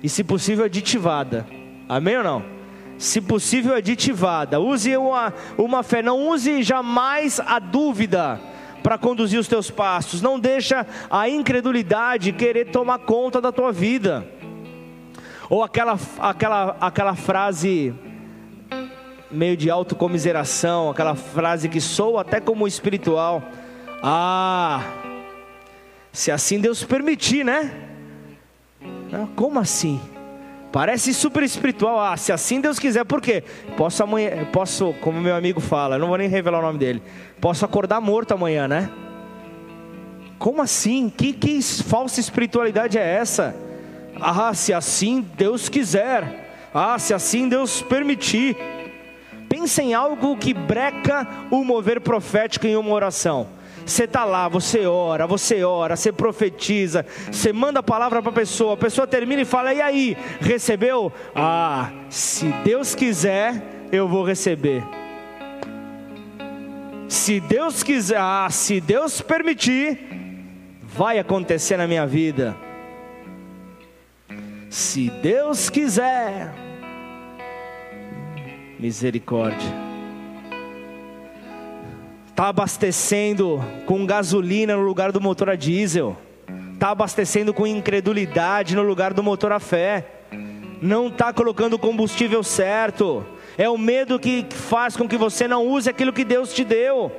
E 0.00 0.08
se 0.08 0.22
possível, 0.22 0.64
aditivada. 0.64 1.44
Amém 1.88 2.16
ou 2.16 2.22
não? 2.22 2.61
Se 3.02 3.20
possível, 3.20 3.74
aditivada. 3.74 4.60
Use 4.60 4.96
uma, 4.96 5.34
uma 5.58 5.82
fé, 5.82 6.02
não 6.02 6.28
use 6.28 6.62
jamais 6.62 7.40
a 7.40 7.58
dúvida 7.58 8.40
para 8.80 8.96
conduzir 8.96 9.40
os 9.40 9.48
teus 9.48 9.68
passos. 9.68 10.22
Não 10.22 10.38
deixa 10.38 10.86
a 11.10 11.28
incredulidade 11.28 12.30
querer 12.30 12.66
tomar 12.66 13.00
conta 13.00 13.40
da 13.40 13.50
tua 13.50 13.72
vida. 13.72 14.24
Ou 15.50 15.64
aquela, 15.64 15.98
aquela, 16.20 16.76
aquela 16.80 17.16
frase 17.16 17.92
meio 19.28 19.56
de 19.56 19.68
autocomiseração, 19.68 20.88
aquela 20.88 21.16
frase 21.16 21.68
que 21.68 21.80
soa 21.80 22.20
até 22.20 22.40
como 22.40 22.68
espiritual. 22.68 23.42
Ah, 24.00 24.80
se 26.12 26.30
assim 26.30 26.60
Deus 26.60 26.84
permitir, 26.84 27.44
né? 27.44 27.68
Ah, 29.12 29.26
como 29.34 29.58
assim? 29.58 30.00
Parece 30.72 31.12
super 31.12 31.42
espiritual. 31.42 32.00
Ah, 32.00 32.16
se 32.16 32.32
assim 32.32 32.60
Deus 32.60 32.78
quiser, 32.78 33.04
por 33.04 33.20
quê? 33.20 33.44
Posso 33.76 34.02
amanhã, 34.02 34.44
posso, 34.50 34.94
como 35.02 35.20
meu 35.20 35.36
amigo 35.36 35.60
fala, 35.60 35.98
não 35.98 36.08
vou 36.08 36.16
nem 36.16 36.28
revelar 36.28 36.60
o 36.60 36.62
nome 36.62 36.78
dele. 36.78 37.02
Posso 37.40 37.64
acordar 37.64 38.00
morto 38.00 38.32
amanhã, 38.32 38.66
né? 38.66 38.90
Como 40.38 40.62
assim? 40.62 41.10
Que, 41.10 41.32
que 41.34 41.60
falsa 41.62 42.18
espiritualidade 42.18 42.98
é 42.98 43.06
essa? 43.06 43.54
Ah, 44.18 44.54
se 44.54 44.72
assim 44.72 45.24
Deus 45.36 45.68
quiser. 45.68 46.70
Ah, 46.72 46.98
se 46.98 47.12
assim 47.12 47.48
Deus 47.48 47.82
permitir. 47.82 48.56
Pensa 49.48 49.82
em 49.82 49.92
algo 49.92 50.36
que 50.38 50.54
breca 50.54 51.28
o 51.50 51.62
mover 51.62 52.00
profético 52.00 52.66
em 52.66 52.76
uma 52.76 52.90
oração. 52.90 53.46
Você 53.84 54.04
está 54.04 54.24
lá, 54.24 54.48
você 54.48 54.86
ora, 54.86 55.26
você 55.26 55.64
ora, 55.64 55.96
você 55.96 56.12
profetiza, 56.12 57.04
você 57.30 57.52
manda 57.52 57.80
a 57.80 57.82
palavra 57.82 58.22
para 58.22 58.30
a 58.30 58.34
pessoa, 58.34 58.74
a 58.74 58.76
pessoa 58.76 59.06
termina 59.06 59.42
e 59.42 59.44
fala: 59.46 59.74
E 59.74 59.80
aí, 59.80 60.16
recebeu? 60.40 61.12
Ah, 61.34 61.90
se 62.08 62.46
Deus 62.64 62.94
quiser, 62.94 63.62
eu 63.90 64.06
vou 64.06 64.24
receber. 64.24 64.82
Se 67.08 67.40
Deus 67.40 67.82
quiser, 67.82 68.18
ah, 68.18 68.48
se 68.50 68.80
Deus 68.80 69.20
permitir, 69.20 69.98
vai 70.82 71.18
acontecer 71.18 71.76
na 71.76 71.86
minha 71.86 72.06
vida. 72.06 72.56
Se 74.70 75.10
Deus 75.10 75.68
quiser, 75.68 76.50
misericórdia. 78.78 79.81
Está 82.42 82.48
abastecendo 82.48 83.62
com 83.86 84.04
gasolina 84.04 84.74
no 84.74 84.82
lugar 84.82 85.12
do 85.12 85.20
motor 85.20 85.48
a 85.48 85.54
diesel. 85.54 86.16
Está 86.74 86.90
abastecendo 86.90 87.54
com 87.54 87.64
incredulidade 87.64 88.74
no 88.74 88.82
lugar 88.82 89.14
do 89.14 89.22
motor 89.22 89.52
a 89.52 89.60
fé. 89.60 90.04
Não 90.82 91.06
está 91.06 91.32
colocando 91.32 91.74
o 91.74 91.78
combustível 91.78 92.42
certo. 92.42 93.24
É 93.56 93.70
o 93.70 93.78
medo 93.78 94.18
que 94.18 94.44
faz 94.50 94.96
com 94.96 95.06
que 95.06 95.16
você 95.16 95.46
não 95.46 95.64
use 95.64 95.88
aquilo 95.88 96.12
que 96.12 96.24
Deus 96.24 96.52
te 96.52 96.64
deu. 96.64 97.12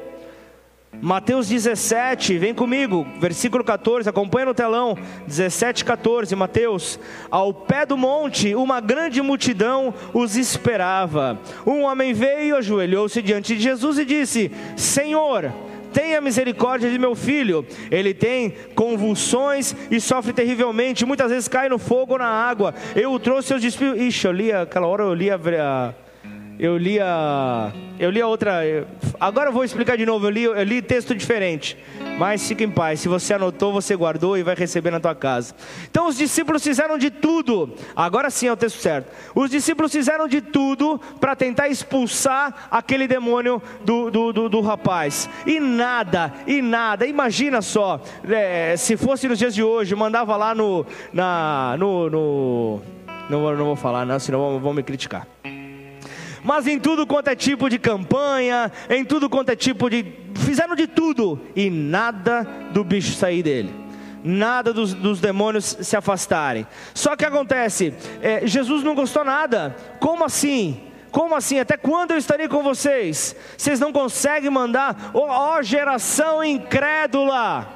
Mateus 1.02 1.48
17, 1.50 2.38
vem 2.38 2.54
comigo, 2.54 3.06
versículo 3.20 3.64
14, 3.64 4.08
acompanha 4.08 4.46
no 4.46 4.54
telão, 4.54 4.98
17, 5.28 5.84
14, 5.84 6.36
Mateus. 6.36 7.00
Ao 7.30 7.54
pé 7.54 7.86
do 7.86 7.98
monte, 7.98 8.56
uma 8.56 8.80
grande 8.80 9.22
multidão 9.22 9.94
os 10.14 10.36
esperava. 10.36 11.40
Um 11.66 11.84
homem 11.84 12.14
veio, 12.14 12.56
ajoelhou-se 12.56 13.22
diante 13.22 13.56
de 13.56 13.62
Jesus 13.62 13.98
e 13.98 14.06
disse: 14.06 14.52
Senhor, 14.78 15.52
tenha 15.94 16.20
misericórdia 16.20 16.90
de 16.90 16.98
meu 16.98 17.16
filho. 17.16 17.66
Ele 17.92 18.14
tem 18.14 18.54
convulsões 18.76 19.76
e 19.92 20.00
sofre 20.00 20.34
terrivelmente. 20.34 21.06
Muitas 21.06 21.30
vezes 21.30 21.48
cai 21.48 21.70
no 21.70 21.78
fogo 21.78 22.14
ou 22.14 22.20
na 22.20 22.28
água. 22.28 22.74
Eu 22.96 23.12
o 23.12 23.20
trouxe 23.20 23.50
seus 23.50 23.62
despidos. 23.62 24.00
Ixi, 24.00 24.26
eu 24.26 24.32
li 24.32 24.52
aquela 24.52 24.88
hora, 24.88 25.04
eu 25.04 25.14
li 25.14 25.30
a, 25.30 25.94
eu 26.60 26.78
li 26.78 27.00
a, 27.00 27.72
eu 28.00 28.10
li 28.10 28.22
a 28.22 28.28
outra. 28.28 28.62
Agora 29.20 29.50
eu 29.50 29.54
vou 29.54 29.64
explicar 29.64 29.98
de 29.98 30.06
novo. 30.06 30.28
Eu 30.28 30.30
li, 30.30 30.44
eu 30.44 30.64
li 30.64 30.82
texto 30.82 31.16
diferente. 31.16 31.78
Mas 32.18 32.48
fique 32.48 32.64
em 32.64 32.70
paz. 32.70 33.00
Se 33.00 33.08
você 33.08 33.34
anotou, 33.34 33.74
você 33.74 33.96
guardou 33.96 34.38
e 34.38 34.44
vai 34.44 34.56
receber 34.56 34.92
na 34.92 35.00
tua 35.00 35.16
casa. 35.16 35.56
Então 35.90 36.08
os 36.08 36.16
discípulos 36.16 36.64
fizeram 36.64 36.98
de 36.98 37.10
tudo. 37.10 37.74
Agora 37.96 38.30
sim 38.30 38.48
é 38.48 38.52
o 38.52 38.58
texto 38.58 38.80
certo. 38.80 39.12
Os 39.34 39.50
discípulos 39.50 39.92
fizeram 39.92 40.28
de 40.28 40.42
tudo 40.42 41.00
para 41.20 41.36
tentar 41.36 41.70
expulsar 41.70 42.68
aquele 42.70 43.08
demônio 43.08 43.62
do, 43.84 44.12
do, 44.12 44.32
do, 44.32 44.50
do, 44.50 44.62
rapaz. 44.62 45.28
E 45.46 45.60
nada, 45.60 46.32
e 46.46 46.62
nada. 46.62 47.08
Imagina 47.08 47.62
só, 47.62 48.00
é, 48.30 48.76
se 48.78 48.96
fosse 48.96 49.28
nos 49.28 49.40
dias 49.40 49.56
de 49.56 49.64
hoje, 49.64 49.96
mandava 49.96 50.38
lá 50.38 50.54
no, 50.54 50.86
na, 51.12 51.76
no, 51.80 52.10
no 52.10 52.82
não, 53.30 53.56
não 53.56 53.66
vou 53.66 53.76
falar, 53.76 54.06
não, 54.06 54.20
senão 54.20 54.60
vão 54.60 54.74
me 54.74 54.84
criticar 54.84 55.28
mas 56.44 56.68
em 56.68 56.78
tudo 56.80 57.08
quanto 57.08 57.30
é 57.30 57.36
tipo 57.36 57.70
de 57.70 57.80
campanha, 57.80 58.72
em 58.90 59.06
tudo 59.06 59.30
quanto 59.30 59.50
é 59.50 59.56
tipo 59.56 59.90
de. 59.90 60.06
Fizeram 60.36 60.76
de 60.76 60.88
tudo 60.88 61.40
e 61.56 61.70
nada 61.70 62.44
do 62.72 62.84
bicho 62.84 63.14
sair 63.14 63.42
dele. 63.42 63.74
Nada 64.24 64.72
dos, 64.72 64.94
dos 64.94 65.20
demônios 65.20 65.78
se 65.82 65.96
afastarem. 65.96 66.66
Só 66.94 67.16
que 67.16 67.26
acontece, 67.26 67.94
é, 68.22 68.46
Jesus 68.48 68.84
não 68.84 68.96
gostou 68.96 69.24
nada. 69.24 69.76
Como 70.00 70.24
assim? 70.24 70.82
Como 71.12 71.36
assim? 71.36 71.60
Até 71.60 71.78
quando 71.78 72.12
eu 72.12 72.18
estarei 72.18 72.48
com 72.48 72.64
vocês? 72.64 73.36
Vocês 73.58 73.80
não 73.80 73.92
conseguem 73.92 74.50
mandar, 74.50 75.12
ó 75.14 75.58
oh, 75.58 75.62
geração 75.62 76.44
incrédula. 76.44 77.68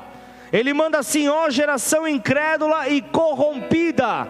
Ele 0.51 0.73
manda 0.73 0.97
assim, 0.97 1.27
ó 1.27 1.45
oh, 1.45 1.49
geração 1.49 2.07
incrédula 2.07 2.87
e 2.87 3.01
corrompida. 3.01 4.27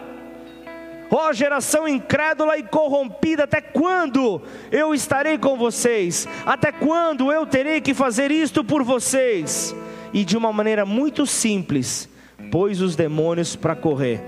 Ó 1.09 1.29
oh, 1.29 1.33
geração 1.33 1.87
incrédula 1.87 2.57
e 2.57 2.63
corrompida, 2.63 3.45
até 3.45 3.61
quando 3.61 4.41
eu 4.71 4.93
estarei 4.93 5.37
com 5.37 5.57
vocês? 5.57 6.27
Até 6.45 6.71
quando 6.71 7.31
eu 7.31 7.45
terei 7.45 7.79
que 7.79 7.93
fazer 7.93 8.29
isto 8.29 8.63
por 8.63 8.83
vocês? 8.83 9.73
E 10.13 10.25
de 10.25 10.35
uma 10.35 10.51
maneira 10.51 10.85
muito 10.85 11.25
simples, 11.25 12.09
pôs 12.51 12.81
os 12.81 12.95
demônios 12.95 13.55
para 13.55 13.75
correr. 13.75 14.21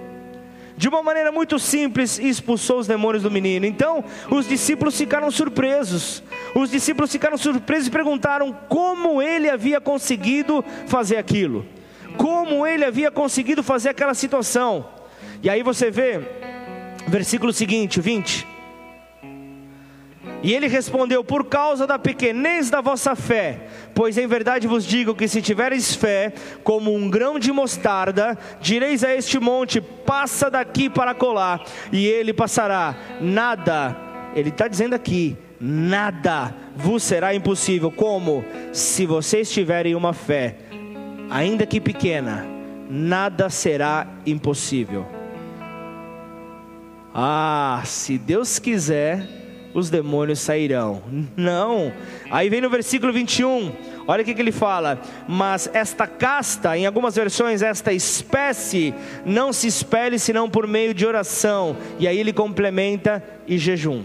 De 0.77 0.87
uma 0.87 1.03
maneira 1.03 1.29
muito 1.29 1.59
simples, 1.59 2.17
expulsou 2.17 2.79
os 2.79 2.87
demônios 2.87 3.23
do 3.23 3.29
menino. 3.29 3.65
Então, 3.65 4.01
os 4.31 4.47
discípulos 4.47 4.97
ficaram 4.97 5.29
surpresos. 5.29 6.23
Os 6.55 6.71
discípulos 6.71 7.11
ficaram 7.11 7.37
surpresos 7.37 7.87
e 7.87 7.91
perguntaram 7.91 8.53
como 8.69 9.21
ele 9.21 9.49
havia 9.49 9.81
conseguido 9.81 10.63
fazer 10.87 11.17
aquilo. 11.17 11.65
Como 12.15 12.65
ele 12.65 12.85
havia 12.85 13.11
conseguido 13.11 13.61
fazer 13.61 13.89
aquela 13.89 14.13
situação. 14.13 14.87
E 15.43 15.49
aí 15.49 15.61
você 15.61 15.91
vê 15.91 16.21
Versículo 17.09 17.51
seguinte, 17.51 17.99
20. 17.99 18.47
E 20.43 20.53
ele 20.53 20.67
respondeu: 20.67 21.23
Por 21.23 21.45
causa 21.45 21.87
da 21.87 21.97
pequenez 21.97 22.69
da 22.69 22.81
vossa 22.81 23.15
fé, 23.15 23.67
pois 23.95 24.15
em 24.15 24.27
verdade 24.27 24.67
vos 24.67 24.85
digo 24.85 25.15
que 25.15 25.27
se 25.27 25.41
tiveres 25.41 25.95
fé, 25.95 26.31
como 26.63 26.93
um 26.93 27.09
grão 27.09 27.39
de 27.39 27.51
mostarda, 27.51 28.37
direis 28.61 29.03
a 29.03 29.13
este 29.13 29.39
monte: 29.39 29.81
passa 29.81 30.51
daqui 30.51 30.87
para 30.87 31.15
colar, 31.15 31.63
e 31.91 32.05
ele 32.05 32.31
passará. 32.31 32.95
Nada, 33.19 33.97
ele 34.35 34.49
está 34.49 34.67
dizendo 34.67 34.93
aqui, 34.93 35.35
nada 35.59 36.53
vos 36.75 37.01
será 37.01 37.33
impossível. 37.33 37.91
Como? 37.91 38.45
Se 38.71 39.07
vocês 39.07 39.51
tiverem 39.51 39.95
uma 39.95 40.13
fé, 40.13 40.57
ainda 41.27 41.65
que 41.65 41.81
pequena, 41.81 42.45
nada 42.87 43.49
será 43.49 44.05
impossível. 44.27 45.18
Ah, 47.13 47.81
se 47.85 48.17
Deus 48.17 48.59
quiser, 48.59 49.27
os 49.73 49.89
demônios 49.89 50.39
sairão. 50.39 51.01
Não. 51.35 51.91
Aí 52.29 52.49
vem 52.49 52.61
no 52.61 52.69
versículo 52.69 53.11
21, 53.11 53.71
olha 54.07 54.21
o 54.21 54.25
que, 54.25 54.31
ele 54.31 54.51
fala: 54.51 55.01
Mas 55.27 55.69
esta 55.73 56.07
casta, 56.07 56.77
em 56.77 56.85
algumas 56.85 57.15
versões, 57.15 57.61
esta 57.61 57.93
espécie, 57.93 58.93
não 59.25 59.51
se 59.53 59.67
espelhe 59.67 60.19
senão 60.19 60.49
por 60.49 60.67
meio 60.67 60.93
de 60.93 61.05
oração. 61.05 61.75
E 61.99 62.07
aí 62.07 62.19
ele 62.19 62.33
complementa 62.33 63.23
e 63.47 63.57
jejum. 63.57 64.03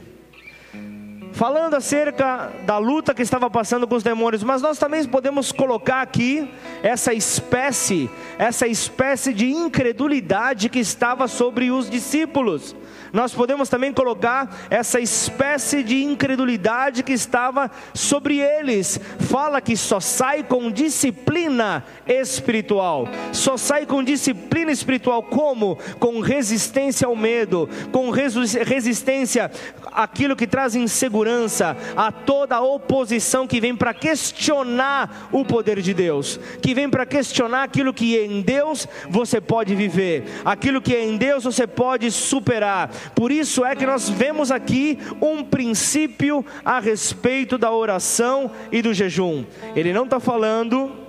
Falando 1.34 1.74
acerca 1.74 2.52
da 2.64 2.78
luta 2.78 3.12
que 3.12 3.20
estava 3.20 3.50
passando 3.50 3.88
com 3.88 3.96
os 3.96 4.04
demônios, 4.04 4.44
mas 4.44 4.62
nós 4.62 4.78
também 4.78 5.04
podemos 5.04 5.50
colocar 5.50 6.00
aqui 6.00 6.48
essa 6.80 7.12
espécie, 7.12 8.08
essa 8.38 8.68
espécie 8.68 9.34
de 9.34 9.50
incredulidade 9.50 10.68
que 10.68 10.78
estava 10.78 11.26
sobre 11.26 11.72
os 11.72 11.90
discípulos 11.90 12.74
nós 13.14 13.32
podemos 13.32 13.68
também 13.68 13.92
colocar 13.92 14.66
essa 14.68 14.98
espécie 14.98 15.84
de 15.84 16.02
incredulidade 16.02 17.04
que 17.04 17.12
estava 17.12 17.70
sobre 17.94 18.38
eles. 18.38 18.98
Fala 19.30 19.60
que 19.60 19.76
só 19.76 20.00
sai 20.00 20.42
com 20.42 20.68
disciplina 20.68 21.84
espiritual. 22.08 23.06
Só 23.32 23.56
sai 23.56 23.86
com 23.86 24.02
disciplina 24.02 24.72
espiritual 24.72 25.22
como? 25.22 25.78
Com 26.00 26.18
resistência 26.18 27.06
ao 27.06 27.14
medo, 27.14 27.68
com 27.92 28.10
resistência 28.10 29.48
àquilo 29.92 30.34
que 30.34 30.48
traz 30.48 30.74
insegurança, 30.74 31.76
a 31.96 32.10
toda 32.10 32.56
a 32.56 32.62
oposição 32.62 33.46
que 33.46 33.60
vem 33.60 33.76
para 33.76 33.94
questionar 33.94 35.28
o 35.30 35.44
poder 35.44 35.80
de 35.80 35.94
Deus, 35.94 36.40
que 36.60 36.74
vem 36.74 36.90
para 36.90 37.06
questionar 37.06 37.62
aquilo 37.62 37.94
que 37.94 38.18
em 38.18 38.42
Deus 38.42 38.88
você 39.08 39.40
pode 39.40 39.72
viver, 39.76 40.24
aquilo 40.44 40.82
que 40.82 40.96
em 40.96 41.16
Deus 41.16 41.44
você 41.44 41.64
pode 41.64 42.10
superar. 42.10 42.90
Por 43.14 43.32
isso 43.32 43.64
é 43.64 43.74
que 43.74 43.86
nós 43.86 44.08
vemos 44.08 44.50
aqui 44.50 44.98
um 45.20 45.42
princípio 45.42 46.44
a 46.64 46.80
respeito 46.80 47.58
da 47.58 47.70
oração 47.70 48.50
e 48.70 48.80
do 48.80 48.94
jejum. 48.94 49.44
Ele 49.74 49.92
não 49.92 50.04
está 50.04 50.20
falando 50.20 51.03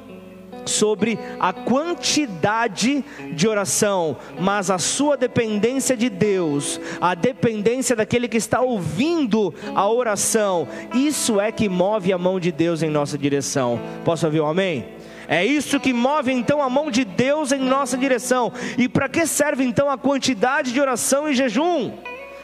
sobre 0.66 1.18
a 1.40 1.54
quantidade 1.54 3.04
de 3.34 3.48
oração, 3.48 4.18
mas 4.40 4.70
a 4.70 4.78
sua 4.78 5.16
dependência 5.18 5.96
de 5.96 6.10
Deus, 6.10 6.80
a 7.00 7.14
dependência 7.16 7.96
daquele 7.96 8.28
que 8.28 8.38
está 8.38 8.62
ouvindo 8.62 9.54
a 9.76 9.88
oração. 9.90 10.68
Isso 10.94 11.40
é 11.40 11.52
que 11.52 11.70
move 11.70 12.12
a 12.12 12.18
mão 12.18 12.40
de 12.40 12.52
Deus 12.52 12.82
em 12.82 12.90
nossa 12.90 13.18
direção. 13.18 13.80
Posso 14.04 14.26
ouvir 14.26 14.42
um 14.42 14.48
amém? 14.48 14.86
É 15.28 15.44
isso 15.46 15.80
que 15.80 15.92
move 15.92 16.32
então 16.32 16.62
a 16.62 16.70
mão 16.70 16.92
de 16.92 17.04
Deus 17.04 17.52
em 17.52 17.60
nossa 17.60 17.98
direção. 17.98 18.52
E 18.78 18.88
para 18.88 19.10
que 19.10 19.26
serve 19.26 19.64
então 19.64 19.90
a 19.90 19.98
quantidade 19.98 20.72
de 20.72 20.80
oração 20.80 21.30
e 21.30 21.34
jejum? 21.34 21.92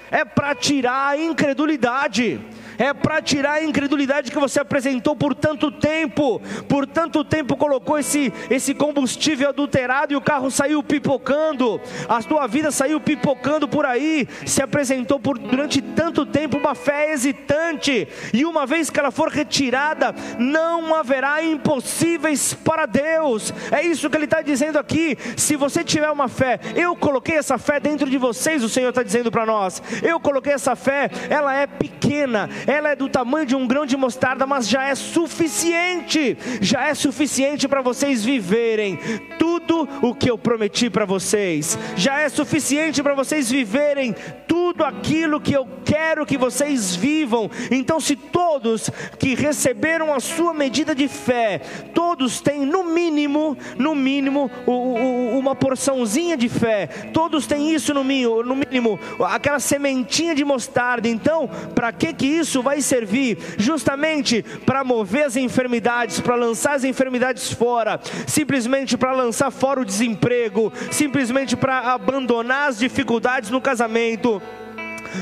É 0.10 0.26
para 0.26 0.54
tirar 0.56 1.10
a 1.10 1.18
incredulidade 1.18 2.40
é 2.82 2.96
para 2.96 3.22
tirar 3.22 3.54
a 3.54 3.64
incredulidade 3.64 4.32
que 4.32 4.40
você 4.40 4.60
apresentou 4.60 5.16
por 5.16 5.36
tanto 5.36 5.70
tempo, 5.72 6.42
por 6.68 6.88
tanto 6.88 7.24
tempo 7.24 7.56
colocou 7.56 8.00
esse, 8.00 8.34
esse 8.50 8.74
combustível 8.74 9.50
adulterado 9.50 10.14
e 10.14 10.16
o 10.16 10.22
carro 10.22 10.50
saiu 10.50 10.82
pipocando, 10.82 11.80
a 12.10 12.24
tua 12.24 12.48
vida 12.48 12.72
saiu 12.72 13.00
pipocando 13.00 13.68
por 13.68 13.86
aí, 13.86 14.28
se 14.48 14.64
apresentou 14.64 15.20
por 15.20 15.38
durante 15.38 15.80
tanto 15.80 16.26
tempo 16.26 16.58
uma 16.58 16.74
fé 16.74 17.12
hesitante, 17.12 18.08
e 18.34 18.46
uma 18.46 18.66
vez 18.66 18.90
que 18.90 19.00
ela 19.00 19.12
for 19.12 19.30
retirada, 19.30 20.16
não 20.40 20.96
haverá 20.96 21.44
impossíveis 21.44 22.56
para 22.56 22.88
Deus, 22.88 23.54
é 23.72 23.84
isso 23.84 24.10
que 24.10 24.18
ele 24.18 24.26
está 24.26 24.42
dizendo 24.42 24.80
aqui. 24.80 25.16
Se 25.38 25.56
você 25.56 25.84
tiver 25.84 26.10
uma 26.10 26.28
fé, 26.28 26.60
eu 26.76 26.96
coloquei 26.96 27.36
essa 27.36 27.60
fé 27.60 27.80
dentro 27.80 28.10
de 28.10 28.18
vocês, 28.18 28.64
o 28.64 28.70
Senhor 28.70 28.90
está 28.90 29.04
dizendo 29.04 29.32
para 29.32 29.46
nós, 29.46 29.84
eu 30.02 30.20
coloquei 30.20 30.54
essa 30.54 30.76
fé, 30.76 31.12
ela 31.30 31.54
é 31.54 31.68
pequena, 31.68 32.50
ela 32.72 32.90
é 32.90 32.96
do 32.96 33.10
tamanho 33.10 33.46
de 33.46 33.56
um 33.56 33.68
grão 33.68 33.86
de 33.86 33.98
mostarda, 33.98 34.48
mas 34.48 34.68
já 34.68 34.86
é 34.86 34.96
suficiente, 34.96 36.38
já 36.62 36.88
é 36.88 36.94
suficiente 36.94 37.68
para 37.68 37.82
vocês 37.82 38.24
viverem 38.24 38.98
tudo 39.38 39.88
o 40.02 40.16
que 40.16 40.30
eu 40.30 40.38
prometi 40.38 40.90
para 40.90 41.06
vocês, 41.06 41.78
já 41.96 42.22
é 42.22 42.30
suficiente 42.30 43.04
para 43.04 43.14
vocês 43.14 43.50
viverem 43.50 44.16
tudo 44.48 44.84
aquilo 44.84 45.42
que 45.42 45.54
eu 45.54 45.68
quero 45.84 46.26
que 46.26 46.38
vocês 46.38 46.96
vivam. 46.96 47.50
Então, 47.70 48.00
se 48.00 48.16
todos 48.16 48.90
que 49.20 49.36
receberam 49.36 50.14
a 50.14 50.20
sua 50.20 50.54
medida 50.54 50.96
de 50.96 51.08
fé, 51.08 51.60
todos 51.94 52.42
têm 52.42 52.66
no 52.66 52.84
mínimo, 52.84 53.58
no 53.78 53.94
mínimo, 53.94 54.50
uma 54.66 55.56
porçãozinha 55.56 56.38
de 56.38 56.48
fé, 56.48 56.88
todos 57.14 57.46
têm 57.46 57.74
isso 57.74 57.94
no 57.94 58.04
mínimo, 58.04 58.44
no 58.44 58.56
mínimo 58.56 59.00
aquela 59.26 59.60
sementinha 59.60 60.34
de 60.34 60.46
mostarda. 60.46 61.08
Então, 61.08 61.50
para 61.76 61.92
que 61.92 62.14
que 62.14 62.28
isso 62.28 62.51
vai 62.60 62.82
servir 62.82 63.38
justamente 63.58 64.42
para 64.66 64.84
mover 64.84 65.26
as 65.26 65.36
enfermidades, 65.36 66.20
para 66.20 66.34
lançar 66.34 66.74
as 66.74 66.84
enfermidades 66.84 67.54
fora, 67.54 68.00
simplesmente 68.26 68.98
para 68.98 69.12
lançar 69.12 69.52
fora 69.52 69.80
o 69.80 69.86
desemprego, 69.86 70.74
simplesmente 70.90 71.56
para 71.56 71.94
abandonar 71.94 72.70
as 72.70 72.80
dificuldades 72.80 73.52
no 73.52 73.62
casamento, 73.62 74.42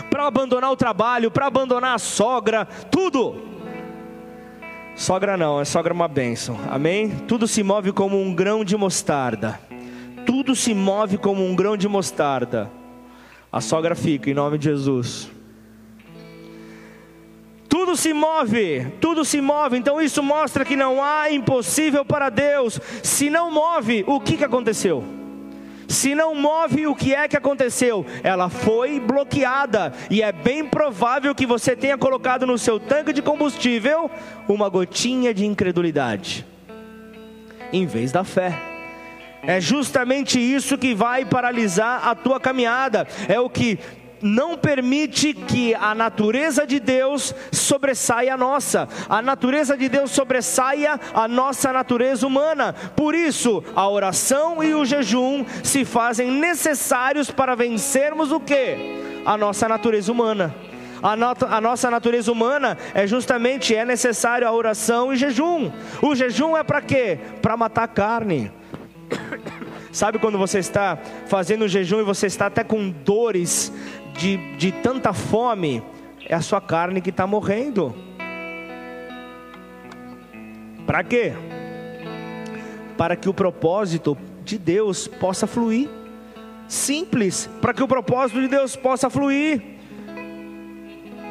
para 0.09 0.27
abandonar 0.27 0.71
o 0.71 0.77
trabalho, 0.77 1.29
para 1.29 1.47
abandonar 1.47 1.95
a 1.95 1.99
sogra, 1.99 2.65
tudo. 2.89 3.49
Sogra 4.95 5.35
não, 5.35 5.59
é 5.59 5.65
sogra 5.65 5.93
uma 5.93 6.07
bênção, 6.07 6.57
amém? 6.69 7.09
Tudo 7.27 7.47
se 7.47 7.63
move 7.63 7.91
como 7.91 8.21
um 8.21 8.33
grão 8.33 8.63
de 8.63 8.77
mostarda, 8.77 9.59
tudo 10.25 10.55
se 10.55 10.73
move 10.73 11.17
como 11.17 11.45
um 11.45 11.55
grão 11.55 11.75
de 11.75 11.87
mostarda. 11.87 12.69
A 13.51 13.61
sogra 13.61 13.95
fica, 13.95 14.29
em 14.29 14.33
nome 14.33 14.59
de 14.59 14.65
Jesus. 14.65 15.38
Tudo 17.69 17.95
se 17.95 18.11
move, 18.13 18.87
tudo 18.99 19.23
se 19.23 19.39
move, 19.39 19.77
então 19.77 20.01
isso 20.01 20.23
mostra 20.23 20.65
que 20.65 20.75
não 20.75 21.03
há 21.03 21.31
impossível 21.31 22.03
para 22.03 22.31
Deus. 22.31 22.81
Se 23.03 23.29
não 23.29 23.51
move, 23.51 24.03
o 24.07 24.19
que, 24.19 24.37
que 24.37 24.43
aconteceu? 24.43 25.03
Se 25.87 26.15
não 26.15 26.33
move, 26.33 26.87
o 26.87 26.95
que 26.95 27.13
é 27.13 27.27
que 27.27 27.37
aconteceu? 27.37 28.05
Ela 28.23 28.49
foi 28.49 28.99
bloqueada, 28.99 29.93
e 30.09 30.21
é 30.21 30.31
bem 30.31 30.65
provável 30.65 31.33
que 31.35 31.45
você 31.45 31.75
tenha 31.75 31.97
colocado 31.97 32.45
no 32.45 32.57
seu 32.57 32.79
tanque 32.79 33.13
de 33.13 33.21
combustível 33.21 34.09
uma 34.47 34.67
gotinha 34.67 35.31
de 35.31 35.45
incredulidade, 35.45 36.45
em 37.71 37.85
vez 37.85 38.11
da 38.11 38.23
fé. 38.23 38.59
É 39.41 39.61
justamente 39.61 40.39
isso 40.39 40.77
que 40.77 40.93
vai 40.93 41.23
paralisar 41.23 42.07
a 42.07 42.13
tua 42.13 42.39
caminhada. 42.39 43.07
É 43.27 43.39
o 43.39 43.49
que 43.49 43.79
não 44.21 44.57
permite 44.57 45.33
que 45.33 45.73
a 45.75 45.93
natureza 45.95 46.65
de 46.65 46.79
Deus 46.79 47.33
sobressaia 47.51 48.33
a 48.33 48.37
nossa, 48.37 48.87
a 49.07 49.21
natureza 49.21 49.77
de 49.77 49.89
Deus 49.89 50.11
sobressaia 50.11 50.99
a 51.13 51.27
nossa 51.27 51.71
natureza 51.73 52.25
humana. 52.25 52.73
Por 52.95 53.15
isso, 53.15 53.63
a 53.75 53.87
oração 53.87 54.63
e 54.63 54.73
o 54.73 54.85
jejum 54.85 55.45
se 55.63 55.85
fazem 55.85 56.31
necessários 56.31 57.31
para 57.31 57.55
vencermos 57.55 58.31
o 58.31 58.39
que? 58.39 59.21
A 59.25 59.37
nossa 59.37 59.67
natureza 59.67 60.11
humana. 60.11 60.53
A, 61.01 61.15
not 61.15 61.45
a, 61.45 61.61
nossa 61.61 61.89
natureza 61.89 62.31
humana 62.31 62.77
é 62.93 63.07
justamente 63.07 63.73
é 63.73 63.85
necessário 63.85 64.47
a 64.47 64.51
oração 64.51 65.13
e 65.13 65.15
jejum. 65.15 65.71
O 66.01 66.13
jejum 66.13 66.57
é 66.57 66.63
para 66.63 66.81
quê? 66.81 67.19
Para 67.41 67.55
matar 67.55 67.83
a 67.83 67.87
carne. 67.87 68.51
Sabe 69.91 70.19
quando 70.19 70.37
você 70.37 70.59
está 70.59 70.99
fazendo 71.27 71.67
jejum 71.67 72.01
e 72.01 72.03
você 72.03 72.27
está 72.27 72.45
até 72.45 72.63
com 72.63 72.89
dores 72.89 73.71
de, 74.19 74.35
de 74.57 74.71
tanta 74.73 75.13
fome, 75.13 75.81
é 76.27 76.35
a 76.35 76.41
sua 76.41 76.59
carne 76.59 77.01
que 77.01 77.09
está 77.09 77.25
morrendo. 77.25 77.95
Para 80.85 81.03
quê? 81.03 81.33
Para 82.97 83.15
que 83.15 83.29
o 83.29 83.33
propósito 83.33 84.17
de 84.43 84.57
Deus 84.57 85.07
possa 85.07 85.47
fluir. 85.47 85.89
Simples, 86.67 87.49
para 87.61 87.73
que 87.73 87.81
o 87.81 87.87
propósito 87.87 88.41
de 88.41 88.49
Deus 88.49 88.75
possa 88.75 89.09
fluir. 89.09 89.63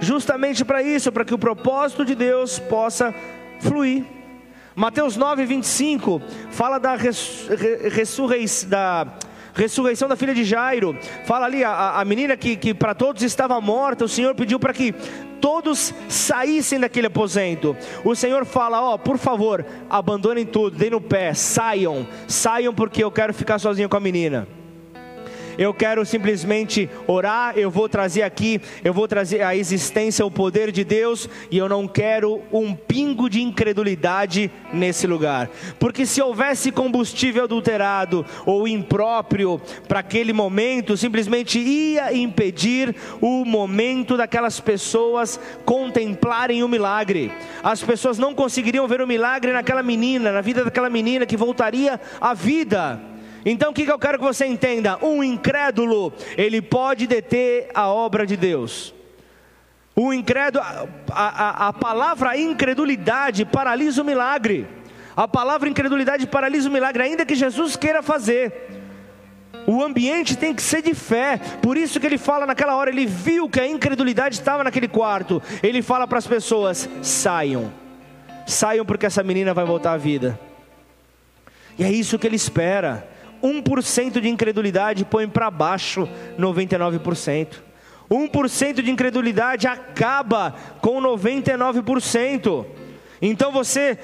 Justamente 0.00 0.64
para 0.64 0.82
isso, 0.82 1.12
para 1.12 1.24
que 1.24 1.34
o 1.34 1.38
propósito 1.38 2.04
de 2.04 2.14
Deus 2.14 2.58
possa 2.58 3.14
fluir. 3.60 4.04
Mateus 4.74 5.16
9, 5.16 5.44
25 5.44 6.22
fala 6.50 6.78
da 6.78 6.94
ressurreição, 6.94 8.70
da 8.70 9.06
ressurreição 9.58 10.08
da 10.08 10.14
filha 10.16 10.32
de 10.32 10.44
Jairo. 10.44 10.96
Fala 11.24 11.46
ali, 11.46 11.64
a, 11.64 11.98
a 12.00 12.04
menina 12.04 12.36
que, 12.36 12.56
que 12.56 12.72
para 12.72 12.94
todos 12.94 13.22
estava 13.22 13.60
morta, 13.60 14.04
o 14.04 14.08
Senhor 14.08 14.34
pediu 14.34 14.60
para 14.60 14.72
que 14.72 14.94
todos 15.40 15.92
saíssem 16.08 16.78
daquele 16.78 17.08
aposento. 17.08 17.76
O 18.04 18.14
Senhor 18.14 18.46
fala: 18.46 18.80
Ó, 18.80 18.94
oh, 18.94 18.98
por 18.98 19.18
favor, 19.18 19.66
abandonem 19.90 20.46
tudo, 20.46 20.78
deem 20.78 20.92
no 20.92 21.00
pé, 21.00 21.34
saiam, 21.34 22.06
saiam 22.28 22.72
porque 22.72 23.02
eu 23.02 23.10
quero 23.10 23.34
ficar 23.34 23.58
sozinho 23.58 23.88
com 23.88 23.96
a 23.96 24.00
menina 24.00 24.57
eu 25.58 25.74
quero 25.74 26.06
simplesmente 26.06 26.88
orar, 27.06 27.58
eu 27.58 27.70
vou 27.70 27.88
trazer 27.88 28.22
aqui, 28.22 28.60
eu 28.84 28.94
vou 28.94 29.08
trazer 29.08 29.42
a 29.42 29.56
existência, 29.56 30.24
o 30.24 30.30
poder 30.30 30.70
de 30.70 30.84
Deus, 30.84 31.28
e 31.50 31.58
eu 31.58 31.68
não 31.68 31.88
quero 31.88 32.40
um 32.52 32.74
pingo 32.74 33.28
de 33.28 33.42
incredulidade 33.42 34.50
nesse 34.72 35.06
lugar. 35.06 35.50
Porque 35.80 36.06
se 36.06 36.22
houvesse 36.22 36.70
combustível 36.70 37.44
adulterado 37.44 38.24
ou 38.46 38.68
impróprio 38.68 39.60
para 39.88 39.98
aquele 39.98 40.32
momento, 40.32 40.96
simplesmente 40.96 41.58
ia 41.58 42.14
impedir 42.14 42.94
o 43.20 43.44
momento 43.44 44.16
daquelas 44.16 44.60
pessoas 44.60 45.40
contemplarem 45.64 46.62
o 46.62 46.68
milagre. 46.68 47.32
As 47.62 47.82
pessoas 47.82 48.18
não 48.18 48.34
conseguiriam 48.34 48.86
ver 48.86 49.00
o 49.00 49.06
milagre 49.06 49.52
naquela 49.52 49.82
menina, 49.82 50.30
na 50.30 50.40
vida 50.40 50.64
daquela 50.64 50.88
menina 50.88 51.26
que 51.26 51.36
voltaria 51.36 52.00
à 52.20 52.32
vida. 52.32 53.07
Então 53.44 53.70
o 53.70 53.74
que 53.74 53.86
eu 53.86 53.98
quero 53.98 54.18
que 54.18 54.24
você 54.24 54.46
entenda? 54.46 54.98
Um 55.04 55.22
incrédulo, 55.22 56.12
ele 56.36 56.60
pode 56.60 57.06
deter 57.06 57.70
a 57.74 57.88
obra 57.88 58.26
de 58.26 58.36
Deus. 58.36 58.94
O 59.94 60.12
incrédulo, 60.12 60.64
a, 60.64 60.86
a, 61.12 61.68
a 61.68 61.72
palavra 61.72 62.36
incredulidade 62.36 63.44
paralisa 63.44 64.02
o 64.02 64.04
milagre. 64.04 64.66
A 65.16 65.26
palavra 65.26 65.68
incredulidade 65.68 66.26
paralisa 66.28 66.68
o 66.68 66.72
milagre, 66.72 67.02
ainda 67.02 67.26
que 67.26 67.34
Jesus 67.34 67.74
queira 67.74 68.02
fazer. 68.02 68.68
O 69.66 69.82
ambiente 69.82 70.36
tem 70.36 70.54
que 70.54 70.62
ser 70.62 70.80
de 70.80 70.94
fé. 70.94 71.40
Por 71.60 71.76
isso 71.76 71.98
que 71.98 72.06
ele 72.06 72.16
fala 72.16 72.46
naquela 72.46 72.76
hora, 72.76 72.90
ele 72.90 73.04
viu 73.04 73.48
que 73.48 73.60
a 73.60 73.66
incredulidade 73.66 74.36
estava 74.36 74.62
naquele 74.62 74.86
quarto. 74.86 75.42
Ele 75.62 75.82
fala 75.82 76.06
para 76.06 76.18
as 76.18 76.26
pessoas: 76.26 76.88
saiam. 77.02 77.72
Saiam 78.46 78.86
porque 78.86 79.06
essa 79.06 79.22
menina 79.22 79.52
vai 79.52 79.64
voltar 79.64 79.92
à 79.92 79.96
vida. 79.96 80.38
E 81.76 81.84
é 81.84 81.90
isso 81.90 82.18
que 82.18 82.26
ele 82.26 82.36
espera. 82.36 83.06
1% 83.42 84.20
de 84.20 84.28
incredulidade 84.28 85.04
põe 85.04 85.28
para 85.28 85.50
baixo 85.50 86.08
99%. 86.38 87.68
1% 88.10 88.82
de 88.82 88.90
incredulidade 88.90 89.66
acaba 89.66 90.54
com 90.80 91.00
99%. 91.00 92.64
Então 93.20 93.52
você, 93.52 93.98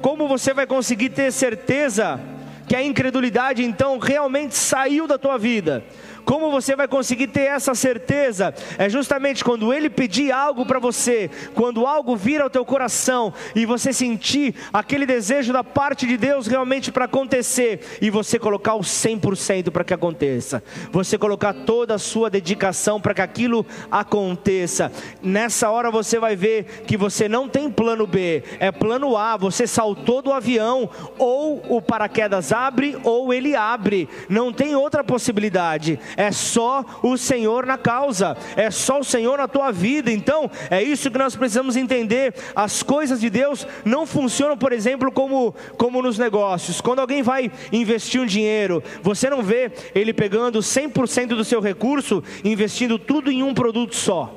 como 0.00 0.28
você 0.28 0.54
vai 0.54 0.66
conseguir 0.66 1.10
ter 1.10 1.32
certeza 1.32 2.20
que 2.68 2.76
a 2.76 2.82
incredulidade 2.82 3.64
então 3.64 3.98
realmente 3.98 4.54
saiu 4.54 5.06
da 5.06 5.18
tua 5.18 5.38
vida? 5.38 5.84
Como 6.28 6.50
você 6.50 6.76
vai 6.76 6.86
conseguir 6.86 7.28
ter 7.28 7.46
essa 7.46 7.74
certeza? 7.74 8.52
É 8.76 8.86
justamente 8.86 9.42
quando 9.42 9.72
ele 9.72 9.88
pedir 9.88 10.30
algo 10.30 10.66
para 10.66 10.78
você, 10.78 11.30
quando 11.54 11.86
algo 11.86 12.14
vir 12.14 12.42
ao 12.42 12.50
teu 12.50 12.66
coração 12.66 13.32
e 13.54 13.64
você 13.64 13.94
sentir 13.94 14.54
aquele 14.70 15.06
desejo 15.06 15.54
da 15.54 15.64
parte 15.64 16.06
de 16.06 16.18
Deus 16.18 16.46
realmente 16.46 16.92
para 16.92 17.06
acontecer 17.06 17.80
e 18.02 18.10
você 18.10 18.38
colocar 18.38 18.74
o 18.74 18.80
100% 18.80 19.70
para 19.70 19.82
que 19.82 19.94
aconteça. 19.94 20.62
Você 20.92 21.16
colocar 21.16 21.54
toda 21.54 21.94
a 21.94 21.98
sua 21.98 22.28
dedicação 22.28 23.00
para 23.00 23.14
que 23.14 23.22
aquilo 23.22 23.64
aconteça. 23.90 24.92
Nessa 25.22 25.70
hora 25.70 25.90
você 25.90 26.18
vai 26.18 26.36
ver 26.36 26.82
que 26.86 26.98
você 26.98 27.26
não 27.26 27.48
tem 27.48 27.70
plano 27.70 28.06
B, 28.06 28.44
é 28.60 28.70
plano 28.70 29.16
A. 29.16 29.38
Você 29.38 29.66
saltou 29.66 30.20
do 30.20 30.30
avião, 30.30 30.90
ou 31.16 31.64
o 31.74 31.80
paraquedas 31.80 32.52
abre 32.52 32.98
ou 33.02 33.32
ele 33.32 33.56
abre. 33.56 34.06
Não 34.28 34.52
tem 34.52 34.76
outra 34.76 35.02
possibilidade 35.02 35.98
é 36.18 36.32
só 36.32 36.84
o 37.00 37.16
Senhor 37.16 37.64
na 37.64 37.78
causa, 37.78 38.36
é 38.56 38.72
só 38.72 38.98
o 38.98 39.04
Senhor 39.04 39.38
na 39.38 39.46
tua 39.46 39.70
vida. 39.70 40.10
Então, 40.10 40.50
é 40.68 40.82
isso 40.82 41.12
que 41.12 41.16
nós 41.16 41.36
precisamos 41.36 41.76
entender. 41.76 42.34
As 42.56 42.82
coisas 42.82 43.20
de 43.20 43.30
Deus 43.30 43.64
não 43.84 44.04
funcionam, 44.04 44.58
por 44.58 44.72
exemplo, 44.72 45.12
como, 45.12 45.54
como 45.76 46.02
nos 46.02 46.18
negócios. 46.18 46.80
Quando 46.80 46.98
alguém 46.98 47.22
vai 47.22 47.52
investir 47.70 48.20
um 48.20 48.26
dinheiro, 48.26 48.82
você 49.00 49.30
não 49.30 49.44
vê 49.44 49.70
ele 49.94 50.12
pegando 50.12 50.58
100% 50.58 51.28
do 51.28 51.44
seu 51.44 51.60
recurso, 51.60 52.20
investindo 52.42 52.98
tudo 52.98 53.30
em 53.30 53.44
um 53.44 53.54
produto 53.54 53.94
só. 53.94 54.34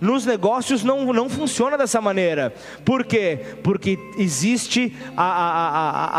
Nos 0.00 0.24
negócios 0.24 0.82
não, 0.82 1.12
não 1.12 1.28
funciona 1.28 1.76
dessa 1.76 2.00
maneira. 2.00 2.54
Por 2.86 3.04
quê? 3.04 3.38
Porque 3.62 3.98
existe 4.16 4.96
a, 5.14 5.24
a, 5.24 5.68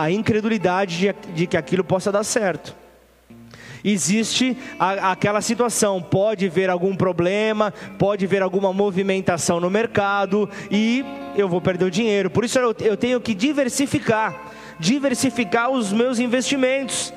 a, 0.02 0.04
a 0.04 0.12
incredulidade 0.12 1.00
de, 1.00 1.16
de 1.34 1.48
que 1.48 1.58
aquilo 1.58 1.84
possa 1.84 2.12
dar 2.12 2.24
certo 2.24 2.87
existe 3.84 4.58
a, 4.80 5.12
aquela 5.12 5.42
situação, 5.42 6.02
pode 6.02 6.48
ver 6.50 6.70
algum 6.70 6.96
problema, 6.96 7.74
pode 7.98 8.26
ver 8.28 8.42
alguma 8.42 8.74
movimentação 8.74 9.60
no 9.60 9.70
mercado 9.70 10.50
e 10.72 11.04
eu 11.36 11.48
vou 11.48 11.62
perder 11.62 11.86
o 11.86 11.92
dinheiro. 11.92 12.30
Por 12.30 12.44
isso 12.44 12.60
eu, 12.60 12.76
eu 12.82 12.98
tenho 12.98 13.20
que 13.20 13.34
diversificar, 13.34 14.52
diversificar 14.80 15.70
os 15.70 15.92
meus 15.92 16.20
investimentos. 16.20 17.14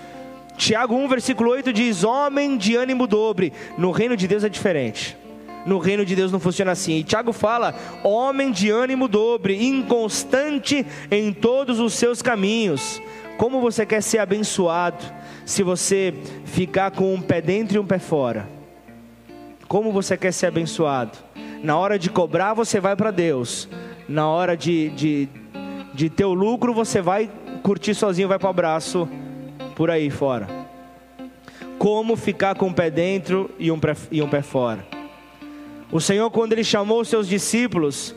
Tiago 0.56 0.94
1, 0.94 1.08
versículo 1.08 1.50
8 1.50 1.72
diz: 1.72 2.04
Homem 2.04 2.56
de 2.56 2.76
ânimo 2.76 3.06
dobre. 3.06 3.52
No 3.78 3.90
reino 3.90 4.16
de 4.16 4.28
Deus 4.28 4.44
é 4.44 4.48
diferente. 4.48 5.16
No 5.64 5.78
reino 5.78 6.04
de 6.04 6.16
Deus 6.16 6.32
não 6.32 6.40
funciona 6.40 6.72
assim. 6.72 6.96
E 6.96 7.04
Tiago 7.04 7.32
fala: 7.32 7.74
homem 8.02 8.50
de 8.50 8.70
ânimo 8.70 9.08
dobre, 9.08 9.64
inconstante 9.64 10.86
em 11.10 11.32
todos 11.32 11.78
os 11.78 11.94
seus 11.94 12.22
caminhos. 12.22 13.00
Como 13.36 13.60
você 13.60 13.86
quer 13.86 14.02
ser 14.02 14.18
abençoado? 14.18 15.02
Se 15.44 15.62
você 15.62 16.14
ficar 16.44 16.90
com 16.90 17.14
um 17.14 17.20
pé 17.20 17.40
dentro 17.40 17.76
e 17.76 17.78
um 17.78 17.86
pé 17.86 17.98
fora? 17.98 18.48
Como 19.68 19.92
você 19.92 20.16
quer 20.16 20.32
ser 20.32 20.46
abençoado? 20.46 21.16
Na 21.62 21.76
hora 21.76 21.98
de 21.98 22.10
cobrar, 22.10 22.54
você 22.54 22.80
vai 22.80 22.96
para 22.96 23.10
Deus. 23.10 23.68
Na 24.08 24.28
hora 24.28 24.56
de, 24.56 24.90
de, 24.90 25.28
de 25.94 26.10
ter 26.10 26.24
o 26.24 26.34
lucro, 26.34 26.74
você 26.74 27.00
vai 27.00 27.30
curtir 27.62 27.94
sozinho, 27.94 28.28
vai 28.28 28.38
para 28.38 28.48
o 28.48 28.50
abraço 28.50 29.08
por 29.76 29.90
aí 29.90 30.10
fora. 30.10 30.48
Como 31.78 32.16
ficar 32.16 32.54
com 32.54 32.66
um 32.66 32.72
pé 32.72 32.90
dentro 32.90 33.50
e 33.58 33.70
um 33.70 33.78
pé, 33.78 33.94
e 34.10 34.20
um 34.22 34.28
pé 34.28 34.42
fora? 34.42 34.84
O 35.92 36.00
Senhor, 36.00 36.30
quando 36.30 36.52
Ele 36.52 36.64
chamou 36.64 37.00
os 37.00 37.08
seus 37.08 37.28
discípulos, 37.28 38.14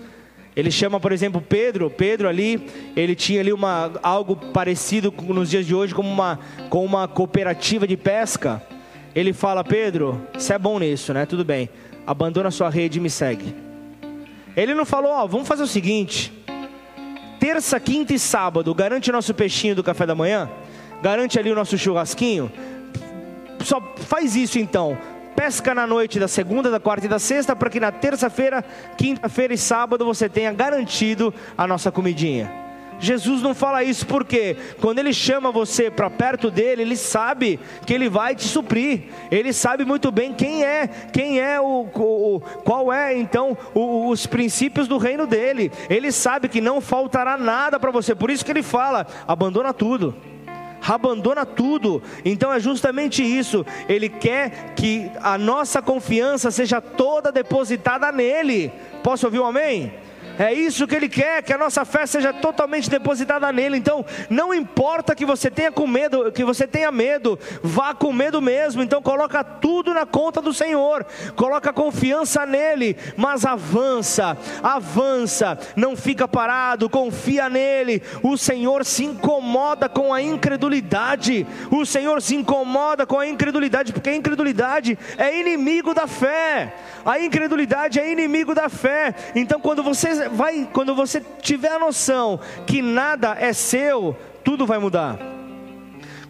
ele 0.56 0.70
chama, 0.70 1.00
por 1.00 1.12
exemplo, 1.12 1.42
Pedro. 1.42 1.90
Pedro 1.90 2.28
ali, 2.28 2.68
ele 2.96 3.16
tinha 3.16 3.40
ali 3.40 3.52
uma, 3.52 3.92
algo 4.04 4.36
parecido 4.36 5.14
nos 5.28 5.50
dias 5.50 5.66
de 5.66 5.74
hoje 5.74 5.94
como 5.96 6.10
uma, 6.10 6.40
com 6.70 6.86
uma 6.86 7.08
cooperativa 7.08 7.88
de 7.88 7.98
pesca. 7.98 8.62
Ele 9.16 9.34
fala, 9.34 9.64
Pedro, 9.64 10.22
você 10.34 10.54
é 10.54 10.60
bom 10.60 10.80
nisso, 10.80 11.14
né? 11.14 11.26
Tudo 11.26 11.44
bem. 11.44 11.70
Abandona 12.06 12.52
sua 12.52 12.70
rede 12.70 13.00
e 13.00 13.02
me 13.02 13.10
segue. 13.10 13.56
Ele 14.56 14.74
não 14.74 14.86
falou, 14.86 15.12
ó, 15.12 15.26
vamos 15.26 15.48
fazer 15.48 15.64
o 15.64 15.68
seguinte. 15.68 16.32
Terça, 17.40 17.80
quinta 17.80 18.14
e 18.14 18.20
sábado, 18.20 18.74
garante 18.74 19.10
o 19.10 19.14
nosso 19.14 19.34
peixinho 19.34 19.76
do 19.76 19.84
café 19.84 20.06
da 20.06 20.16
manhã? 20.16 20.50
Garante 21.02 21.38
ali 21.40 21.52
o 21.52 21.56
nosso 21.56 21.78
churrasquinho? 21.78 22.52
Só 23.64 23.82
faz 23.96 24.36
isso 24.36 24.60
então 24.60 24.98
pesca 25.36 25.74
na 25.74 25.86
noite 25.86 26.20
da 26.20 26.28
segunda, 26.28 26.70
da 26.70 26.80
quarta 26.80 27.06
e 27.06 27.10
da 27.10 27.20
sexta, 27.20 27.56
para 27.56 27.70
que 27.70 27.80
na 27.80 27.92
terça-feira, 27.92 28.64
quinta-feira 28.98 29.54
e 29.54 29.58
sábado 29.58 30.06
você 30.06 30.30
tenha 30.30 30.52
garantido 30.52 31.34
a 31.58 31.68
nossa 31.68 31.92
comidinha. 31.92 32.64
Jesus 33.00 33.42
não 33.42 33.54
fala 33.54 33.84
isso 33.84 34.06
porque 34.08 34.56
quando 34.80 35.00
ele 35.00 35.14
chama 35.14 35.52
você 35.52 35.92
para 35.92 36.10
perto 36.10 36.50
dele, 36.50 36.84
ele 36.84 36.96
sabe 36.96 37.60
que 37.86 37.94
ele 37.94 38.08
vai 38.08 38.34
te 38.34 38.46
suprir. 38.46 39.04
Ele 39.30 39.52
sabe 39.52 39.84
muito 39.84 40.10
bem 40.10 40.34
quem 40.34 40.64
é, 40.64 40.88
quem 40.88 41.40
é 41.40 41.60
o, 41.60 41.86
o 41.94 42.40
qual 42.64 42.94
é 42.94 43.18
então 43.18 43.58
o, 43.74 44.10
os 44.10 44.26
princípios 44.26 44.88
do 44.88 44.98
reino 44.98 45.28
dele. 45.28 45.70
Ele 45.90 46.14
sabe 46.14 46.48
que 46.48 46.62
não 46.62 46.80
faltará 46.80 47.38
nada 47.38 47.78
para 47.78 47.92
você. 47.92 48.16
Por 48.16 48.30
isso 48.30 48.46
que 48.46 48.52
ele 48.52 48.64
fala: 48.64 49.06
abandona 49.28 49.74
tudo 49.74 50.16
abandona 50.86 51.46
tudo. 51.46 52.02
Então 52.26 52.52
é 52.52 52.60
justamente 52.60 53.24
isso. 53.24 53.66
Ele 53.88 54.10
quer 54.10 54.74
que 54.76 55.10
a 55.22 55.38
nossa 55.38 55.82
confiança 55.82 56.52
seja 56.52 56.82
toda 56.82 57.32
depositada 57.32 58.12
nele. 58.12 58.72
Posso 59.04 59.26
ouvir 59.26 59.40
um 59.40 59.46
amém? 59.46 60.03
É 60.38 60.54
isso 60.54 60.88
que 60.88 60.96
Ele 60.96 61.10
quer, 61.10 61.44
que 61.44 61.54
a 61.54 61.58
nossa 61.58 61.86
fé 61.86 62.06
seja 62.06 62.34
totalmente 62.34 62.90
depositada 62.90 63.52
nele. 63.52 63.78
Então, 63.78 64.06
não 64.30 64.54
importa 64.54 65.16
que 65.16 65.26
você 65.26 65.50
tenha 65.50 65.72
com 65.72 65.86
medo, 65.86 66.32
que 66.32 66.44
você 66.44 66.66
tenha 66.66 66.92
medo, 66.92 67.38
vá 67.62 67.94
com 67.94 68.12
medo 68.12 68.42
mesmo. 68.42 68.82
Então, 68.82 69.02
coloca 69.02 69.44
tudo 69.44 69.94
na 69.94 70.06
conta 70.06 70.42
do 70.42 70.54
Senhor, 70.54 71.06
coloca 71.36 71.72
confiança 71.72 72.46
nele, 72.46 72.98
mas 73.16 73.46
avança, 73.46 74.38
avança, 74.62 75.58
não 75.76 75.96
fica 75.96 76.28
parado, 76.28 76.90
confia 76.90 77.50
nele. 77.50 78.02
O 78.24 78.38
Senhor 78.38 78.84
se 78.86 79.06
incomoda 79.06 79.88
com 79.88 80.14
a 80.14 80.22
incredulidade. 80.22 81.46
O 81.70 81.86
Senhor 81.86 82.22
se 82.22 82.36
incomoda 82.36 83.06
com 83.06 83.20
a 83.20 83.28
incredulidade, 83.28 83.94
porque 83.94 84.10
a 84.10 84.16
incredulidade 84.16 84.98
é 85.18 85.40
inimigo 85.40 85.94
da 85.94 86.08
fé. 86.08 86.74
A 87.06 87.20
incredulidade 87.20 88.00
é 88.00 88.12
inimigo 88.12 88.56
da 88.56 88.70
fé. 88.70 89.14
Então, 89.36 89.60
quando 89.60 89.84
você 89.84 90.23
vai, 90.30 90.68
quando 90.72 90.96
você 90.96 91.22
tiver 91.42 91.72
a 91.72 91.80
noção 91.80 92.40
que 92.66 92.82
nada 92.82 93.36
é 93.40 93.54
seu, 93.54 94.16
tudo 94.44 94.66
vai 94.66 94.78
mudar. 94.80 95.18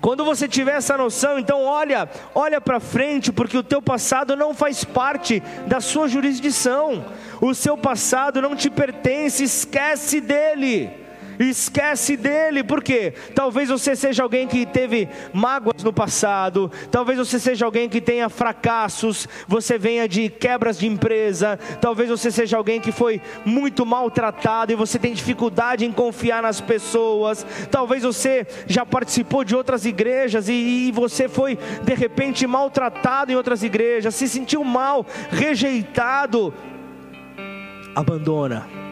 Quando 0.03 0.25
você 0.25 0.49
tiver 0.49 0.75
essa 0.75 0.97
noção, 0.97 1.39
então 1.39 1.63
olha, 1.63 2.09
olha 2.35 2.59
para 2.59 2.81
frente, 2.81 3.31
porque 3.31 3.57
o 3.57 3.63
teu 3.63 3.81
passado 3.81 4.35
não 4.35 4.53
faz 4.53 4.83
parte 4.83 5.41
da 5.65 5.79
sua 5.79 6.09
jurisdição. 6.09 7.05
O 7.39 7.53
seu 7.53 7.77
passado 7.77 8.41
não 8.41 8.53
te 8.53 8.69
pertence, 8.69 9.45
esquece 9.45 10.19
dele. 10.19 11.02
Esquece 11.39 12.15
dele, 12.15 12.63
porque 12.63 13.13
talvez 13.33 13.69
você 13.69 13.95
seja 13.95 14.23
alguém 14.23 14.47
que 14.47 14.65
teve 14.65 15.07
mágoas 15.33 15.83
no 15.83 15.91
passado, 15.91 16.71
talvez 16.91 17.17
você 17.17 17.39
seja 17.39 17.65
alguém 17.65 17.89
que 17.89 18.01
tenha 18.01 18.29
fracassos, 18.29 19.27
você 19.47 19.77
venha 19.77 20.07
de 20.07 20.29
quebras 20.29 20.77
de 20.77 20.87
empresa, 20.87 21.59
talvez 21.81 22.09
você 22.09 22.29
seja 22.29 22.57
alguém 22.57 22.79
que 22.79 22.91
foi 22.91 23.21
muito 23.45 23.85
maltratado 23.85 24.71
e 24.71 24.75
você 24.75 24.99
tem 24.99 25.13
dificuldade 25.13 25.85
em 25.85 25.91
confiar 25.91 26.41
nas 26.41 26.61
pessoas, 26.61 27.45
talvez 27.71 28.03
você 28.03 28.45
já 28.67 28.85
participou 28.85 29.43
de 29.43 29.55
outras 29.55 29.85
igrejas 29.85 30.47
e, 30.49 30.53
e 30.53 30.91
você 30.91 31.27
foi 31.27 31.57
de 31.83 31.93
repente 31.93 32.45
maltratado 32.45 33.31
em 33.31 33.35
outras 33.35 33.63
igrejas, 33.63 34.15
se 34.15 34.27
sentiu 34.27 34.63
mal, 34.63 35.05
rejeitado. 35.31 36.53
Abandona 37.95 38.82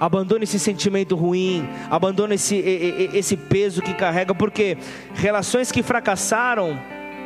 Abandone 0.00 0.44
esse 0.44 0.58
sentimento 0.58 1.14
ruim, 1.14 1.68
abandone 1.90 2.34
esse, 2.34 2.56
esse 3.14 3.36
peso 3.36 3.80
que 3.80 3.94
carrega, 3.94 4.34
porque 4.34 4.76
relações 5.14 5.70
que 5.70 5.82
fracassaram, 5.82 6.78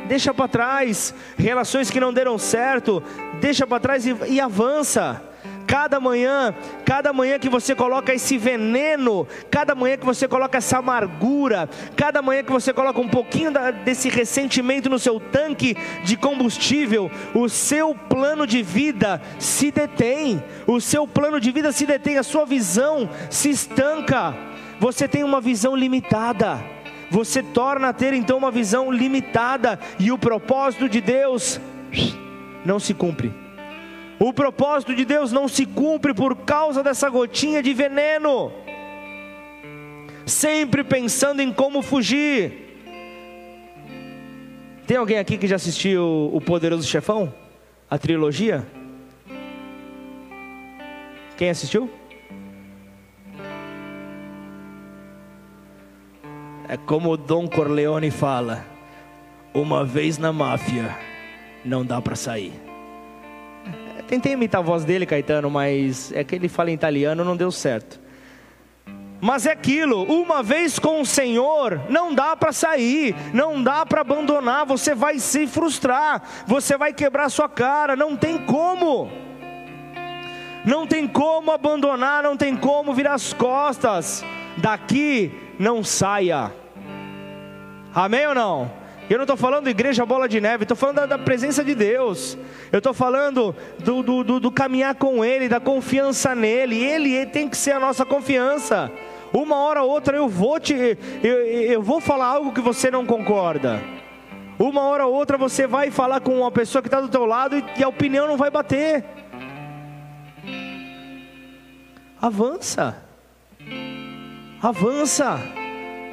deixa 0.07 0.33
para 0.33 0.47
trás, 0.47 1.13
relações 1.37 1.89
que 1.89 1.99
não 1.99 2.13
deram 2.13 2.37
certo, 2.37 3.01
deixa 3.39 3.65
para 3.65 3.79
trás 3.79 4.05
e, 4.05 4.15
e 4.27 4.39
avança. 4.39 5.28
Cada 5.69 5.99
manhã, 5.99 6.55
cada 6.83 7.13
manhã 7.13 7.37
que 7.37 7.47
você 7.47 7.75
coloca 7.75 8.11
esse 8.11 8.39
veneno, 8.39 9.27
cada 9.51 9.75
manhã 9.75 9.97
que 9.97 10.05
você 10.05 10.27
coloca 10.27 10.57
essa 10.57 10.79
amargura, 10.79 11.69
cada 11.95 12.23
manhã 12.23 12.41
que 12.43 12.51
você 12.51 12.73
coloca 12.73 12.99
um 12.99 13.07
pouquinho 13.07 13.51
desse 13.85 14.09
ressentimento 14.09 14.89
no 14.89 14.97
seu 14.97 15.19
tanque 15.19 15.77
de 16.03 16.17
combustível, 16.17 17.11
o 17.35 17.47
seu 17.47 17.93
plano 17.93 18.47
de 18.47 18.63
vida 18.63 19.21
se 19.37 19.69
detém, 19.69 20.43
o 20.65 20.81
seu 20.81 21.07
plano 21.07 21.39
de 21.39 21.51
vida 21.51 21.71
se 21.71 21.85
detém, 21.85 22.17
a 22.17 22.23
sua 22.23 22.47
visão 22.47 23.07
se 23.29 23.51
estanca. 23.51 24.35
Você 24.79 25.07
tem 25.07 25.23
uma 25.23 25.39
visão 25.39 25.75
limitada 25.75 26.59
você 27.11 27.41
torna 27.41 27.89
a 27.89 27.93
ter 27.93 28.13
então 28.13 28.37
uma 28.37 28.51
visão 28.51 28.91
limitada 28.91 29.79
e 29.99 30.11
o 30.11 30.17
propósito 30.17 30.87
de 30.87 31.01
Deus 31.01 31.59
não 32.63 32.79
se 32.79 32.93
cumpre. 32.93 33.48
O 34.19 34.33
propósito 34.33 34.93
de 34.93 35.05
Deus 35.05 35.31
não 35.31 35.47
se 35.47 35.65
cumpre 35.65 36.13
por 36.13 36.35
causa 36.35 36.83
dessa 36.83 37.09
gotinha 37.09 37.63
de 37.63 37.73
veneno. 37.73 38.51
Sempre 40.25 40.83
pensando 40.83 41.41
em 41.41 41.53
como 41.53 41.81
fugir. 41.81 42.67
Tem 44.85 44.97
alguém 44.97 45.17
aqui 45.17 45.37
que 45.37 45.47
já 45.47 45.55
assistiu 45.55 46.31
O 46.33 46.41
Poderoso 46.41 46.85
Chefão? 46.85 47.33
A 47.89 47.97
trilogia? 47.97 48.67
Quem 51.37 51.49
assistiu? 51.49 51.89
É 56.67 56.75
como 56.75 57.11
o 57.11 57.17
Dom 57.17 57.47
Corleone 57.47 58.11
fala: 58.11 58.65
uma 59.53 59.85
vez 59.85 60.17
na 60.17 60.33
máfia, 60.33 60.95
não 61.63 61.85
dá 61.85 62.01
para 62.01 62.15
sair. 62.15 62.68
Tentei 64.09 64.31
imitar 64.31 64.59
a 64.59 64.63
voz 64.63 64.83
dele, 64.83 65.05
Caetano, 65.05 65.51
mas 65.51 66.11
é 66.13 66.23
que 66.23 66.33
ele 66.33 66.49
fala 66.49 66.71
em 66.71 66.73
italiano, 66.73 67.23
não 67.23 67.37
deu 67.37 67.51
certo. 67.51 67.99
Mas 69.21 69.45
é 69.45 69.51
aquilo, 69.51 70.01
uma 70.01 70.41
vez 70.41 70.79
com 70.79 70.99
o 70.99 71.05
Senhor, 71.05 71.79
não 71.89 72.15
dá 72.15 72.35
para 72.35 72.51
sair, 72.51 73.15
não 73.31 73.61
dá 73.61 73.85
para 73.85 74.01
abandonar, 74.01 74.65
você 74.65 74.95
vai 74.95 75.19
se 75.19 75.45
frustrar, 75.45 76.23
você 76.47 76.75
vai 76.75 76.91
quebrar 76.91 77.29
sua 77.29 77.47
cara, 77.47 77.95
não 77.95 78.17
tem 78.17 78.39
como. 78.39 79.11
Não 80.65 80.87
tem 80.87 81.07
como 81.07 81.51
abandonar, 81.51 82.23
não 82.23 82.35
tem 82.35 82.57
como 82.57 82.95
virar 82.95 83.13
as 83.13 83.31
costas. 83.31 84.25
Daqui 84.57 85.31
não 85.59 85.83
saia. 85.83 86.51
Amém 87.93 88.25
ou 88.25 88.33
não? 88.33 88.78
Eu 89.09 89.17
não 89.17 89.23
estou 89.23 89.35
falando 89.35 89.67
igreja 89.67 90.05
bola 90.05 90.29
de 90.29 90.39
neve, 90.39 90.65
estou 90.65 90.77
falando 90.77 90.97
da, 90.97 91.05
da, 91.07 91.17
presença 91.17 91.63
de 91.63 91.73
Deus. 91.73 92.37
Eu 92.71 92.77
estou 92.77 92.93
falando 92.93 93.55
do, 93.79 94.03
do, 94.03 94.23
do, 94.23 94.39
do, 94.39 94.51
caminhar 94.51 94.93
com 94.93 95.25
Ele, 95.25 95.49
da 95.49 95.59
confiança 95.59 96.35
nele. 96.35 96.83
Ele, 96.83 97.13
ele 97.13 97.25
tem 97.25 97.49
que 97.49 97.57
ser 97.57 97.71
a 97.71 97.79
nossa 97.79 98.05
confiança. 98.05 98.91
Uma 99.33 99.57
hora 99.57 99.81
ou 99.81 99.89
outra 99.89 100.15
eu 100.15 100.29
vou 100.29 100.59
te, 100.59 100.75
eu, 101.23 101.45
eu 101.45 101.81
vou 101.81 101.99
falar 101.99 102.27
algo 102.27 102.53
que 102.53 102.61
você 102.61 102.91
não 102.91 103.03
concorda. 103.03 103.81
Uma 104.59 104.81
hora 104.81 105.07
ou 105.07 105.13
outra 105.13 105.39
você 105.39 105.65
vai 105.65 105.89
falar 105.89 106.19
com 106.19 106.37
uma 106.37 106.51
pessoa 106.51 106.81
que 106.81 106.87
está 106.87 107.01
do 107.01 107.09
teu 107.09 107.25
lado 107.25 107.57
e, 107.57 107.63
e 107.77 107.83
a 107.83 107.89
opinião 107.89 108.27
não 108.27 108.37
vai 108.37 108.51
bater. 108.51 109.03
Avança. 112.21 113.01
Avança. 114.61 115.39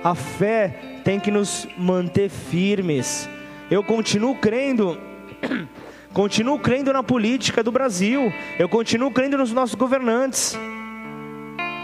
A 0.03 0.15
fé 0.15 0.96
tem 1.07 1.21
que 1.21 1.31
nos 1.31 1.69
manter 1.79 2.29
firmes. 2.29 3.31
Eu 3.71 3.81
continuo 3.85 4.35
crendo, 4.35 5.01
continuo 6.13 6.59
crendo 6.59 6.93
na 6.93 7.01
política 7.01 7.63
do 7.63 7.71
Brasil, 7.71 8.33
eu 8.59 8.69
continuo 8.69 9.13
crendo 9.13 9.39
nos 9.39 9.53
nossos 9.53 9.77
governantes. 9.77 10.59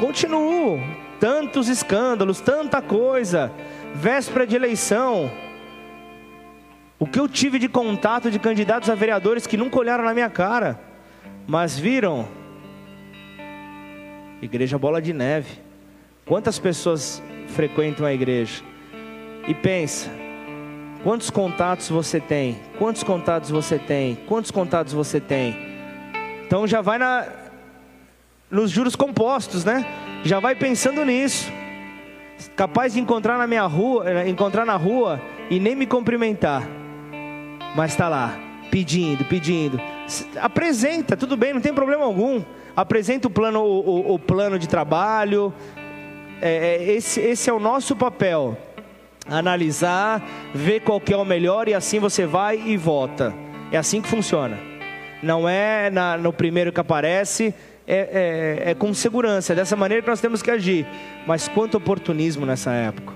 Continuo. 0.00 0.80
Tantos 1.20 1.68
escândalos, 1.68 2.40
tanta 2.40 2.82
coisa, 2.82 3.52
véspera 3.94 4.44
de 4.44 4.56
eleição. 4.56 5.30
O 6.98 7.06
que 7.06 7.20
eu 7.20 7.28
tive 7.28 7.60
de 7.60 7.68
contato 7.68 8.28
de 8.28 8.40
candidatos 8.40 8.90
a 8.90 8.94
vereadores 8.96 9.46
que 9.46 9.56
nunca 9.56 9.78
olharam 9.78 10.02
na 10.02 10.12
minha 10.12 10.30
cara, 10.30 10.80
mas 11.46 11.78
viram? 11.78 12.26
Igreja 14.42 14.76
Bola 14.76 15.00
de 15.00 15.12
Neve. 15.12 15.60
Quantas 16.26 16.58
pessoas 16.58 17.22
frequentam 17.46 18.04
a 18.04 18.12
igreja? 18.12 18.71
E 19.46 19.54
pensa: 19.54 20.10
quantos 21.02 21.30
contatos 21.30 21.88
você 21.88 22.20
tem? 22.20 22.58
Quantos 22.78 23.02
contatos 23.02 23.50
você 23.50 23.78
tem? 23.78 24.16
Quantos 24.26 24.50
contatos 24.50 24.92
você 24.92 25.20
tem? 25.20 25.56
Então 26.46 26.66
já 26.66 26.80
vai 26.80 26.98
na, 26.98 27.26
nos 28.50 28.70
juros 28.70 28.94
compostos, 28.94 29.64
né? 29.64 29.86
Já 30.24 30.38
vai 30.38 30.54
pensando 30.54 31.04
nisso. 31.04 31.50
Capaz 32.56 32.94
de 32.94 33.00
encontrar 33.00 33.38
na 33.38 33.46
minha 33.46 33.64
rua, 33.66 34.08
eh, 34.08 34.28
encontrar 34.28 34.66
na 34.66 34.76
rua 34.76 35.20
e 35.48 35.58
nem 35.60 35.74
me 35.74 35.86
cumprimentar. 35.86 36.66
Mas 37.74 37.92
está 37.92 38.08
lá, 38.08 38.36
pedindo, 38.70 39.24
pedindo. 39.24 39.80
Apresenta, 40.40 41.16
tudo 41.16 41.36
bem, 41.36 41.54
não 41.54 41.60
tem 41.60 41.72
problema 41.72 42.04
algum. 42.04 42.42
Apresenta 42.76 43.28
o 43.28 43.30
plano, 43.30 43.60
o, 43.62 44.14
o, 44.14 44.18
plano 44.18 44.58
de 44.58 44.68
trabalho. 44.68 45.52
É, 46.40 46.76
é 46.76 46.92
esse, 46.92 47.20
esse 47.20 47.48
é 47.48 47.52
o 47.52 47.60
nosso 47.60 47.94
papel 47.94 48.56
analisar, 49.28 50.22
ver 50.54 50.80
qual 50.80 51.00
que 51.00 51.12
é 51.12 51.16
o 51.16 51.24
melhor 51.24 51.68
e 51.68 51.74
assim 51.74 51.98
você 51.98 52.26
vai 52.26 52.60
e 52.66 52.76
vota. 52.76 53.34
É 53.70 53.78
assim 53.78 54.00
que 54.00 54.08
funciona. 54.08 54.58
Não 55.22 55.48
é 55.48 55.88
na, 55.90 56.16
no 56.16 56.32
primeiro 56.32 56.72
que 56.72 56.80
aparece, 56.80 57.54
é, 57.86 58.64
é, 58.66 58.70
é, 58.70 58.74
com 58.74 58.92
segurança. 58.92 59.52
É 59.52 59.56
dessa 59.56 59.76
maneira 59.76 60.02
que 60.02 60.08
nós 60.08 60.20
temos 60.20 60.42
que 60.42 60.50
agir. 60.50 60.86
Mas 61.26 61.48
quanto 61.48 61.76
oportunismo 61.76 62.44
nessa 62.44 62.72
época. 62.72 63.12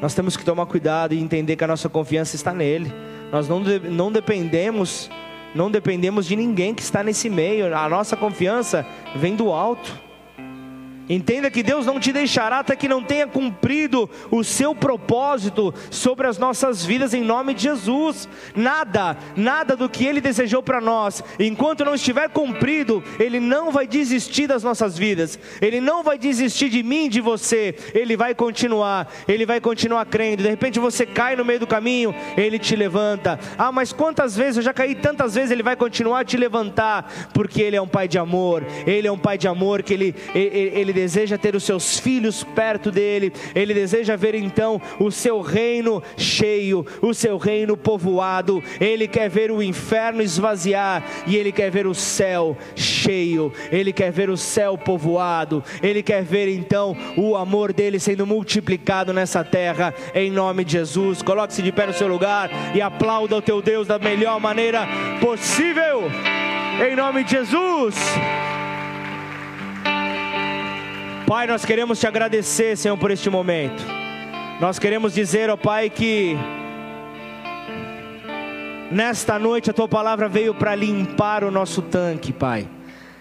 Nós 0.00 0.14
temos 0.14 0.36
que 0.36 0.44
tomar 0.44 0.66
cuidado 0.66 1.12
e 1.12 1.20
entender 1.20 1.56
que 1.56 1.64
a 1.64 1.66
nossa 1.66 1.88
confiança 1.88 2.36
está 2.36 2.54
nele. 2.54 2.92
Nós 3.32 3.48
não, 3.48 3.60
não 3.60 4.12
dependemos, 4.12 5.10
não 5.54 5.70
dependemos 5.70 6.26
de 6.26 6.36
ninguém 6.36 6.72
que 6.72 6.82
está 6.82 7.02
nesse 7.02 7.28
meio. 7.28 7.76
A 7.76 7.88
nossa 7.88 8.16
confiança 8.16 8.86
vem 9.16 9.34
do 9.34 9.50
alto. 9.50 10.07
Entenda 11.08 11.50
que 11.50 11.62
Deus 11.62 11.86
não 11.86 11.98
te 11.98 12.12
deixará 12.12 12.58
até 12.58 12.76
que 12.76 12.88
não 12.88 13.02
tenha 13.02 13.26
cumprido 13.26 14.08
o 14.30 14.44
seu 14.44 14.74
propósito 14.74 15.72
sobre 15.90 16.26
as 16.26 16.36
nossas 16.38 16.84
vidas 16.84 17.14
em 17.14 17.22
nome 17.22 17.54
de 17.54 17.62
Jesus. 17.62 18.28
Nada, 18.54 19.16
nada 19.34 19.74
do 19.74 19.88
que 19.88 20.04
Ele 20.04 20.20
desejou 20.20 20.62
para 20.62 20.80
nós, 20.80 21.22
enquanto 21.38 21.84
não 21.84 21.94
estiver 21.94 22.28
cumprido, 22.28 23.02
Ele 23.18 23.40
não 23.40 23.70
vai 23.70 23.86
desistir 23.86 24.46
das 24.46 24.62
nossas 24.62 24.98
vidas, 24.98 25.38
Ele 25.62 25.80
não 25.80 26.02
vai 26.02 26.18
desistir 26.18 26.68
de 26.68 26.82
mim, 26.82 27.08
de 27.08 27.20
você, 27.20 27.74
Ele 27.94 28.16
vai 28.16 28.34
continuar, 28.34 29.10
Ele 29.26 29.46
vai 29.46 29.60
continuar 29.60 30.04
crendo. 30.06 30.42
De 30.42 30.48
repente 30.48 30.78
você 30.78 31.06
cai 31.06 31.34
no 31.36 31.44
meio 31.44 31.60
do 31.60 31.66
caminho, 31.66 32.14
Ele 32.36 32.58
te 32.58 32.76
levanta. 32.76 33.38
Ah, 33.56 33.72
mas 33.72 33.92
quantas 33.92 34.36
vezes 34.36 34.58
eu 34.58 34.62
já 34.62 34.74
caí 34.74 34.94
tantas 34.94 35.34
vezes, 35.34 35.50
Ele 35.50 35.62
vai 35.62 35.76
continuar 35.76 36.20
a 36.20 36.24
te 36.24 36.36
levantar, 36.36 37.30
porque 37.32 37.62
Ele 37.62 37.76
é 37.76 37.82
um 37.82 37.88
Pai 37.88 38.06
de 38.06 38.18
amor, 38.18 38.64
Ele 38.86 39.08
é 39.08 39.12
um 39.12 39.18
Pai 39.18 39.38
de 39.38 39.48
amor 39.48 39.82
que 39.82 39.94
Ele, 39.94 40.14
Ele, 40.34 40.72
ele 40.80 40.92
deseja 40.98 41.38
ter 41.38 41.54
os 41.54 41.62
seus 41.62 42.00
filhos 42.00 42.42
perto 42.42 42.90
dele, 42.90 43.32
ele 43.54 43.72
deseja 43.72 44.16
ver 44.16 44.34
então 44.34 44.82
o 44.98 45.12
seu 45.12 45.40
reino 45.40 46.02
cheio, 46.16 46.84
o 47.00 47.14
seu 47.14 47.38
reino 47.38 47.76
povoado, 47.76 48.60
ele 48.80 49.06
quer 49.06 49.30
ver 49.30 49.52
o 49.52 49.62
inferno 49.62 50.20
esvaziar 50.20 51.04
e 51.24 51.36
ele 51.36 51.52
quer 51.52 51.70
ver 51.70 51.86
o 51.86 51.94
céu 51.94 52.56
cheio, 52.74 53.52
ele 53.70 53.92
quer 53.92 54.10
ver 54.10 54.28
o 54.28 54.36
céu 54.36 54.76
povoado, 54.76 55.62
ele 55.80 56.02
quer 56.02 56.24
ver 56.24 56.48
então 56.48 56.96
o 57.16 57.36
amor 57.36 57.72
dele 57.72 58.00
sendo 58.00 58.26
multiplicado 58.26 59.12
nessa 59.12 59.44
terra, 59.44 59.94
em 60.12 60.32
nome 60.32 60.64
de 60.64 60.72
Jesus. 60.72 61.22
Coloque-se 61.22 61.62
de 61.62 61.70
pé 61.70 61.86
no 61.86 61.92
seu 61.92 62.08
lugar 62.08 62.50
e 62.74 62.80
aplauda 62.80 63.36
o 63.36 63.42
teu 63.42 63.62
Deus 63.62 63.86
da 63.86 64.00
melhor 64.00 64.40
maneira 64.40 64.88
possível, 65.20 66.10
em 66.84 66.96
nome 66.96 67.22
de 67.22 67.30
Jesus. 67.30 67.94
Pai, 71.28 71.46
nós 71.46 71.62
queremos 71.62 72.00
te 72.00 72.06
agradecer, 72.06 72.74
Senhor, 72.74 72.96
por 72.96 73.10
este 73.10 73.28
momento. 73.28 73.84
Nós 74.62 74.78
queremos 74.78 75.12
dizer, 75.12 75.50
ó 75.50 75.58
Pai, 75.58 75.90
que 75.90 76.34
nesta 78.90 79.38
noite 79.38 79.68
a 79.68 79.74
tua 79.74 79.86
palavra 79.86 80.26
veio 80.26 80.54
para 80.54 80.74
limpar 80.74 81.44
o 81.44 81.50
nosso 81.50 81.82
tanque, 81.82 82.32
Pai. 82.32 82.66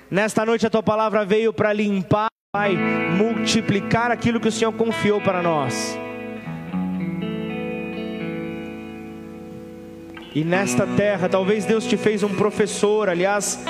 Nesta 0.09 0.45
noite 0.45 0.65
a 0.65 0.69
tua 0.69 0.81
palavra 0.81 1.25
veio 1.25 1.51
para 1.51 1.73
limpar, 1.73 2.29
Pai, 2.53 2.77
multiplicar 2.77 4.09
aquilo 4.09 4.39
que 4.39 4.47
o 4.47 4.53
Senhor 4.53 4.71
confiou 4.71 5.19
para 5.19 5.43
nós. 5.43 5.99
E 10.33 10.45
nesta 10.45 10.87
terra, 10.87 11.27
talvez 11.27 11.65
Deus 11.65 11.85
te 11.85 11.97
fez 11.97 12.23
um 12.23 12.33
professor, 12.33 13.09
aliás, 13.09 13.61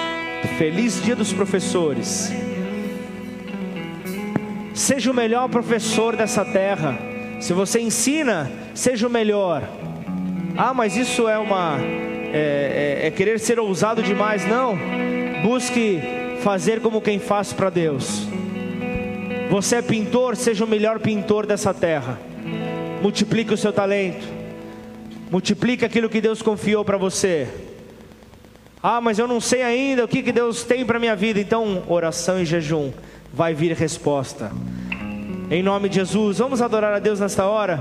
feliz 0.60 1.02
dia 1.04 1.16
dos 1.16 1.34
professores. 1.34 2.32
Seja 4.78 5.10
o 5.10 5.14
melhor 5.14 5.50
professor 5.50 6.16
dessa 6.16 6.46
terra. 6.46 6.96
Se 7.40 7.52
você 7.52 7.80
ensina, 7.80 8.52
seja 8.76 9.08
o 9.08 9.10
melhor. 9.10 9.68
Ah, 10.56 10.72
mas 10.72 10.96
isso 10.96 11.28
é 11.28 11.36
uma. 11.36 11.80
É, 12.32 13.00
é, 13.02 13.08
é 13.08 13.12
querer 13.12 13.40
ser 13.40 13.60
ousado 13.60 14.04
demais. 14.04 14.46
Não. 14.46 14.78
Busque 15.42 16.00
fazer 16.44 16.80
como 16.80 17.02
quem 17.02 17.18
faz 17.18 17.52
para 17.52 17.72
Deus. 17.72 18.28
Você 19.50 19.78
é 19.78 19.82
pintor, 19.82 20.36
seja 20.36 20.64
o 20.64 20.68
melhor 20.68 21.00
pintor 21.00 21.48
dessa 21.48 21.74
terra. 21.74 22.20
Multiplique 23.02 23.52
o 23.52 23.58
seu 23.58 23.74
talento. 23.74 24.28
Multiplique 25.32 25.86
aquilo 25.86 26.08
que 26.08 26.22
Deus 26.22 26.44
confiou 26.44 26.86
para 26.86 26.98
você. 26.98 27.48
Ah, 28.82 29.02
mas 29.02 29.18
eu 29.18 29.28
não 29.28 29.42
sei 29.42 29.64
ainda 29.64 30.06
o 30.06 30.08
que, 30.08 30.22
que 30.22 30.32
Deus 30.32 30.64
tem 30.64 30.86
para 30.86 31.00
minha 31.00 31.16
vida. 31.16 31.40
Então, 31.40 31.84
oração 31.88 32.40
e 32.40 32.46
jejum, 32.46 32.92
vai 33.34 33.54
vir 33.54 33.74
resposta. 33.74 34.52
Em 35.50 35.64
nome 35.64 35.90
de 35.90 35.96
Jesus, 35.96 36.40
vamos 36.40 36.62
adorar 36.62 36.94
a 36.94 37.00
Deus 37.00 37.20
nesta 37.20 37.46
hora. 37.46 37.80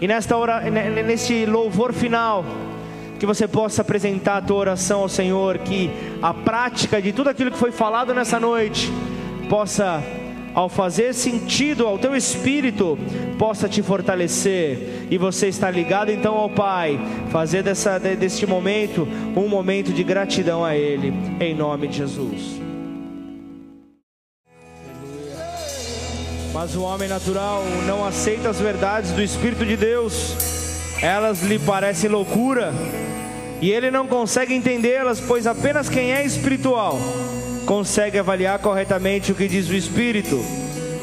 E 0.00 0.06
nesta 0.06 0.36
hora, 0.36 0.60
neste 0.60 1.46
louvor 1.46 1.92
final, 1.92 2.44
que 3.18 3.26
você 3.26 3.48
possa 3.48 3.82
apresentar 3.82 4.38
a 4.38 4.42
tua 4.42 4.56
oração 4.56 5.00
ao 5.00 5.08
Senhor, 5.08 5.58
que 5.58 5.90
a 6.20 6.34
prática 6.34 7.00
de 7.00 7.12
tudo 7.12 7.30
aquilo 7.30 7.50
que 7.50 7.58
foi 7.58 7.72
falado 7.72 8.12
nessa 8.12 8.38
noite 8.38 8.92
possa 9.48 10.02
ao 10.54 10.68
fazer 10.68 11.12
sentido 11.14 11.86
ao 11.86 11.98
teu 11.98 12.14
espírito, 12.14 12.96
possa 13.38 13.68
te 13.68 13.82
fortalecer 13.82 15.08
e 15.10 15.18
você 15.18 15.48
está 15.48 15.68
ligado 15.70 16.10
então 16.10 16.36
ao 16.36 16.48
Pai, 16.48 16.98
fazer 17.30 17.62
dessa, 17.62 17.98
deste 17.98 18.46
momento 18.46 19.06
um 19.36 19.48
momento 19.48 19.92
de 19.92 20.04
gratidão 20.04 20.64
a 20.64 20.76
Ele, 20.76 21.12
em 21.40 21.54
nome 21.54 21.88
de 21.88 21.96
Jesus. 21.96 22.63
Mas 26.54 26.76
o 26.76 26.82
homem 26.82 27.08
natural 27.08 27.64
não 27.84 28.06
aceita 28.06 28.48
as 28.48 28.60
verdades 28.60 29.10
do 29.10 29.20
Espírito 29.20 29.66
de 29.66 29.76
Deus, 29.76 30.36
elas 31.02 31.42
lhe 31.42 31.58
parecem 31.58 32.08
loucura 32.08 32.72
e 33.60 33.72
ele 33.72 33.90
não 33.90 34.06
consegue 34.06 34.54
entendê-las, 34.54 35.18
pois 35.18 35.48
apenas 35.48 35.88
quem 35.88 36.12
é 36.12 36.24
espiritual 36.24 36.96
consegue 37.66 38.20
avaliar 38.20 38.60
corretamente 38.60 39.32
o 39.32 39.34
que 39.34 39.48
diz 39.48 39.68
o 39.68 39.74
Espírito. 39.74 40.40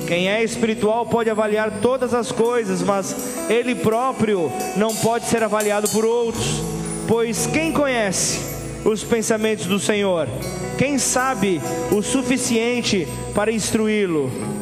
Quem 0.07 0.29
é 0.29 0.41
espiritual 0.41 1.05
pode 1.05 1.29
avaliar 1.29 1.69
todas 1.81 2.13
as 2.13 2.31
coisas, 2.31 2.81
mas 2.81 3.13
ele 3.49 3.75
próprio 3.75 4.49
não 4.77 4.95
pode 4.95 5.25
ser 5.25 5.43
avaliado 5.43 5.89
por 5.89 6.05
outros, 6.05 6.61
pois 7.09 7.45
quem 7.45 7.73
conhece 7.73 8.39
os 8.85 9.03
pensamentos 9.03 9.65
do 9.65 9.79
Senhor? 9.79 10.29
Quem 10.77 10.97
sabe 10.97 11.61
o 11.91 12.01
suficiente 12.01 13.05
para 13.35 13.51
instruí-lo? 13.51 14.60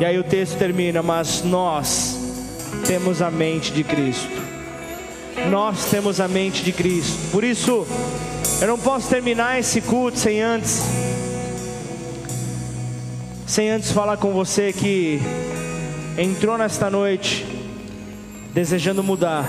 E 0.00 0.04
aí 0.04 0.18
o 0.18 0.24
texto 0.24 0.56
termina: 0.58 1.02
Mas 1.02 1.42
nós 1.42 2.18
temos 2.86 3.22
a 3.22 3.30
mente 3.30 3.72
de 3.72 3.84
Cristo. 3.84 4.42
Nós 5.50 5.86
temos 5.90 6.20
a 6.20 6.28
mente 6.28 6.62
de 6.64 6.72
Cristo. 6.72 7.30
Por 7.30 7.44
isso, 7.44 7.86
eu 8.60 8.68
não 8.68 8.78
posso 8.78 9.08
terminar 9.08 9.58
esse 9.58 9.80
culto 9.80 10.18
sem 10.18 10.40
antes 10.40 10.82
sem 13.46 13.70
antes 13.70 13.92
falar 13.92 14.16
com 14.16 14.32
você 14.32 14.72
que 14.72 15.20
entrou 16.18 16.56
nesta 16.58 16.90
noite 16.90 17.46
desejando 18.52 19.02
mudar. 19.02 19.48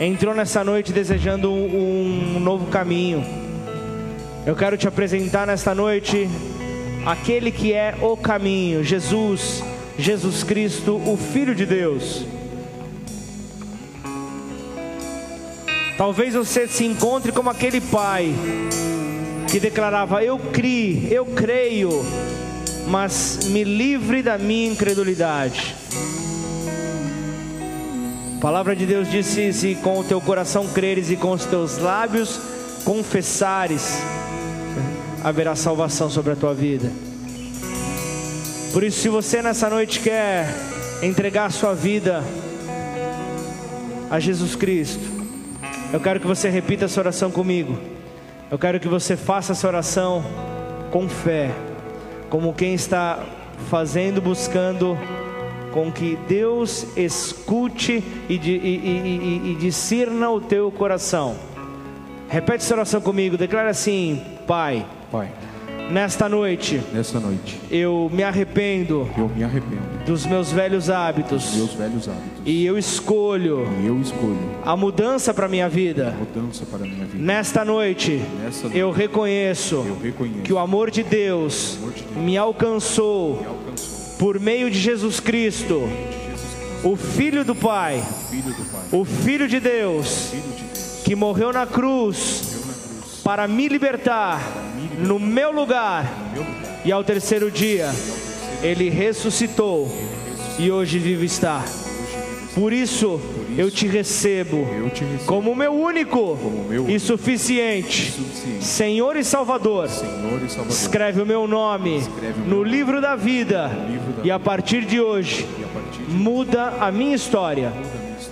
Entrou 0.00 0.34
nessa 0.34 0.64
noite 0.64 0.92
desejando 0.92 1.52
um, 1.52 2.36
um 2.36 2.40
novo 2.40 2.66
caminho. 2.66 3.24
Eu 4.46 4.56
quero 4.56 4.76
te 4.76 4.88
apresentar 4.88 5.46
nesta 5.46 5.74
noite 5.74 6.28
aquele 7.06 7.52
que 7.52 7.72
é 7.72 7.94
o 8.02 8.16
caminho, 8.16 8.82
Jesus, 8.82 9.62
Jesus 9.96 10.42
Cristo, 10.42 10.96
o 10.96 11.16
Filho 11.16 11.54
de 11.54 11.64
Deus. 11.64 12.26
Talvez 15.96 16.34
você 16.34 16.66
se 16.66 16.84
encontre 16.84 17.30
como 17.30 17.48
aquele 17.48 17.80
pai 17.80 18.34
que 19.50 19.60
declarava: 19.60 20.22
Eu 20.22 20.36
criei, 20.36 21.08
eu 21.10 21.24
creio, 21.24 22.04
mas 22.88 23.38
me 23.46 23.62
livre 23.62 24.20
da 24.22 24.36
minha 24.36 24.72
incredulidade. 24.72 25.76
A 28.36 28.40
palavra 28.40 28.74
de 28.74 28.84
Deus 28.84 29.08
disse: 29.08 29.52
Se 29.52 29.74
com 29.76 30.00
o 30.00 30.04
teu 30.04 30.20
coração 30.20 30.66
creres 30.66 31.10
e 31.10 31.16
com 31.16 31.30
os 31.30 31.46
teus 31.46 31.78
lábios 31.78 32.38
confessares, 32.84 34.02
haverá 35.26 35.56
salvação 35.56 36.08
sobre 36.08 36.34
a 36.34 36.36
tua 36.36 36.54
vida. 36.54 36.88
Por 38.72 38.84
isso, 38.84 39.00
se 39.00 39.08
você 39.08 39.42
nessa 39.42 39.68
noite 39.68 39.98
quer 39.98 40.46
entregar 41.02 41.46
a 41.46 41.50
sua 41.50 41.74
vida 41.74 42.22
a 44.08 44.20
Jesus 44.20 44.54
Cristo, 44.54 45.02
eu 45.92 45.98
quero 45.98 46.20
que 46.20 46.28
você 46.28 46.48
repita 46.48 46.84
essa 46.84 47.00
oração 47.00 47.28
comigo. 47.28 47.76
Eu 48.48 48.56
quero 48.56 48.78
que 48.78 48.86
você 48.86 49.16
faça 49.16 49.50
essa 49.50 49.66
oração 49.66 50.24
com 50.92 51.08
fé, 51.08 51.50
como 52.30 52.54
quem 52.54 52.74
está 52.74 53.18
fazendo, 53.68 54.22
buscando 54.22 54.96
com 55.72 55.90
que 55.90 56.16
Deus 56.28 56.86
escute 56.96 57.94
e, 58.28 58.34
e, 58.34 59.58
e, 59.58 59.58
e, 59.60 60.26
o 60.28 60.40
teu 60.40 60.70
coração. 60.70 61.34
Repete 62.28 62.62
essa 62.62 62.74
oração 62.74 63.00
comigo, 63.00 63.36
declara 63.36 63.70
assim: 63.70 64.22
Pai. 64.46 64.86
Pai 65.10 65.30
Nesta 65.90 66.28
noite, 66.28 66.82
nesta 66.92 67.20
noite, 67.20 67.60
eu 67.70 68.10
me 68.12 68.24
arrependo, 68.24 69.08
eu 69.16 69.28
me 69.28 69.44
arrependo 69.44 70.04
dos 70.04 70.26
meus 70.26 70.50
velhos 70.50 70.90
hábitos, 70.90 71.54
meus 71.54 71.74
velhos 71.74 72.08
hábitos, 72.08 72.42
e 72.44 72.66
eu 72.66 72.76
escolho, 72.76 73.68
e 73.80 73.86
eu 73.86 74.00
escolho 74.00 74.36
a 74.64 74.76
mudança 74.76 75.32
para 75.32 75.46
minha 75.46 75.68
vida. 75.68 76.12
mudança 76.18 76.66
para 76.66 76.80
minha 76.80 77.04
vida. 77.04 77.24
Nesta 77.24 77.64
noite, 77.64 78.20
nesta 78.42 78.64
noite 78.64 78.78
eu, 78.78 78.90
reconheço 78.90 79.76
eu 79.76 79.98
reconheço 80.02 80.42
que 80.42 80.52
o 80.52 80.58
amor 80.58 80.90
de 80.90 81.04
Deus, 81.04 81.76
amor 81.76 81.92
de 81.92 82.02
Deus 82.02 82.16
me, 82.16 82.36
alcançou 82.36 83.36
me 83.40 83.46
alcançou 83.46 84.16
por 84.18 84.40
meio 84.40 84.68
de 84.68 84.80
Jesus 84.80 85.20
Cristo, 85.20 85.88
o 86.82 86.96
Filho 86.96 87.44
do 87.44 87.54
Pai, 87.54 88.02
Filho 88.28 88.52
do 88.52 88.64
Pai, 88.72 88.82
o 88.90 89.04
Filho 89.04 89.46
de 89.46 89.60
Deus, 89.60 90.30
Filho 90.30 90.42
de 90.42 90.64
Deus, 90.64 91.02
que 91.04 91.14
morreu 91.14 91.52
na 91.52 91.64
cruz 91.64 92.42
morreu 92.42 92.66
na 92.66 92.74
cruz 92.74 93.22
para 93.22 93.46
me 93.46 93.68
libertar 93.68 94.40
no 94.98 95.18
meu 95.18 95.50
lugar. 95.50 96.10
E 96.84 96.92
ao 96.92 97.02
terceiro 97.02 97.50
dia, 97.50 97.90
ele 98.62 98.88
ressuscitou 98.88 99.90
e 100.58 100.70
hoje 100.70 100.98
vive 100.98 101.26
está. 101.26 101.64
Por 102.54 102.72
isso, 102.72 103.20
eu 103.58 103.70
te 103.70 103.86
recebo 103.86 104.66
como 105.26 105.54
meu 105.54 105.74
único 105.74 106.38
e 106.88 106.98
suficiente 106.98 108.14
Senhor 108.62 109.16
e 109.16 109.22
Salvador. 109.24 109.88
Escreve 110.68 111.20
o 111.20 111.26
meu 111.26 111.46
nome 111.46 112.02
no 112.46 112.62
livro 112.62 113.00
da 113.00 113.14
vida 113.14 113.70
e 114.24 114.30
a 114.30 114.38
partir 114.38 114.86
de 114.86 115.00
hoje 115.00 115.46
muda 116.08 116.74
a 116.80 116.90
minha 116.90 117.14
história 117.14 117.72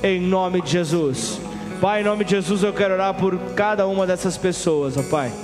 em 0.03 0.21
nome 0.21 0.63
de 0.63 0.71
Jesus. 0.71 1.39
Pai, 1.81 2.01
em 2.01 2.05
nome 2.05 2.25
de 2.25 2.31
Jesus 2.31 2.63
eu 2.63 2.73
quero 2.73 2.95
orar 2.95 3.13
por 3.13 3.37
cada 3.55 3.87
uma 3.87 4.07
dessas 4.07 4.39
pessoas, 4.39 4.97
ó 4.97 5.03
Pai. 5.03 5.44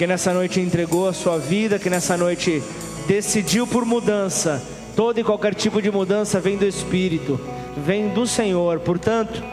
Que 0.00 0.06
nessa 0.06 0.32
noite 0.32 0.58
entregou 0.58 1.06
a 1.06 1.12
sua 1.12 1.36
vida, 1.36 1.78
que 1.78 1.90
nessa 1.90 2.16
noite 2.16 2.62
decidiu 3.06 3.66
por 3.66 3.84
mudança. 3.84 4.62
Todo 4.96 5.20
e 5.20 5.22
qualquer 5.22 5.54
tipo 5.54 5.82
de 5.82 5.90
mudança 5.90 6.40
vem 6.40 6.56
do 6.56 6.64
Espírito, 6.64 7.38
vem 7.84 8.08
do 8.08 8.26
Senhor. 8.26 8.80
Portanto, 8.80 9.44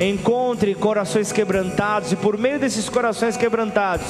encontre 0.00 0.74
corações 0.74 1.30
quebrantados 1.30 2.10
e 2.10 2.16
por 2.16 2.36
meio 2.36 2.58
desses 2.58 2.88
corações 2.88 3.36
quebrantados, 3.36 4.04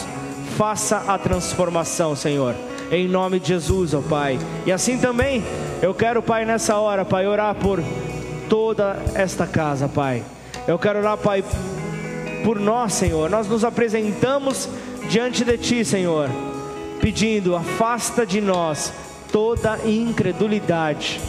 faça 0.57 1.05
a 1.07 1.19
transformação, 1.19 2.17
Senhor. 2.17 2.55
Em 2.91 3.07
nome 3.07 3.39
de 3.39 3.49
Jesus, 3.49 3.93
ó 3.93 4.01
Pai. 4.01 4.39
E 4.65 4.73
assim 4.73 4.97
também, 4.97 5.45
eu 5.83 5.93
quero, 5.93 6.23
Pai, 6.23 6.47
nessa 6.47 6.79
hora, 6.79 7.05
Pai, 7.05 7.27
orar 7.27 7.55
por 7.57 7.79
toda 8.49 9.03
esta 9.15 9.47
casa, 9.47 9.87
Pai. 9.87 10.23
Eu 10.67 10.79
quero 10.79 11.01
orar, 11.01 11.19
Pai, 11.19 11.45
por 12.43 12.59
nós, 12.59 12.95
Senhor. 12.95 13.29
Nós 13.29 13.47
nos 13.47 13.65
apresentamos 13.65 14.67
diante 15.09 15.45
de 15.45 15.59
Ti, 15.59 15.85
Senhor, 15.85 16.31
pedindo: 17.01 17.57
afasta 17.57 18.27
de 18.27 18.41
nós 18.41 18.93
toda 19.31 19.79
incredulidade. 19.85 21.21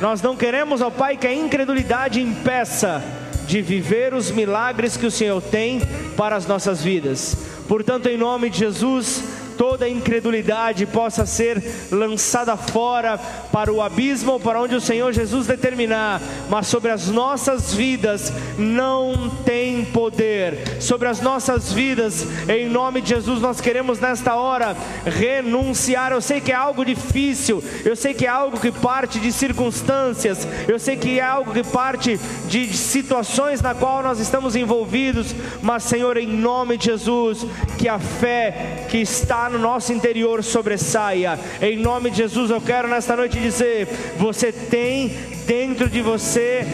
Nós 0.00 0.22
não 0.22 0.36
queremos, 0.36 0.80
ó 0.80 0.90
Pai, 0.90 1.16
que 1.16 1.26
a 1.26 1.34
incredulidade 1.34 2.20
impeça 2.20 3.02
de 3.46 3.60
viver 3.60 4.14
os 4.14 4.30
milagres 4.30 4.96
que 4.96 5.04
o 5.04 5.10
Senhor 5.10 5.42
tem 5.42 5.80
para 6.16 6.36
as 6.36 6.46
nossas 6.46 6.82
vidas. 6.82 7.36
Portanto, 7.66 8.06
em 8.06 8.16
nome 8.16 8.48
de 8.48 8.58
Jesus, 8.58 9.22
toda 9.60 9.86
incredulidade 9.86 10.86
possa 10.86 11.26
ser 11.26 11.62
lançada 11.92 12.56
fora 12.56 13.18
para 13.52 13.70
o 13.70 13.82
abismo 13.82 14.40
para 14.40 14.58
onde 14.58 14.74
o 14.74 14.80
Senhor 14.80 15.12
Jesus 15.12 15.46
determinar, 15.46 16.18
mas 16.48 16.66
sobre 16.66 16.90
as 16.90 17.08
nossas 17.08 17.74
vidas 17.74 18.32
não 18.56 19.28
tem 19.44 19.84
poder. 19.84 20.80
Sobre 20.80 21.08
as 21.08 21.20
nossas 21.20 21.74
vidas, 21.74 22.26
em 22.48 22.70
nome 22.70 23.02
de 23.02 23.10
Jesus, 23.10 23.42
nós 23.42 23.60
queremos 23.60 24.00
nesta 24.00 24.34
hora 24.34 24.74
renunciar. 25.04 26.10
Eu 26.10 26.22
sei 26.22 26.40
que 26.40 26.52
é 26.52 26.54
algo 26.54 26.82
difícil, 26.82 27.62
eu 27.84 27.94
sei 27.94 28.14
que 28.14 28.24
é 28.24 28.30
algo 28.30 28.58
que 28.58 28.72
parte 28.72 29.20
de 29.20 29.30
circunstâncias, 29.30 30.48
eu 30.66 30.78
sei 30.78 30.96
que 30.96 31.20
é 31.20 31.22
algo 31.22 31.52
que 31.52 31.62
parte 31.62 32.18
de 32.48 32.74
situações 32.74 33.60
na 33.60 33.74
qual 33.74 34.02
nós 34.02 34.20
estamos 34.20 34.56
envolvidos, 34.56 35.34
mas 35.60 35.82
Senhor, 35.82 36.16
em 36.16 36.26
nome 36.26 36.78
de 36.78 36.86
Jesus, 36.86 37.44
que 37.76 37.90
a 37.90 37.98
fé 37.98 38.86
que 38.88 38.96
está 38.96 39.49
no 39.50 39.58
nosso 39.58 39.92
interior 39.92 40.42
sobressaia. 40.42 41.38
Em 41.60 41.76
nome 41.76 42.10
de 42.10 42.18
Jesus, 42.18 42.50
eu 42.50 42.60
quero 42.60 42.88
nesta 42.88 43.16
noite 43.16 43.38
dizer: 43.38 43.86
você 44.16 44.52
tem 44.52 45.08
dentro 45.46 45.88
de 45.88 46.00
você 46.00 46.66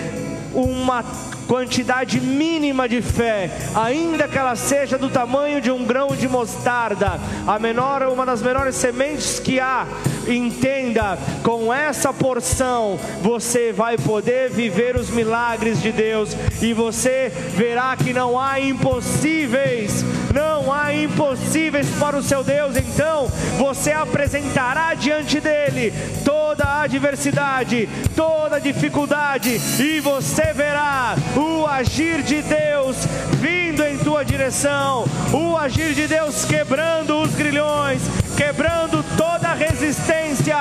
uma 0.54 1.02
quantidade 1.46 2.20
mínima 2.20 2.88
de 2.88 3.00
fé, 3.00 3.50
ainda 3.74 4.28
que 4.28 4.36
ela 4.36 4.56
seja 4.56 4.98
do 4.98 5.08
tamanho 5.08 5.60
de 5.60 5.70
um 5.70 5.84
grão 5.84 6.08
de 6.08 6.28
mostarda, 6.28 7.18
a 7.46 7.58
menor, 7.58 8.02
uma 8.04 8.26
das 8.26 8.42
menores 8.42 8.76
sementes 8.76 9.38
que 9.38 9.60
há. 9.60 9.86
Entenda, 10.28 11.16
com 11.42 11.72
essa 11.72 12.12
porção 12.12 12.98
você 13.22 13.72
vai 13.72 13.96
poder 13.96 14.50
viver 14.50 14.96
os 14.96 15.08
milagres 15.08 15.80
de 15.80 15.92
Deus 15.92 16.36
e 16.60 16.72
você 16.72 17.32
verá 17.54 17.96
que 17.96 18.12
não 18.12 18.38
há 18.38 18.58
impossíveis, 18.58 20.04
não 20.34 20.72
há 20.72 20.92
impossíveis 20.92 21.88
para 22.00 22.16
o 22.16 22.22
seu 22.22 22.42
Deus. 22.42 22.76
Então 22.76 23.28
você 23.56 23.92
apresentará 23.92 24.94
diante 24.94 25.40
dele 25.40 25.92
toda 26.24 26.64
a 26.64 26.82
adversidade, 26.82 27.88
toda 28.16 28.56
a 28.56 28.60
dificuldade 28.60 29.60
e 29.80 30.00
você 30.00 30.52
verá 30.52 31.14
o 31.36 31.66
agir 31.66 32.22
de 32.22 32.42
Deus 32.42 32.96
vindo 33.38 33.84
em 33.84 33.98
tua 33.98 34.24
direção, 34.24 35.04
o 35.32 35.56
agir 35.56 35.92
de 35.94 36.06
Deus 36.06 36.44
quebrando 36.44 37.20
os 37.20 37.34
grilhões, 37.34 38.02
quebrando 38.36 39.04
toda 39.16 39.52
resistência, 39.52 40.56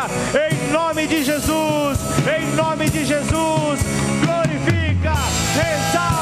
em 0.49 0.71
nome 0.71 1.07
de 1.07 1.23
Jesus, 1.23 1.99
em 2.37 2.55
nome 2.55 2.89
de 2.89 3.05
Jesus, 3.05 3.79
glorifica, 4.23 5.13
exalte, 5.53 6.14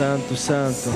Santo, 0.00 0.34
santo. 0.34 0.90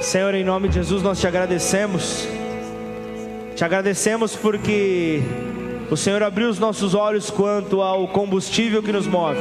Senhor, 0.00 0.34
em 0.34 0.42
nome 0.42 0.66
de 0.66 0.74
Jesus, 0.74 1.00
nós 1.00 1.20
te 1.20 1.28
agradecemos. 1.28 2.26
Te 3.54 3.64
agradecemos 3.64 4.34
porque 4.34 5.22
o 5.92 5.96
Senhor 5.96 6.24
abriu 6.24 6.48
os 6.48 6.58
nossos 6.58 6.92
olhos 6.92 7.30
quanto 7.30 7.80
ao 7.80 8.08
combustível 8.08 8.82
que 8.82 8.90
nos 8.90 9.06
move. 9.06 9.38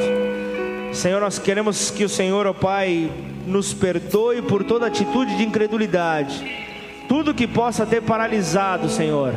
Senhor, 0.94 1.20
nós 1.20 1.40
queremos 1.40 1.90
que 1.90 2.04
o 2.04 2.10
Senhor, 2.10 2.46
ó 2.46 2.54
Pai, 2.54 3.10
nos 3.48 3.74
perdoe 3.74 4.44
por 4.44 4.64
toda 4.64 4.86
atitude 4.86 5.36
de 5.36 5.44
incredulidade, 5.46 6.46
tudo 7.10 7.34
que 7.34 7.48
possa 7.48 7.88
ter 7.88 8.04
paralisado, 8.04 8.88
Senhor, 8.88 9.34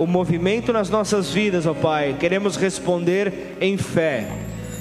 o 0.00 0.06
movimento 0.06 0.72
nas 0.72 0.88
nossas 0.88 1.30
vidas, 1.30 1.66
ó 1.66 1.74
Pai. 1.74 2.16
Queremos 2.18 2.56
responder 2.56 3.58
em 3.60 3.76
fé. 3.76 4.26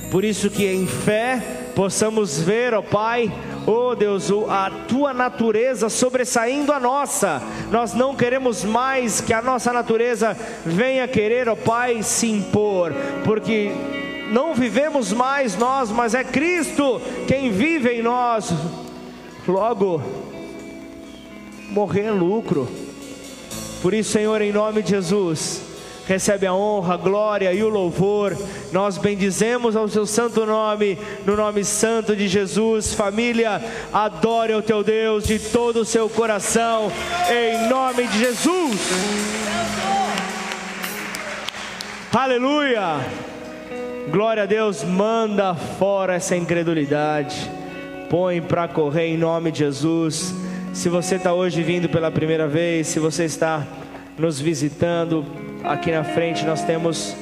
Por 0.10 0.24
isso 0.24 0.50
que 0.50 0.66
em 0.66 0.88
fé 0.88 1.44
possamos 1.76 2.40
ver, 2.40 2.74
ó 2.74 2.82
Pai, 2.82 3.30
Oh 3.68 3.94
Deus, 3.94 4.32
a 4.50 4.72
tua 4.88 5.14
natureza 5.14 5.90
sobressaindo 5.90 6.72
a 6.72 6.80
nossa. 6.80 7.44
Nós 7.70 7.94
não 7.94 8.16
queremos 8.16 8.64
mais 8.64 9.20
que 9.20 9.34
a 9.34 9.42
nossa 9.42 9.74
natureza 9.74 10.38
venha 10.66 11.06
querer, 11.06 11.50
ó 11.50 11.56
Pai, 11.56 12.02
se 12.02 12.32
impor, 12.32 12.94
porque 13.26 13.72
não 14.32 14.56
vivemos 14.56 15.12
mais 15.12 15.58
nós, 15.58 15.92
mas 15.92 16.14
é 16.14 16.24
Cristo 16.24 17.02
quem 17.28 17.52
vive 17.52 17.90
em 17.90 18.02
nós. 18.02 18.54
Logo, 19.46 20.02
morrer 21.70 22.06
é 22.06 22.12
lucro. 22.12 22.89
Por 23.82 23.94
isso, 23.94 24.12
Senhor, 24.12 24.42
em 24.42 24.52
nome 24.52 24.82
de 24.82 24.90
Jesus, 24.90 25.62
recebe 26.06 26.46
a 26.46 26.54
honra, 26.54 26.96
a 26.96 26.98
glória 26.98 27.54
e 27.54 27.64
o 27.64 27.70
louvor. 27.70 28.36
Nós 28.74 28.98
bendizemos 28.98 29.76
ao 29.76 29.88
seu 29.88 30.06
santo 30.06 30.46
nome, 30.46 30.98
no 31.26 31.36
nome 31.38 31.64
santo 31.64 32.16
de 32.16 32.28
Jesus. 32.28 32.94
Família, 32.94 33.62
adore 33.94 34.54
o 34.54 34.62
teu 34.62 34.84
Deus 34.84 35.24
de 35.24 35.40
todo 35.40 35.82
o 35.82 35.86
seu 35.86 36.10
coração, 36.10 36.92
em 37.32 37.70
nome 37.70 38.08
de 38.08 38.20
Jesus. 38.20 38.80
Aleluia. 42.12 43.06
Glória 44.12 44.44
a 44.44 44.46
Deus, 44.48 44.84
manda 44.84 45.54
fora 45.54 46.16
essa 46.16 46.36
incredulidade. 46.36 47.50
Põe 48.10 48.42
para 48.42 48.68
correr 48.68 49.06
em 49.10 49.18
nome 49.18 49.52
de 49.52 49.60
Jesus. 49.60 50.34
Se 50.74 50.88
você 50.88 51.16
está 51.16 51.34
hoje 51.34 51.62
vindo 51.62 51.90
pela 51.90 52.10
primeira 52.12 52.48
vez, 52.48 52.88
se 52.88 53.00
você 53.00 53.26
está 53.26 53.66
nos 54.18 54.40
visitando, 54.40 55.26
aqui 55.64 55.92
na 55.92 56.04
frente 56.04 56.46
nós 56.46 56.64
temos 56.64 57.16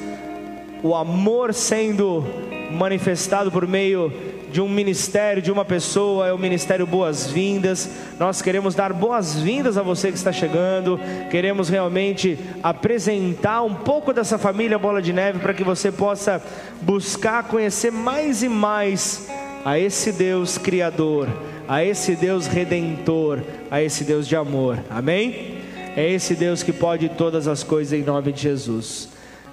o 0.82 0.94
amor 0.94 1.52
sendo 1.52 2.24
manifestado 2.70 3.50
por 3.50 3.66
meio 3.66 4.12
de 4.52 4.60
um 4.60 4.68
ministério, 4.68 5.42
de 5.42 5.50
uma 5.50 5.64
pessoa, 5.64 6.26
é 6.26 6.32
o 6.32 6.38
ministério 6.38 6.86
Boas-Vindas. 6.86 7.90
Nós 8.18 8.40
queremos 8.40 8.74
dar 8.74 8.92
boas-vindas 8.92 9.76
a 9.76 9.82
você 9.82 10.10
que 10.10 10.16
está 10.16 10.32
chegando, 10.32 10.98
queremos 11.30 11.68
realmente 11.68 12.38
apresentar 12.62 13.62
um 13.62 13.74
pouco 13.74 14.12
dessa 14.12 14.38
família 14.38 14.78
Bola 14.78 15.02
de 15.02 15.12
Neve 15.12 15.38
para 15.38 15.54
que 15.54 15.64
você 15.64 15.90
possa 15.90 16.42
buscar 16.80 17.44
conhecer 17.44 17.90
mais 17.90 18.42
e 18.42 18.48
mais 18.48 19.28
a 19.64 19.78
esse 19.78 20.12
Deus 20.12 20.56
Criador, 20.56 21.28
a 21.68 21.84
esse 21.84 22.16
Deus 22.16 22.46
Redentor, 22.46 23.42
a 23.70 23.82
esse 23.82 24.02
Deus 24.02 24.26
de 24.26 24.34
amor. 24.34 24.82
Amém? 24.88 25.58
É 25.94 26.08
esse 26.10 26.34
Deus 26.34 26.62
que 26.62 26.72
pode 26.72 27.10
todas 27.10 27.46
as 27.46 27.62
coisas 27.62 27.92
em 27.92 28.02
nome 28.02 28.32
de 28.32 28.40
Jesus. 28.40 29.10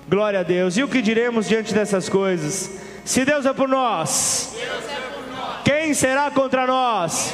Glória 0.07 0.39
a 0.39 0.43
Deus. 0.43 0.77
E 0.77 0.83
o 0.83 0.87
que 0.87 1.01
diremos 1.01 1.47
diante 1.47 1.73
dessas 1.73 2.07
coisas? 2.07 2.71
Se 3.03 3.25
Deus 3.25 3.45
é 3.45 3.53
por 3.53 3.67
nós, 3.67 4.55
quem 5.65 5.93
será 5.93 6.31
contra 6.31 6.65
nós? 6.65 7.33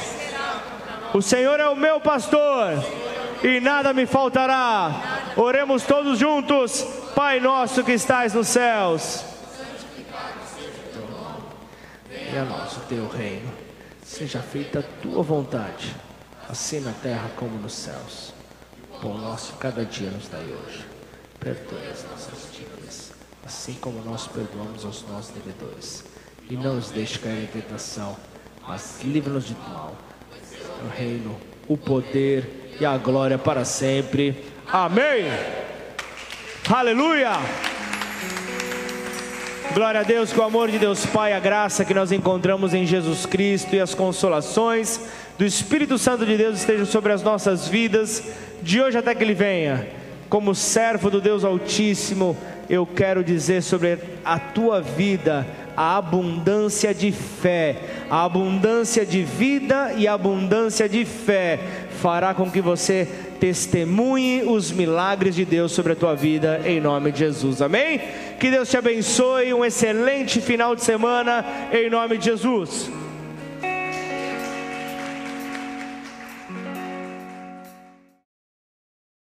O 1.14 1.22
Senhor 1.22 1.60
é 1.60 1.68
o 1.68 1.76
meu 1.76 2.00
pastor 2.00 2.72
e 3.44 3.60
nada 3.60 3.92
me 3.92 4.06
faltará. 4.06 5.32
Oremos 5.36 5.84
todos 5.84 6.18
juntos. 6.18 6.82
Pai 7.14 7.38
nosso 7.38 7.84
que 7.84 7.92
estais 7.92 8.32
nos 8.34 8.48
céus. 8.48 9.24
Venha 12.08 12.42
a 12.42 12.44
nós 12.46 12.76
o 12.78 12.80
teu 12.88 13.06
reino. 13.08 13.61
Seja 14.12 14.40
feita 14.40 14.80
a 14.80 14.82
tua 15.00 15.22
vontade, 15.22 15.96
assim 16.46 16.80
na 16.80 16.92
terra 16.92 17.30
como 17.34 17.58
nos 17.58 17.72
céus. 17.72 18.34
Pão 19.00 19.16
nosso 19.16 19.54
cada 19.54 19.86
dia 19.86 20.10
nos 20.10 20.28
dai 20.28 20.44
hoje. 20.44 20.84
Perdoe 21.40 21.88
as 21.90 22.04
nossas 22.04 22.52
dívidas, 22.52 23.12
assim 23.42 23.72
como 23.80 24.04
nós 24.04 24.26
perdoamos 24.26 24.84
aos 24.84 25.02
nossos 25.08 25.32
devedores. 25.32 26.04
E 26.50 26.54
não 26.58 26.74
nos 26.74 26.90
deixe 26.90 27.18
cair 27.18 27.44
em 27.44 27.46
tentação, 27.46 28.14
mas 28.68 29.00
livra-nos 29.02 29.46
de 29.46 29.54
mal. 29.54 29.96
O 30.84 30.88
reino, 30.94 31.40
o 31.66 31.78
poder 31.78 32.76
e 32.78 32.84
a 32.84 32.98
glória 32.98 33.38
para 33.38 33.64
sempre. 33.64 34.44
Amém. 34.70 35.24
Aleluia. 36.70 37.30
Glória 39.70 40.00
a 40.00 40.02
Deus, 40.02 40.30
que 40.30 40.38
o 40.38 40.42
amor 40.42 40.70
de 40.70 40.78
Deus 40.78 41.06
Pai, 41.06 41.32
a 41.32 41.40
graça 41.40 41.82
que 41.82 41.94
nós 41.94 42.12
encontramos 42.12 42.74
em 42.74 42.84
Jesus 42.84 43.24
Cristo 43.24 43.74
e 43.74 43.80
as 43.80 43.94
consolações 43.94 45.00
do 45.38 45.46
Espírito 45.46 45.96
Santo 45.96 46.26
de 46.26 46.36
Deus 46.36 46.58
estejam 46.58 46.84
sobre 46.84 47.10
as 47.10 47.22
nossas 47.22 47.66
vidas, 47.68 48.22
de 48.60 48.82
hoje 48.82 48.98
até 48.98 49.14
que 49.14 49.24
Ele 49.24 49.32
venha. 49.32 49.88
como 50.28 50.54
servo 50.54 51.10
do 51.10 51.20
Deus 51.20 51.44
Altíssimo, 51.44 52.36
eu 52.68 52.86
quero 52.86 53.22
dizer 53.22 53.62
sobre 53.62 53.98
a 54.24 54.38
tua 54.38 54.80
vida 54.80 55.46
a 55.76 55.96
abundância 55.96 56.94
de 56.94 57.12
fé, 57.12 57.76
a 58.10 58.24
abundância 58.24 59.04
de 59.04 59.22
vida 59.22 59.92
e 59.96 60.06
a 60.06 60.14
abundância 60.14 60.88
de 60.88 61.04
fé 61.04 61.58
fará 62.00 62.34
com 62.34 62.50
que 62.50 62.60
você 62.60 63.08
testemunhe 63.38 64.42
os 64.44 64.70
milagres 64.70 65.34
de 65.34 65.44
Deus 65.44 65.72
sobre 65.72 65.92
a 65.92 65.96
tua 65.96 66.14
vida, 66.14 66.60
em 66.64 66.80
nome 66.80 67.10
de 67.10 67.20
Jesus, 67.20 67.60
amém? 67.60 68.00
Que 68.38 68.50
Deus 68.50 68.70
te 68.70 68.76
abençoe, 68.76 69.52
um 69.52 69.64
excelente 69.64 70.40
final 70.40 70.76
de 70.76 70.84
semana, 70.84 71.44
em 71.72 71.90
nome 71.90 72.18
de 72.18 72.26
Jesus. 72.26 73.01